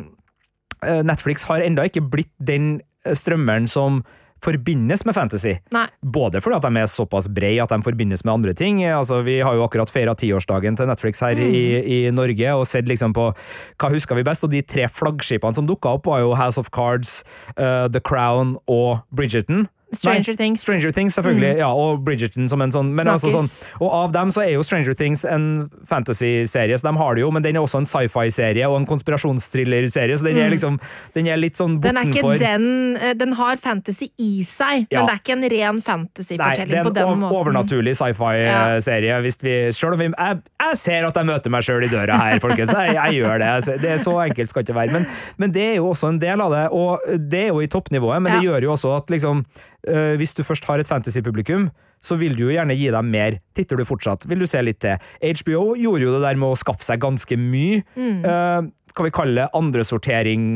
Netflix 1.06 1.44
har 1.48 1.62
enda 1.64 1.84
ikke 1.88 2.02
blitt 2.12 2.32
den 2.38 2.80
strømmeren 3.04 3.68
som 3.70 4.02
forbindes 4.44 5.04
med 5.04 5.16
fantasy. 5.16 5.56
Nei. 5.74 5.86
Både 6.00 6.42
fordi 6.42 6.58
at 6.58 6.66
de 6.66 6.82
er 6.82 6.90
såpass 6.90 7.28
brede 7.30 7.62
at 7.64 7.72
de 7.72 7.80
forbindes 7.84 8.24
med 8.24 8.34
andre 8.34 8.54
ting. 8.56 8.82
Altså, 8.84 9.20
vi 9.26 9.40
har 9.44 9.56
jo 9.56 9.64
akkurat 9.66 9.92
feira 9.92 10.14
tiårsdagen 10.18 10.78
til 10.78 10.90
Netflix 10.90 11.22
her 11.24 11.38
mm. 11.38 11.50
i, 11.50 11.64
i, 11.80 11.98
Norge 12.14 12.54
og 12.56 12.66
sett 12.68 12.88
liksom 12.90 13.14
på 13.16 13.30
hva 13.30 13.92
husker 13.92 14.18
vi 14.18 14.26
best, 14.26 14.46
og 14.46 14.54
de 14.54 14.62
tre 14.66 14.88
flaggskipene 14.90 15.56
som 15.56 15.68
dukka 15.68 15.96
opp, 15.98 16.08
var 16.10 16.24
jo 16.24 16.36
House 16.38 16.60
of 16.60 16.72
Cards, 16.74 17.20
uh, 17.56 17.86
The 17.92 18.02
Crown 18.02 18.56
og 18.70 19.04
Bridgerton. 19.14 19.68
Stranger 19.92 20.32
Nei, 20.32 20.36
Things. 20.36 20.62
Stranger 20.62 20.92
Things, 20.92 21.14
selvfølgelig. 21.18 21.52
Mm. 21.56 21.58
Ja, 21.58 21.70
og 21.74 22.04
Bridgerton 22.06 22.48
som 22.50 22.62
en 22.62 22.70
sånn, 22.74 22.92
altså 23.02 23.32
sånn. 23.34 23.48
Og 23.82 23.90
av 23.90 24.12
dem 24.14 24.30
så 24.30 24.44
er 24.44 24.52
jo 24.54 24.62
Stranger 24.66 24.94
Things 24.94 25.24
en 25.26 25.68
fantasy-serie, 25.90 26.78
så 26.78 26.86
de 26.86 26.92
har 27.00 27.18
det 27.18 27.24
jo, 27.24 27.30
men 27.34 27.42
den 27.42 27.58
er 27.58 27.64
også 27.64 27.80
en 27.82 27.88
sci-fi-serie 27.90 28.68
og 28.70 28.78
en 28.78 28.86
konspirasjonsthriller-serie, 28.90 30.18
så 30.20 30.28
den 30.28 30.38
mm. 30.38 30.42
er 30.44 30.54
liksom 30.54 30.78
Den 31.16 31.30
er 31.30 31.40
litt 31.40 31.58
sånn 31.58 31.80
bortenfor. 31.82 32.38
Den, 32.38 32.96
eh, 33.00 33.16
den 33.18 33.34
har 33.38 33.58
fantasy 33.60 34.10
i 34.22 34.44
seg, 34.46 34.86
ja. 34.92 35.00
men 35.00 35.10
det 35.10 35.16
er 35.16 35.22
ikke 35.24 35.36
en 35.36 35.48
ren 35.54 35.80
fantasy-fortelling 35.82 36.86
på 36.86 36.94
den 36.94 36.94
måten. 36.94 36.94
Det 36.94 37.06
er 37.06 37.14
en 37.16 37.40
overnaturlig 37.40 37.96
sci-fi-serie. 37.98 39.18
Ja. 39.18 39.72
Selv 39.74 39.96
om 39.96 40.04
vi 40.04 40.10
jeg, 40.10 40.42
jeg, 40.62 40.78
ser 40.78 41.08
at 41.08 41.18
jeg 41.18 41.28
møter 41.28 41.52
meg 41.52 41.66
sjøl 41.66 41.86
i 41.86 41.90
døra 41.90 42.20
her, 42.20 42.38
folkens. 42.42 42.74
Jeg, 42.76 42.94
jeg, 42.94 43.18
gjør 43.20 43.42
det. 43.42 43.50
Det 43.82 43.90
er 43.96 43.98
Så 44.02 44.14
enkelt 44.22 44.52
skal 44.52 44.62
det 44.62 44.70
ikke 44.70 44.78
være. 44.78 44.94
Men, 44.94 45.10
men, 45.40 45.54
det 45.54 45.66
er 45.72 45.76
jo 45.80 45.90
også 45.90 46.12
en 46.14 46.22
del 46.22 46.46
av 46.46 46.54
det, 46.54 46.64
og 46.70 47.10
det 47.32 47.44
er 47.48 47.50
jo 47.50 47.60
i 47.64 47.68
toppnivået, 47.70 48.22
men 48.22 48.36
det 48.36 48.46
gjør 48.46 48.68
jo 48.68 48.72
også 48.76 48.94
at 49.00 49.10
liksom 49.10 49.42
uh, 49.88 50.16
hvis 50.20 50.34
du 50.36 50.44
først 50.46 50.66
har 50.68 50.82
et 50.82 50.90
fantasy-publikum, 50.90 51.70
så 52.00 52.16
vil 52.16 52.36
du 52.36 52.46
jo 52.46 52.52
gjerne 52.54 52.76
gi 52.76 52.88
dem 52.92 53.10
mer. 53.12 53.38
Titter 53.56 53.76
du 53.76 53.84
fortsatt, 53.88 54.24
vil 54.28 54.40
du 54.40 54.48
se 54.48 54.62
litt 54.64 54.80
til. 54.80 55.00
HBO 55.20 55.74
gjorde 55.76 56.06
jo 56.06 56.14
det 56.16 56.24
der 56.24 56.40
med 56.40 56.54
å 56.54 56.58
skaffe 56.58 56.86
seg 56.86 57.02
ganske 57.02 57.36
mye. 57.40 57.82
Mm. 57.96 58.22
Uh, 58.24 58.70
skal 58.90 59.08
vi 59.08 59.14
kalle 59.14 59.42
det 59.42 59.50
andresortering 59.56 60.46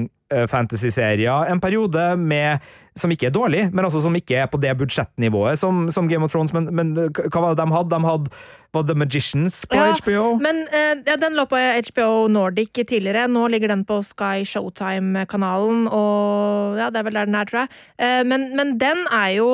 fantasy-serier 0.51 1.51
en 1.53 1.61
periode, 1.61 2.03
med, 2.16 2.62
som 2.97 3.12
ikke 3.12 3.29
er 3.29 3.35
dårlig, 3.35 3.64
men 3.72 3.85
altså 3.85 4.01
som 4.03 4.14
ikke 4.16 4.39
er 4.43 4.49
på 4.51 4.59
det 4.62 4.72
budsjettnivået 4.79 5.59
som, 5.61 5.89
som 5.95 6.09
Game 6.11 6.25
of 6.25 6.33
Thrones. 6.33 6.55
Men, 6.57 6.70
men, 6.75 6.95
hva 6.97 7.43
var 7.43 7.55
det 7.55 7.61
de 7.61 7.75
hadde? 7.75 7.91
De 7.93 8.09
hadde 8.09 8.45
var 8.75 8.87
The 8.89 8.97
Magicians 8.99 9.61
på 9.70 9.79
ja, 9.79 9.93
HBO? 10.01 10.25
Men 10.43 10.64
uh, 10.72 11.03
ja, 11.07 11.14
Den 11.20 11.37
lå 11.39 11.45
på 11.51 11.61
HBO 11.91 12.27
Nordic 12.33 12.72
tidligere. 12.75 13.29
Nå 13.31 13.47
ligger 13.53 13.70
den 13.70 13.85
på 13.87 14.01
Sky 14.03 14.43
Showtime-kanalen, 14.49 15.87
og 15.87 16.81
ja, 16.81 16.91
det 16.91 17.03
er 17.03 17.07
vel 17.07 17.20
der 17.20 17.31
den 17.31 17.39
er, 17.39 17.51
tror 17.51 17.64
jeg. 17.64 18.27
Men, 18.27 18.51
men, 18.57 18.75
den 18.81 19.07
er 19.12 19.31
jo 19.37 19.49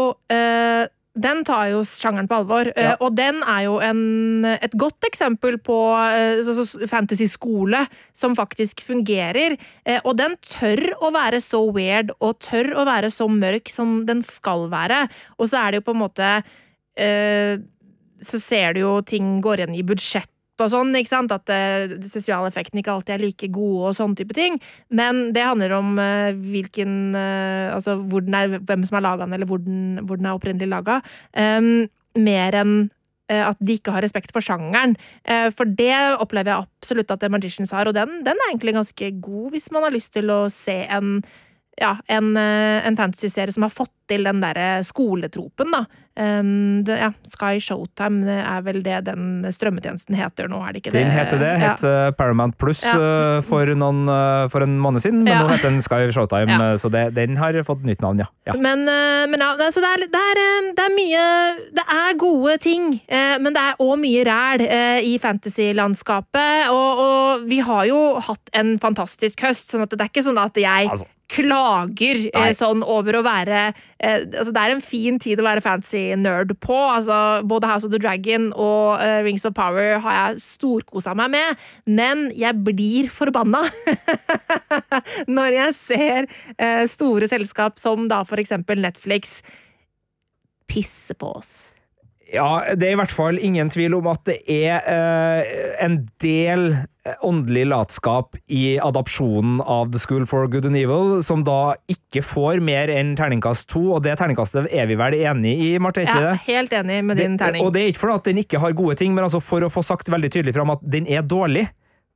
den 1.18 1.42
tar 1.44 1.72
jo 1.72 1.80
sjangeren 1.86 2.28
på 2.30 2.36
alvor, 2.38 2.70
ja. 2.78 2.92
og 3.02 3.16
den 3.18 3.40
er 3.42 3.64
jo 3.66 3.78
en, 3.82 4.44
et 4.46 4.76
godt 4.78 5.08
eksempel 5.08 5.58
på 5.58 5.76
fantasy-skole 6.90 7.82
som 8.14 8.36
faktisk 8.38 8.84
fungerer. 8.86 9.56
Og 10.04 10.14
den 10.20 10.36
tør 10.46 10.84
å 11.02 11.10
være 11.14 11.42
så 11.42 11.64
weird 11.74 12.14
og 12.20 12.38
tør 12.46 12.72
å 12.78 12.86
være 12.86 13.10
så 13.10 13.26
mørk 13.26 13.72
som 13.74 14.04
den 14.06 14.22
skal 14.22 14.68
være. 14.70 15.02
Og 15.38 15.50
så 15.50 15.64
er 15.64 15.74
det 15.74 15.82
jo 15.82 15.88
på 15.90 15.96
en 15.98 16.04
måte 16.04 16.30
så 18.20 18.40
ser 18.42 18.76
du 18.76 18.84
jo 18.84 18.98
ting 19.06 19.38
går 19.42 19.64
igjen 19.64 19.78
i 19.78 19.86
budsjett 19.86 20.30
og 20.64 20.70
sånn, 20.72 20.92
ikke 20.98 21.12
sant? 21.12 21.32
At 21.34 21.50
uh, 21.52 21.96
sosialeffekten 22.04 22.80
ikke 22.80 22.94
alltid 22.94 23.16
er 23.16 23.24
like 23.24 23.50
gode 23.54 23.90
og 23.90 23.96
sånne 23.96 24.18
type 24.18 24.36
ting. 24.36 24.58
Men 24.94 25.30
det 25.36 25.46
handler 25.46 25.76
om 25.78 25.96
uh, 25.98 26.30
hvilken 26.34 27.16
uh, 27.16 27.74
Altså 27.74 27.96
hvor 27.98 28.24
den 28.24 28.34
er, 28.36 28.56
hvem 28.66 28.84
som 28.86 28.98
er 28.98 29.04
laga 29.04 29.26
den, 29.26 29.36
eller 29.36 29.48
hvor 29.48 29.60
den, 29.62 30.00
hvor 30.06 30.18
den 30.20 30.28
er 30.28 30.38
opprinnelig 30.38 30.70
laga. 30.70 31.00
Um, 31.36 31.86
mer 32.18 32.56
enn 32.62 32.80
at 33.30 33.60
de 33.62 33.76
ikke 33.78 33.92
har 33.94 34.02
respekt 34.02 34.32
for 34.34 34.42
sjangeren. 34.42 34.96
For 35.54 35.62
det 35.78 35.94
opplever 36.18 36.50
jeg 36.50 36.64
absolutt 36.64 37.12
at 37.14 37.20
The 37.22 37.28
Magicians 37.30 37.70
har, 37.70 37.86
og 37.86 37.94
den, 37.94 38.24
den 38.26 38.34
er 38.34 38.48
egentlig 38.48 38.74
ganske 38.74 39.10
god 39.22 39.52
hvis 39.54 39.68
man 39.70 39.86
har 39.86 39.94
lyst 39.94 40.10
til 40.16 40.32
å 40.34 40.40
se 40.50 40.74
en 40.90 41.20
ja, 41.78 41.92
en, 42.10 42.32
en 42.34 42.98
fantasy-serie 42.98 43.54
som 43.54 43.68
har 43.68 43.70
fått 43.70 43.94
til 44.10 44.26
den 44.26 44.42
derre 44.42 44.82
skoletropen, 44.82 45.70
da. 45.70 45.84
Um, 46.20 46.82
det, 46.84 46.98
ja, 47.00 47.08
Sky 47.24 47.60
Showtime 47.64 48.26
det 48.26 48.36
er 48.42 48.64
vel 48.66 48.82
det 48.84 48.98
den 49.06 49.46
strømmetjenesten 49.54 50.18
heter 50.18 50.50
nå, 50.52 50.58
er 50.60 50.74
det 50.74 50.82
ikke 50.82 50.92
det? 50.92 51.04
Den 51.06 51.12
heter 51.14 51.40
det. 51.40 51.52
Het 51.62 51.84
ja. 51.86 52.10
Paramount 52.18 52.58
Pluss 52.60 52.82
ja. 52.84 52.92
uh, 52.92 53.36
for, 53.46 53.70
noen, 53.78 54.02
uh, 54.10 54.44
for, 54.52 54.66
en 54.66 54.74
måned 54.82 55.00
siden, 55.00 55.22
men 55.24 55.38
nå 55.40 55.48
heter 55.48 55.70
den 55.70 55.80
Sky 55.84 56.10
Showtime, 56.12 56.58
så 56.80 56.90
det, 56.92 57.06
den 57.16 57.38
har 57.40 57.56
fått 57.64 57.86
nytt 57.88 58.04
navn, 58.04 58.20
ja. 58.20 58.28
Men, 58.52 58.84
men, 58.84 59.40
ja, 59.40 59.70
så 59.72 59.80
det 59.80 59.92
er, 59.94 60.04
er, 60.10 60.40
det 60.74 60.84
er, 60.84 60.92
mye 60.96 61.24
Det 61.76 61.84
er 61.94 62.18
gode 62.18 62.56
ting, 62.60 62.90
men 63.08 63.54
det 63.54 63.62
er 63.62 63.80
òg 63.80 63.94
mye 64.02 64.24
ræl 64.26 64.64
i 65.06 65.14
fantasylandskapet, 65.22 66.68
og, 66.74 67.00
og 67.04 67.48
vi 67.48 67.62
har 67.64 67.86
jo 67.88 68.02
hatt 68.26 68.52
en 68.58 68.74
fantastisk 68.82 69.46
høst, 69.46 69.72
sånn 69.72 69.86
at 69.86 69.94
det 69.94 70.04
er 70.04 70.12
ikke 70.12 70.26
sånn 70.26 70.42
at 70.42 70.60
jeg 70.60 70.92
altså 70.92 71.08
klager 71.30 72.24
eh, 72.32 72.50
sånn 72.56 72.82
over 72.82 73.20
å 73.20 73.22
være 73.24 73.60
eh, 73.70 74.24
altså 74.26 74.50
Det 74.54 74.62
er 74.62 74.74
en 74.74 74.82
fin 74.84 75.18
tid 75.22 75.40
å 75.40 75.46
være 75.46 75.62
fancy-nerd 75.64 76.56
på. 76.62 76.76
Altså, 76.76 77.16
både 77.46 77.70
House 77.70 77.86
of 77.86 77.94
the 77.94 78.00
Dragon 78.02 78.50
og 78.52 79.00
eh, 79.02 79.20
Rings 79.26 79.46
of 79.48 79.54
Power 79.58 80.00
har 80.04 80.18
jeg 80.18 80.44
storkosa 80.44 81.14
meg 81.18 81.32
med, 81.36 81.64
men 81.86 82.28
jeg 82.38 82.58
blir 82.66 83.10
forbanna 83.12 83.62
når 85.36 85.56
jeg 85.56 85.76
ser 85.76 86.30
uh, 86.60 86.84
store 86.90 87.28
selskap 87.30 87.78
som 87.80 88.08
da 88.10 88.22
for 88.26 88.40
eksempel 88.42 88.80
Netflix 88.82 89.40
pisse 90.70 91.14
på 91.18 91.34
oss. 91.40 91.52
Ja, 92.30 92.62
det 92.78 92.86
er 92.86 92.94
i 92.94 92.98
hvert 93.00 93.12
fall 93.14 93.40
ingen 93.42 93.70
tvil 93.72 93.96
om 93.96 94.06
at 94.10 94.22
det 94.28 94.38
er 94.46 94.84
eh, 94.86 95.54
en 95.82 95.96
del 96.22 96.68
åndelig 97.26 97.64
latskap 97.70 98.36
i 98.52 98.76
adopsjonen 98.82 99.58
av 99.64 99.90
The 99.90 99.98
School 100.02 100.26
for 100.30 100.46
Good 100.52 100.68
and 100.68 100.78
Evil, 100.78 101.18
som 101.26 101.42
da 101.46 101.74
ikke 101.90 102.22
får 102.22 102.60
mer 102.62 102.92
enn 102.92 103.16
terningkast 103.18 103.70
to, 103.72 103.82
og 103.96 104.04
det 104.06 104.14
terningkastet 104.20 104.68
er 104.70 104.86
vi 104.90 104.98
vel 105.00 105.16
enig 105.18 105.56
i, 105.64 105.72
Marte? 105.82 106.04
Ja, 106.06 106.36
helt 106.46 106.74
enig 106.76 107.00
med 107.08 107.18
din 107.18 107.38
terning. 107.40 107.64
og 107.64 107.74
det 107.74 107.82
er 107.82 107.92
ikke 107.94 108.04
fordi 108.04 108.18
at 108.20 108.30
den 108.30 108.42
ikke 108.44 108.62
har 108.62 108.78
gode 108.78 108.98
ting, 109.00 109.16
men 109.16 109.26
altså 109.26 109.42
for 109.42 109.66
å 109.66 109.72
få 109.72 109.82
sagt 109.86 110.12
veldig 110.12 110.30
tydelig 110.30 110.54
fram 110.54 110.74
at 110.76 110.84
den 110.86 111.08
er 111.10 111.26
dårlig 111.26 111.66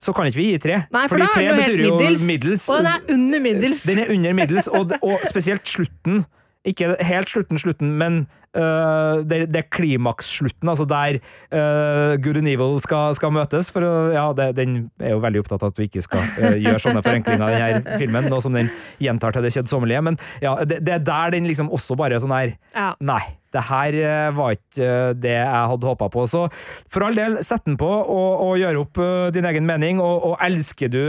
så 0.04 0.12
kan 0.12 0.28
ikke 0.28 0.36
vi 0.36 0.46
gi 0.52 0.60
tre. 0.60 0.78
Nei, 0.92 1.04
for 1.08 1.16
Fordi 1.16 1.30
tre 1.32 1.52
betyr 1.56 1.82
jo 1.86 1.96
middels. 1.96 2.24
middels. 2.28 2.64
Og 2.68 2.82
den 2.82 2.88
er 2.90 3.12
under 3.14 3.40
middels. 3.40 3.84
Den 3.88 4.00
er 4.02 4.10
under 4.12 4.34
middels, 4.36 4.66
og, 4.68 4.92
og 5.00 5.22
spesielt 5.24 5.64
slutten 5.70 6.24
Ikke 6.64 6.94
helt 7.04 7.28
slutten, 7.28 7.58
slutten, 7.60 7.90
men 8.00 8.22
uh, 8.56 9.20
det, 9.28 9.42
det 9.52 9.66
klimaksslutten, 9.74 10.70
altså 10.72 10.86
der 10.88 11.18
uh, 11.52 12.14
good 12.24 12.38
and 12.40 12.48
evil 12.48 12.78
skal, 12.80 13.12
skal 13.18 13.34
møtes. 13.36 13.68
For 13.74 13.84
uh, 13.84 14.14
ja, 14.14 14.30
det, 14.36 14.54
den 14.56 14.78
er 14.96 15.12
jo 15.12 15.20
veldig 15.24 15.42
opptatt 15.44 15.60
av 15.60 15.74
at 15.74 15.82
vi 15.82 15.90
ikke 15.90 16.04
skal 16.06 16.24
uh, 16.38 16.56
gjøre 16.56 16.80
sånne 16.86 17.04
forenklinger 17.04 17.52
i 17.52 17.60
denne 17.60 18.00
filmen, 18.00 18.30
nå 18.32 18.40
som 18.44 18.56
den 18.56 18.72
gjentar 19.02 19.36
til 19.36 19.44
det 19.44 19.52
kjedsommelige. 19.58 20.02
Men 20.08 20.18
ja, 20.40 20.56
det, 20.64 20.80
det 20.86 20.96
er 20.96 21.04
der 21.04 21.36
den 21.36 21.50
liksom 21.50 21.68
også 21.68 21.98
bare 22.00 22.20
sånn 22.22 22.32
her 22.32 22.56
Ja. 22.74 22.88
Nei, 23.04 23.22
det 23.54 23.68
her 23.68 23.96
var 24.34 24.56
ikke 24.56 24.88
det 25.20 25.36
jeg 25.36 25.68
hadde 25.70 25.86
håpa 25.86 26.08
på. 26.10 26.24
Så 26.26 26.46
for 26.90 27.04
all 27.06 27.14
del, 27.14 27.38
sett 27.46 27.68
den 27.68 27.76
på 27.78 27.86
og, 27.86 28.42
og 28.48 28.56
gjør 28.58 28.80
opp 28.82 29.04
din 29.36 29.46
egen 29.52 29.68
mening, 29.68 30.00
og, 30.02 30.32
og 30.32 30.40
elsker 30.42 30.90
du 30.90 31.04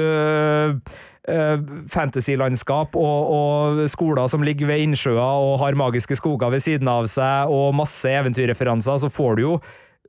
fantasylandskap 1.92 2.96
og, 2.96 3.32
og 3.38 3.90
skoler 3.90 4.28
som 4.32 4.44
ligger 4.46 4.70
ved 4.70 4.84
innsjøer 4.86 5.20
og 5.22 5.58
har 5.64 5.78
magiske 5.80 6.18
skoger 6.20 6.54
ved 6.54 6.64
siden 6.64 6.88
av 6.92 7.08
seg, 7.12 7.50
og 7.52 7.74
masse 7.78 8.10
eventyrreferanser, 8.12 9.02
så 9.06 9.10
får 9.12 9.40
du 9.40 9.44
jo 9.46 9.56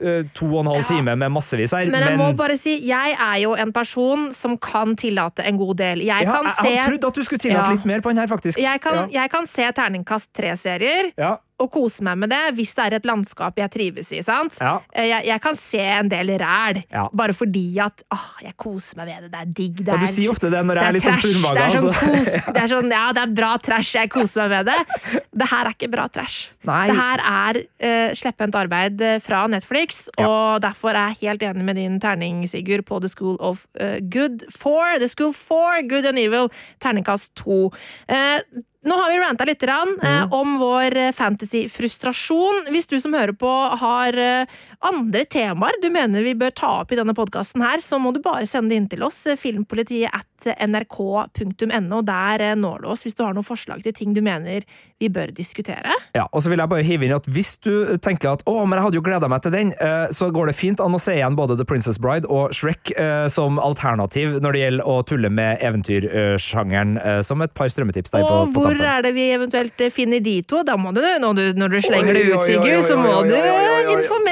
eh, 0.00 0.26
to 0.36 0.48
og 0.52 0.60
en 0.64 0.70
halv 0.74 0.84
time 0.90 1.16
med 1.16 1.32
massevis 1.32 1.72
her. 1.76 1.88
Men 1.92 2.04
jeg 2.04 2.20
må 2.20 2.28
bare 2.36 2.58
si, 2.60 2.76
jeg 2.88 3.16
er 3.16 3.38
jo 3.44 3.54
en 3.56 3.72
person 3.72 4.28
som 4.34 4.58
kan 4.60 4.96
tillate 4.98 5.46
en 5.48 5.56
god 5.60 5.74
del. 5.80 6.04
Jeg 6.04 6.28
ja, 6.28 6.36
kan 6.36 6.44
jeg, 6.50 6.56
se 6.58 6.68
jeg 6.68 6.82
hadde 6.82 6.92
trodd 6.92 7.10
at 7.10 7.20
du 7.20 7.26
skulle 7.28 7.44
tillate 7.46 7.70
Ja. 7.70 7.74
litt 7.78 7.88
mer 7.88 8.04
på 8.04 8.12
den 8.12 8.20
her, 8.22 8.30
faktisk. 8.30 8.60
jeg 8.60 8.80
kan, 8.84 9.06
ja. 9.06 9.22
jeg 9.22 9.30
kan 9.32 9.46
se 9.48 9.72
terningkast 9.80 10.32
tre-serier 10.36 11.12
Ja, 11.16 11.36
og 11.58 11.70
kose 11.72 12.04
meg 12.04 12.18
med 12.20 12.28
det 12.28 12.40
hvis 12.56 12.74
det 12.76 12.84
er 12.84 12.94
et 12.98 13.06
landskap 13.08 13.56
jeg 13.56 13.70
trives 13.72 14.10
i. 14.12 14.18
sant? 14.24 14.58
Ja. 14.60 14.74
Eh, 14.92 15.06
Jeg, 15.08 15.24
jeg 15.30 15.40
kan 15.40 15.56
se 15.56 15.80
en 15.80 16.08
del 16.12 16.34
ræl, 16.38 16.82
Ja. 16.92 17.06
bare 17.16 17.32
fordi 17.32 17.78
at 17.80 18.02
åh, 18.12 18.26
jeg 18.42 18.56
koser 18.60 18.96
meg 19.00 19.06
ved 19.08 19.22
det. 19.22 19.30
Det 19.32 19.40
er 19.40 19.52
digg. 19.60 19.76
Det 19.84 19.88
er, 19.88 19.92
Ja, 19.94 19.98
du 19.98 20.04
er, 20.04 20.12
sier 20.12 20.30
ofte 20.34 20.50
det 20.52 20.60
når 20.66 20.76
jeg 20.76 20.84
er 20.84 20.88
er 20.88 20.92
litt 20.98 21.06
sånn 21.06 21.22
surmaga, 21.22 21.54
Det 21.66 21.80
sånn, 21.80 21.88
altså. 21.88 22.52
det 22.54 22.62
er 22.62 22.72
sånn, 22.74 22.90
ja, 22.92 23.06
det 23.16 23.22
er 23.22 23.32
bra 23.40 23.52
trash, 23.58 23.94
jeg 23.96 24.10
koser 24.12 24.42
meg 24.44 24.50
med 24.56 24.70
det. 24.72 25.22
Det 25.32 25.48
her 25.50 25.64
er 25.70 25.72
ikke 25.78 25.90
bra 25.96 26.06
trash. 26.12 26.50
Nei. 26.68 26.82
Det 26.90 26.96
her 27.00 27.24
er 27.32 27.60
uh, 27.62 28.14
slepphendt 28.20 28.54
arbeid 28.60 29.00
eh, 29.00 29.18
fra 29.24 29.46
Netflix, 29.48 30.08
og 30.18 30.60
derfor 30.64 30.92
er 30.96 31.14
jeg 31.14 31.30
helt 31.30 31.42
enig 31.48 31.64
med 31.64 31.76
din 31.80 31.98
terning, 32.00 32.44
Sigurd, 32.48 32.84
på 32.88 33.00
The 33.00 33.08
School 33.08 33.36
of 33.40 33.66
uh, 33.80 33.96
Good 34.00 34.44
for 34.52 34.98
The 35.00 35.08
School 35.08 35.32
for 35.32 35.80
Good 35.88 36.04
and 36.12 36.18
Evil, 36.20 36.50
terningkast 36.84 37.32
to. 37.40 37.70
Eh, 38.08 38.40
nå 38.86 38.96
har 39.00 39.10
vi 39.12 39.18
ranta 39.20 39.44
litt 39.48 39.60
grann, 39.62 39.96
eh, 40.02 40.14
Mm. 40.26 40.32
om 40.32 40.58
vår 40.58 40.96
eh, 40.96 41.12
fantasy-frustrasjon. 41.12 42.66
Hvis 42.72 42.86
du 42.88 42.96
som 43.00 43.12
hører 43.12 43.34
på 43.36 43.50
har 43.78 44.16
eh, 44.16 44.46
andre 44.86 45.24
temaer 45.24 45.76
du 45.82 45.88
mener 45.90 46.22
vi 46.24 46.34
bør 46.34 46.54
ta 46.54 46.70
opp 46.82 46.92
i 46.92 46.96
denne 46.98 47.14
podkasten 47.14 47.62
her, 47.62 47.78
så 47.82 47.98
må 48.00 48.12
du 48.14 48.20
bare 48.24 48.46
sende 48.46 48.70
det 48.70 48.76
inn 48.80 48.88
til 48.88 49.02
oss. 49.06 49.18
Filmpolitiet 49.36 50.10
at 50.14 50.26
nrk.no. 50.68 52.02
Der 52.06 52.44
når 52.56 52.82
du 52.82 52.88
oss 52.92 53.02
hvis 53.06 53.16
du 53.18 53.24
har 53.24 53.34
noen 53.34 53.46
forslag 53.46 53.82
til 53.84 53.92
ting 53.96 54.14
du 54.14 54.22
mener 54.24 54.62
vi 55.00 55.08
bør 55.12 55.32
diskutere. 55.34 55.92
Ja, 56.14 56.26
og 56.32 56.42
så 56.42 56.48
vil 56.52 56.58
jeg 56.62 56.70
bare 56.70 56.84
hive 56.86 57.04
inn 57.04 57.12
at 57.16 57.26
Hvis 57.26 57.56
du 57.60 57.96
tenker 57.98 58.32
at 58.36 58.44
å, 58.48 58.54
men 58.64 58.78
jeg 58.78 58.84
hadde 58.86 58.98
jo 59.00 59.04
gleda 59.04 59.28
meg 59.28 59.42
til 59.44 59.52
den, 59.52 59.72
så 60.14 60.30
går 60.32 60.46
det 60.52 60.56
fint 60.56 60.80
an 60.80 60.94
å 60.96 61.00
se 61.00 61.16
igjen 61.18 61.36
både 61.36 61.56
The 61.58 61.66
Princess 61.68 61.98
Bride 62.00 62.28
og 62.32 62.54
Shrek 62.56 62.92
som 63.32 63.58
alternativ 63.60 64.38
når 64.40 64.52
det 64.56 64.62
gjelder 64.62 64.88
å 64.88 64.96
tulle 65.08 65.30
med 65.32 65.60
eventyrsjangeren, 65.64 66.96
som 67.26 67.42
et 67.44 67.52
par 67.56 67.68
strømmetips 67.72 68.14
der 68.14 68.24
på, 68.24 68.38
på 68.54 68.64
hvor 68.76 68.88
er 68.90 69.02
det 69.06 69.12
vi 69.16 69.26
eventuelt 69.34 69.80
eh, 69.80 69.92
finner 69.92 70.20
de 70.20 70.36
to? 70.48 70.62
Da 70.66 70.76
må 70.80 70.92
du, 70.96 71.00
når 71.22 71.38
du, 71.38 71.44
når 71.56 71.68
du 71.74 71.78
slenger 71.84 72.16
det 72.16 72.24
ut, 72.30 72.42
Sigurd, 72.44 72.82
så 72.84 72.98
må 73.00 73.22
du 73.26 73.34
informere 73.36 74.25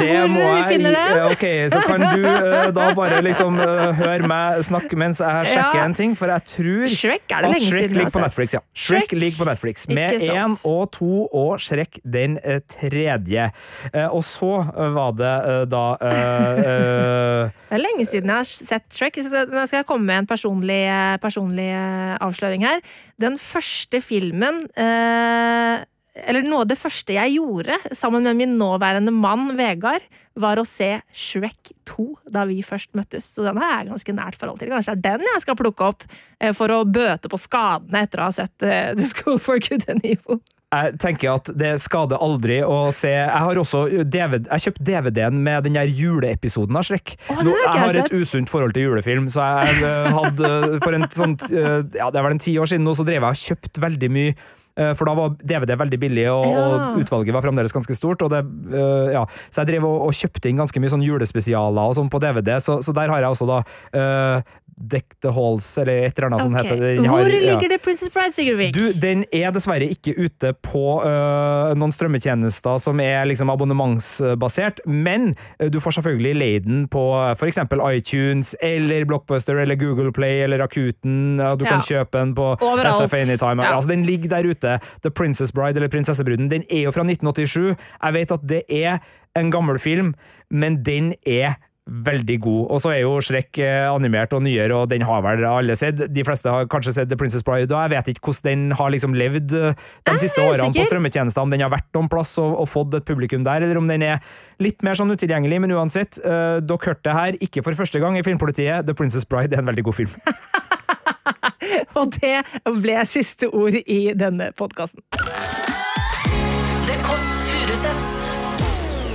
Det 0.00 0.16
hvor 0.34 0.54
vi 0.56 0.62
finner 0.68 0.96
det. 0.96 1.22
Ok, 1.30 1.44
så 1.74 1.80
kan 1.86 2.00
du 2.04 2.24
uh, 2.26 2.68
da 2.78 2.86
bare 2.96 3.20
liksom 3.24 3.58
uh, 3.60 3.92
høre 3.98 4.26
meg 4.30 4.62
snakke 4.66 4.98
mens 5.00 5.20
jeg 5.22 5.46
sjekker 5.52 5.80
Ja. 5.80 5.84
en 5.84 5.94
ting, 5.94 6.14
for 6.18 6.30
jeg 6.32 6.44
tror 6.50 6.86
Shrek 6.94 7.30
er 7.34 7.44
det 7.46 7.50
lenge 7.54 7.68
siden 7.68 7.96
ligger 7.98 8.14
på. 8.14 8.22
Netflix, 8.24 8.54
ja. 8.56 8.60
Shrek, 8.74 9.06
Shrek. 9.08 9.16
ligger 9.20 9.38
på 9.44 9.48
Netflix, 9.50 9.86
med 9.88 10.18
én 10.24 10.56
og 10.64 10.90
to 10.96 11.26
og 11.32 11.58
Shrek 11.62 12.00
den 12.04 12.38
eh, 12.42 12.60
tredje. 12.78 13.50
Uh, 13.94 14.08
Og 14.14 14.24
så 14.24 14.50
eh, 14.64 14.90
var 14.94 15.12
det 15.18 15.32
eh, 15.52 15.62
da 15.70 15.84
eh, 16.00 16.58
eh, 16.64 17.50
Det 17.70 17.78
er 17.78 17.82
lenge 17.82 18.04
siden 18.06 18.30
jeg 18.30 18.36
har 18.38 18.46
sett 18.48 18.94
Shrek. 18.94 19.16
Så 19.24 19.44
nå 19.50 19.64
skal 19.66 19.80
jeg 19.82 19.86
komme 19.88 20.06
med 20.06 20.22
en 20.22 20.28
personlig, 20.30 20.80
eh, 20.90 21.16
personlig 21.22 21.70
eh, 21.74 22.14
avsløring 22.22 22.62
her. 22.66 22.80
Den 23.20 23.38
første 23.40 24.00
filmen 24.04 24.64
eh, 24.78 25.82
Eller 26.14 26.46
noe 26.46 26.62
av 26.62 26.68
det 26.70 26.78
første 26.78 27.16
jeg 27.16 27.34
gjorde 27.40 27.74
sammen 27.96 28.22
med 28.28 28.38
min 28.38 28.54
nåværende 28.58 29.10
mann 29.14 29.48
Vegard, 29.58 30.04
var 30.38 30.58
å 30.58 30.66
se 30.66 30.96
Shrek 31.14 31.72
2 31.90 32.06
da 32.34 32.44
vi 32.46 32.60
først 32.66 32.92
møttes. 32.98 33.26
Så 33.34 33.42
den 33.46 33.58
har 33.58 33.80
jeg 33.80 33.90
ganske 33.92 34.14
nært 34.14 34.38
forhold 34.38 34.62
til. 34.62 34.70
Kanskje 34.70 34.96
det 34.98 35.10
er 35.10 35.22
den 35.22 35.30
jeg 35.32 35.44
skal 35.44 35.58
plukke 35.58 35.90
opp 35.90 36.06
eh, 36.06 36.54
for 36.54 36.70
å 36.74 36.84
bøte 36.86 37.30
på 37.30 37.38
skadene 37.40 38.04
etter 38.06 38.22
å 38.22 38.28
ha 38.28 38.34
sett 38.34 38.66
eh, 38.66 38.92
The 38.98 39.10
School 39.10 39.40
for 39.42 39.62
Good 39.62 39.88
and 39.90 40.06
Evil. 40.06 40.40
jeg 40.74 40.96
tenker 41.02 41.36
at 41.36 41.50
det 41.54 41.76
skader 41.82 42.18
aldri 42.22 42.56
å 42.66 42.90
se 42.94 43.12
Jeg 43.12 43.42
har 43.46 43.58
også 43.60 43.84
DVD, 44.10 44.48
jeg 44.50 44.64
kjøpte 44.64 44.86
DVD-en 44.88 45.38
med 45.46 45.66
den 45.66 45.78
der 45.78 45.90
juleepisoden 45.90 46.78
av 46.78 46.86
Shrek. 46.86 47.14
Å, 47.30 47.38
Nå, 47.42 47.54
jeg 47.58 47.84
har 47.84 48.02
et 48.02 48.14
usunt 48.14 48.50
forhold 48.50 48.74
til 48.74 48.88
julefilm, 48.88 49.30
så 49.34 49.46
jeg 49.66 49.86
eh, 49.86 50.10
hadde 50.14 50.52
for 50.82 50.94
en 50.94 51.10
sånn 51.10 51.38
Ja, 51.50 52.10
det 52.10 52.18
er 52.18 52.26
vel 52.26 52.36
en 52.38 52.42
ti 52.42 52.54
år 52.58 52.70
siden 52.70 52.86
nå, 52.86 52.94
så 52.98 53.06
drev 53.06 53.22
jeg 53.22 53.30
og 53.30 53.48
kjøpte 53.48 53.82
veldig 53.90 54.14
mye. 54.14 54.34
Eh, 54.76 54.92
For 54.98 55.04
da 55.08 55.14
var 55.18 55.36
DVD 55.40 55.76
veldig 55.80 56.00
billig, 56.00 56.26
og, 56.32 56.46
Ja. 56.46 56.64
og 56.64 56.98
utvalget 57.02 57.34
var 57.34 57.42
fremdeles 57.42 57.72
ganske 57.72 57.94
stort. 57.94 58.22
Og 58.22 58.30
det, 58.30 58.42
uh, 58.74 59.12
ja. 59.12 59.24
Så 59.50 59.62
jeg 59.62 59.74
drev 59.74 59.84
og, 59.88 60.08
og 60.08 60.12
kjøpte 60.12 60.48
inn 60.50 60.60
ganske 60.60 60.80
mye 60.80 60.92
sånn 60.92 61.04
julespesialer 61.04 61.90
og 61.90 61.94
sånn 61.98 62.10
på 62.12 62.20
DVD, 62.22 62.58
så, 62.60 62.80
så 62.84 62.94
der 62.96 63.08
har 63.12 63.22
jeg 63.24 63.30
også 63.34 63.46
da 63.50 63.58
uh, 63.94 64.42
Deck 64.76 65.14
the 65.22 65.30
Halls, 65.32 65.66
eller 65.78 66.06
et 66.08 66.18
eller 66.18 66.26
annet 66.30 66.42
sånt 66.42 66.56
heter 66.58 66.80
det. 66.82 66.92
Har- 67.06 67.20
Hvor 67.24 67.30
ligger 67.30 67.68
det 67.68 67.78
Princess 67.84 68.10
Bride, 68.10 68.32
Sigurdvik? 68.34 68.74
Du, 68.74 68.92
den 69.00 69.24
er 69.32 69.50
dessverre 69.54 69.86
ikke 69.90 70.14
ute 70.18 70.50
på 70.66 70.82
uh, 71.04 71.74
noen 71.78 71.92
strømmetjenester 71.94 72.78
som 72.82 73.00
er 73.00 73.24
liksom 73.30 73.50
abonnementsbasert, 73.54 74.80
men 74.86 75.34
uh, 75.62 75.68
du 75.70 75.78
får 75.82 75.96
selvfølgelig 75.98 76.34
leid 76.38 76.66
den 76.66 76.86
på 76.92 77.04
f.eks. 77.38 77.58
iTunes 77.94 78.54
eller 78.62 79.04
Blockbuster 79.08 79.56
eller 79.62 79.78
Google 79.80 80.12
Play 80.12 80.42
eller 80.44 80.58
Rakuten. 80.64 81.40
Uh, 81.40 81.52
du 81.56 81.64
Ja. 81.64 81.70
kan 81.70 81.80
kjøpe 81.86 82.18
den 82.18 82.34
på 82.34 82.50
Overalt. 82.60 82.94
SF 83.08 83.14
Anytime. 83.14 83.62
Ja. 83.62 83.76
Altså, 83.76 83.90
den 83.90 84.02
ligger 84.04 84.28
der 84.28 84.50
ute. 84.50 84.78
The 85.02 85.10
Princess 85.10 85.52
Bride 85.52 85.76
eller 85.78 85.88
Prinsessebruden. 85.88 86.50
Den 86.50 86.64
er 86.70 86.82
jo 86.88 86.90
fra 86.90 87.02
1987. 87.06 87.76
Jeg 88.02 88.12
vet 88.14 88.32
at 88.32 88.40
det 88.48 88.62
er 88.68 88.98
en 89.36 89.50
gammel 89.50 89.78
film, 89.78 90.14
men 90.50 90.82
den 90.84 91.14
er 91.26 91.54
Veldig 91.84 92.38
god. 92.40 92.60
Og 92.72 92.80
så 92.80 92.94
er 92.94 93.02
jo 93.02 93.18
Shrek 93.20 93.58
eh, 93.60 93.84
animert 93.92 94.32
og 94.32 94.40
nyere, 94.46 94.72
og 94.72 94.88
den 94.88 95.02
har 95.04 95.20
vel 95.26 95.44
alle 95.44 95.74
sett. 95.76 95.98
De 96.08 96.24
fleste 96.24 96.48
har 96.48 96.64
kanskje 96.72 96.94
sett 96.96 97.10
The 97.10 97.18
Princess 97.20 97.44
Bride, 97.44 97.68
og 97.68 97.82
jeg 97.82 97.92
vet 97.92 98.08
ikke 98.14 98.30
hvordan 98.30 98.48
den 98.48 98.76
har 98.78 98.94
liksom 98.94 99.16
levd 99.20 99.52
eh, 99.58 99.76
de 100.08 100.14
siste 100.22 100.40
årene 100.40 100.64
årene 100.64 100.78
på 100.78 100.86
strømmetjenester, 100.88 101.44
om 101.44 101.52
den 101.52 101.60
har 101.60 101.72
vært 101.74 101.90
noen 101.96 102.08
plass 102.08 102.32
og, 102.40 102.56
og 102.62 102.70
fått 102.72 102.96
et 102.96 103.04
publikum 103.08 103.44
der, 103.44 103.66
eller 103.66 103.82
om 103.82 103.90
den 103.90 104.06
er 104.06 104.24
litt 104.64 104.80
mer 104.86 104.96
sånn 104.96 105.12
utilgjengelig. 105.12 105.60
Men 105.60 105.76
uansett, 105.76 106.16
uh, 106.24 106.56
dere 106.64 106.88
hørte 106.88 107.04
det 107.10 107.18
her, 107.18 107.38
ikke 107.44 107.64
for 107.66 107.76
første 107.76 108.00
gang 108.00 108.16
i 108.16 108.24
Filmpolitiet. 108.24 108.88
The 108.88 108.96
Princess 108.96 109.28
Bride 109.28 109.52
er 109.52 109.60
en 109.64 109.68
veldig 109.68 109.84
god 109.84 110.00
film. 110.00 110.16
Og 112.00 112.16
det 112.16 112.40
ble 112.80 113.00
siste 113.08 113.52
ord 113.52 113.76
i 113.76 114.02
denne 114.16 114.52
podkasten. 114.56 115.04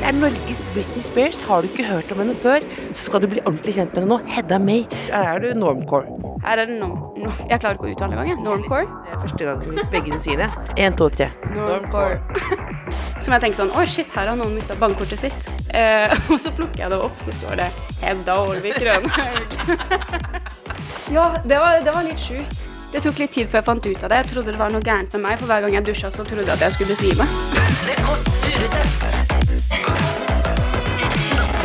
Er 0.10 0.16
Norges 0.18 0.62
Britney 0.74 1.04
Spears. 1.06 1.42
Har 1.42 1.62
du 1.62 1.70
ikke 1.70 1.86
hørt 1.86 2.12
om 2.12 2.22
henne 2.24 2.36
før, 2.42 2.64
så 2.92 3.04
skal 3.04 3.22
du 3.22 3.28
bli 3.30 3.42
ordentlig 3.46 3.76
kjent 3.76 3.94
med 3.94 4.04
henne 4.04 4.16
nå. 4.16 4.20
Hedda 4.34 4.58
May. 4.62 4.86
Her 5.12 5.36
er 5.36 5.44
du 5.44 5.60
normcore. 5.60 6.06
Her 6.46 6.64
er 6.64 6.70
det 6.70 6.78
norm... 6.80 6.98
No, 7.20 7.34
jeg 7.50 7.62
klarer 7.62 7.78
ikke 7.78 7.90
å 7.90 7.92
uttale 7.94 8.18
engang. 8.18 8.42
Normcore. 8.46 8.88
Det 9.06 9.14
er 9.14 9.22
første 9.26 9.50
gang 9.50 9.62
hvis 9.68 9.92
begge 9.94 10.16
du 10.16 10.24
sier 10.24 10.42
det. 10.42 10.50
Én, 10.80 10.98
to, 10.98 11.10
tre. 11.14 11.30
Normcore. 11.54 12.18
Som 13.24 13.36
jeg 13.36 13.44
tenker 13.44 13.60
sånn 13.60 13.74
Å, 13.76 13.84
shit, 13.92 14.10
her 14.16 14.32
har 14.32 14.40
noen 14.40 14.56
mista 14.56 14.78
bankkortet 14.80 15.22
sitt. 15.28 15.52
Eh, 15.76 16.16
og 16.32 16.40
så 16.42 16.54
plukker 16.56 16.86
jeg 16.86 16.94
det 16.96 17.02
opp, 17.10 17.22
så 17.26 17.36
står 17.44 17.62
det 17.62 17.70
Hedda 18.02 18.40
Ålvik 18.48 18.82
Rønhaug. 18.88 19.58
ja, 21.18 21.30
det 21.46 21.62
var, 21.62 21.84
det 21.86 21.94
var 21.94 22.08
litt 22.08 22.24
sjukt. 22.24 22.79
Det 22.90 23.04
tok 23.06 23.20
litt 23.22 23.32
tid 23.36 23.50
før 23.50 23.60
jeg 23.60 23.66
fant 23.68 23.86
ut 23.86 24.04
av 24.04 24.10
det. 24.10 24.18
Jeg 24.24 24.30
trodde 24.32 24.54
det 24.56 24.60
var 24.60 24.72
noe 24.74 24.82
gærent 24.82 25.14
med 25.14 25.22
meg, 25.28 25.38
for 25.38 25.52
hver 25.52 25.62
gang 25.66 25.78
jeg 25.78 25.86
dusja, 25.92 26.10
så 26.10 26.26
trodde 26.26 26.48
jeg 26.48 26.56
at 26.56 26.66
jeg 26.66 26.74
skulle 26.74 26.96
besvime. 26.96 27.28
Furuseths. 28.40 28.98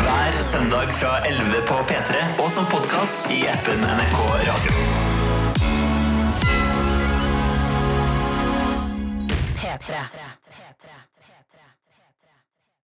Hver 0.05 0.39
søndag 0.51 0.93
fra 1.01 1.17
11 1.25 1.65
på 1.71 1.81
P3 1.89 2.23
og 2.45 2.53
som 2.53 2.69
podkast 2.69 3.31
i 3.33 3.47
appen 3.49 3.81
NRK 3.81 4.21
Radio. 4.51 4.73
P3. 9.65 10.34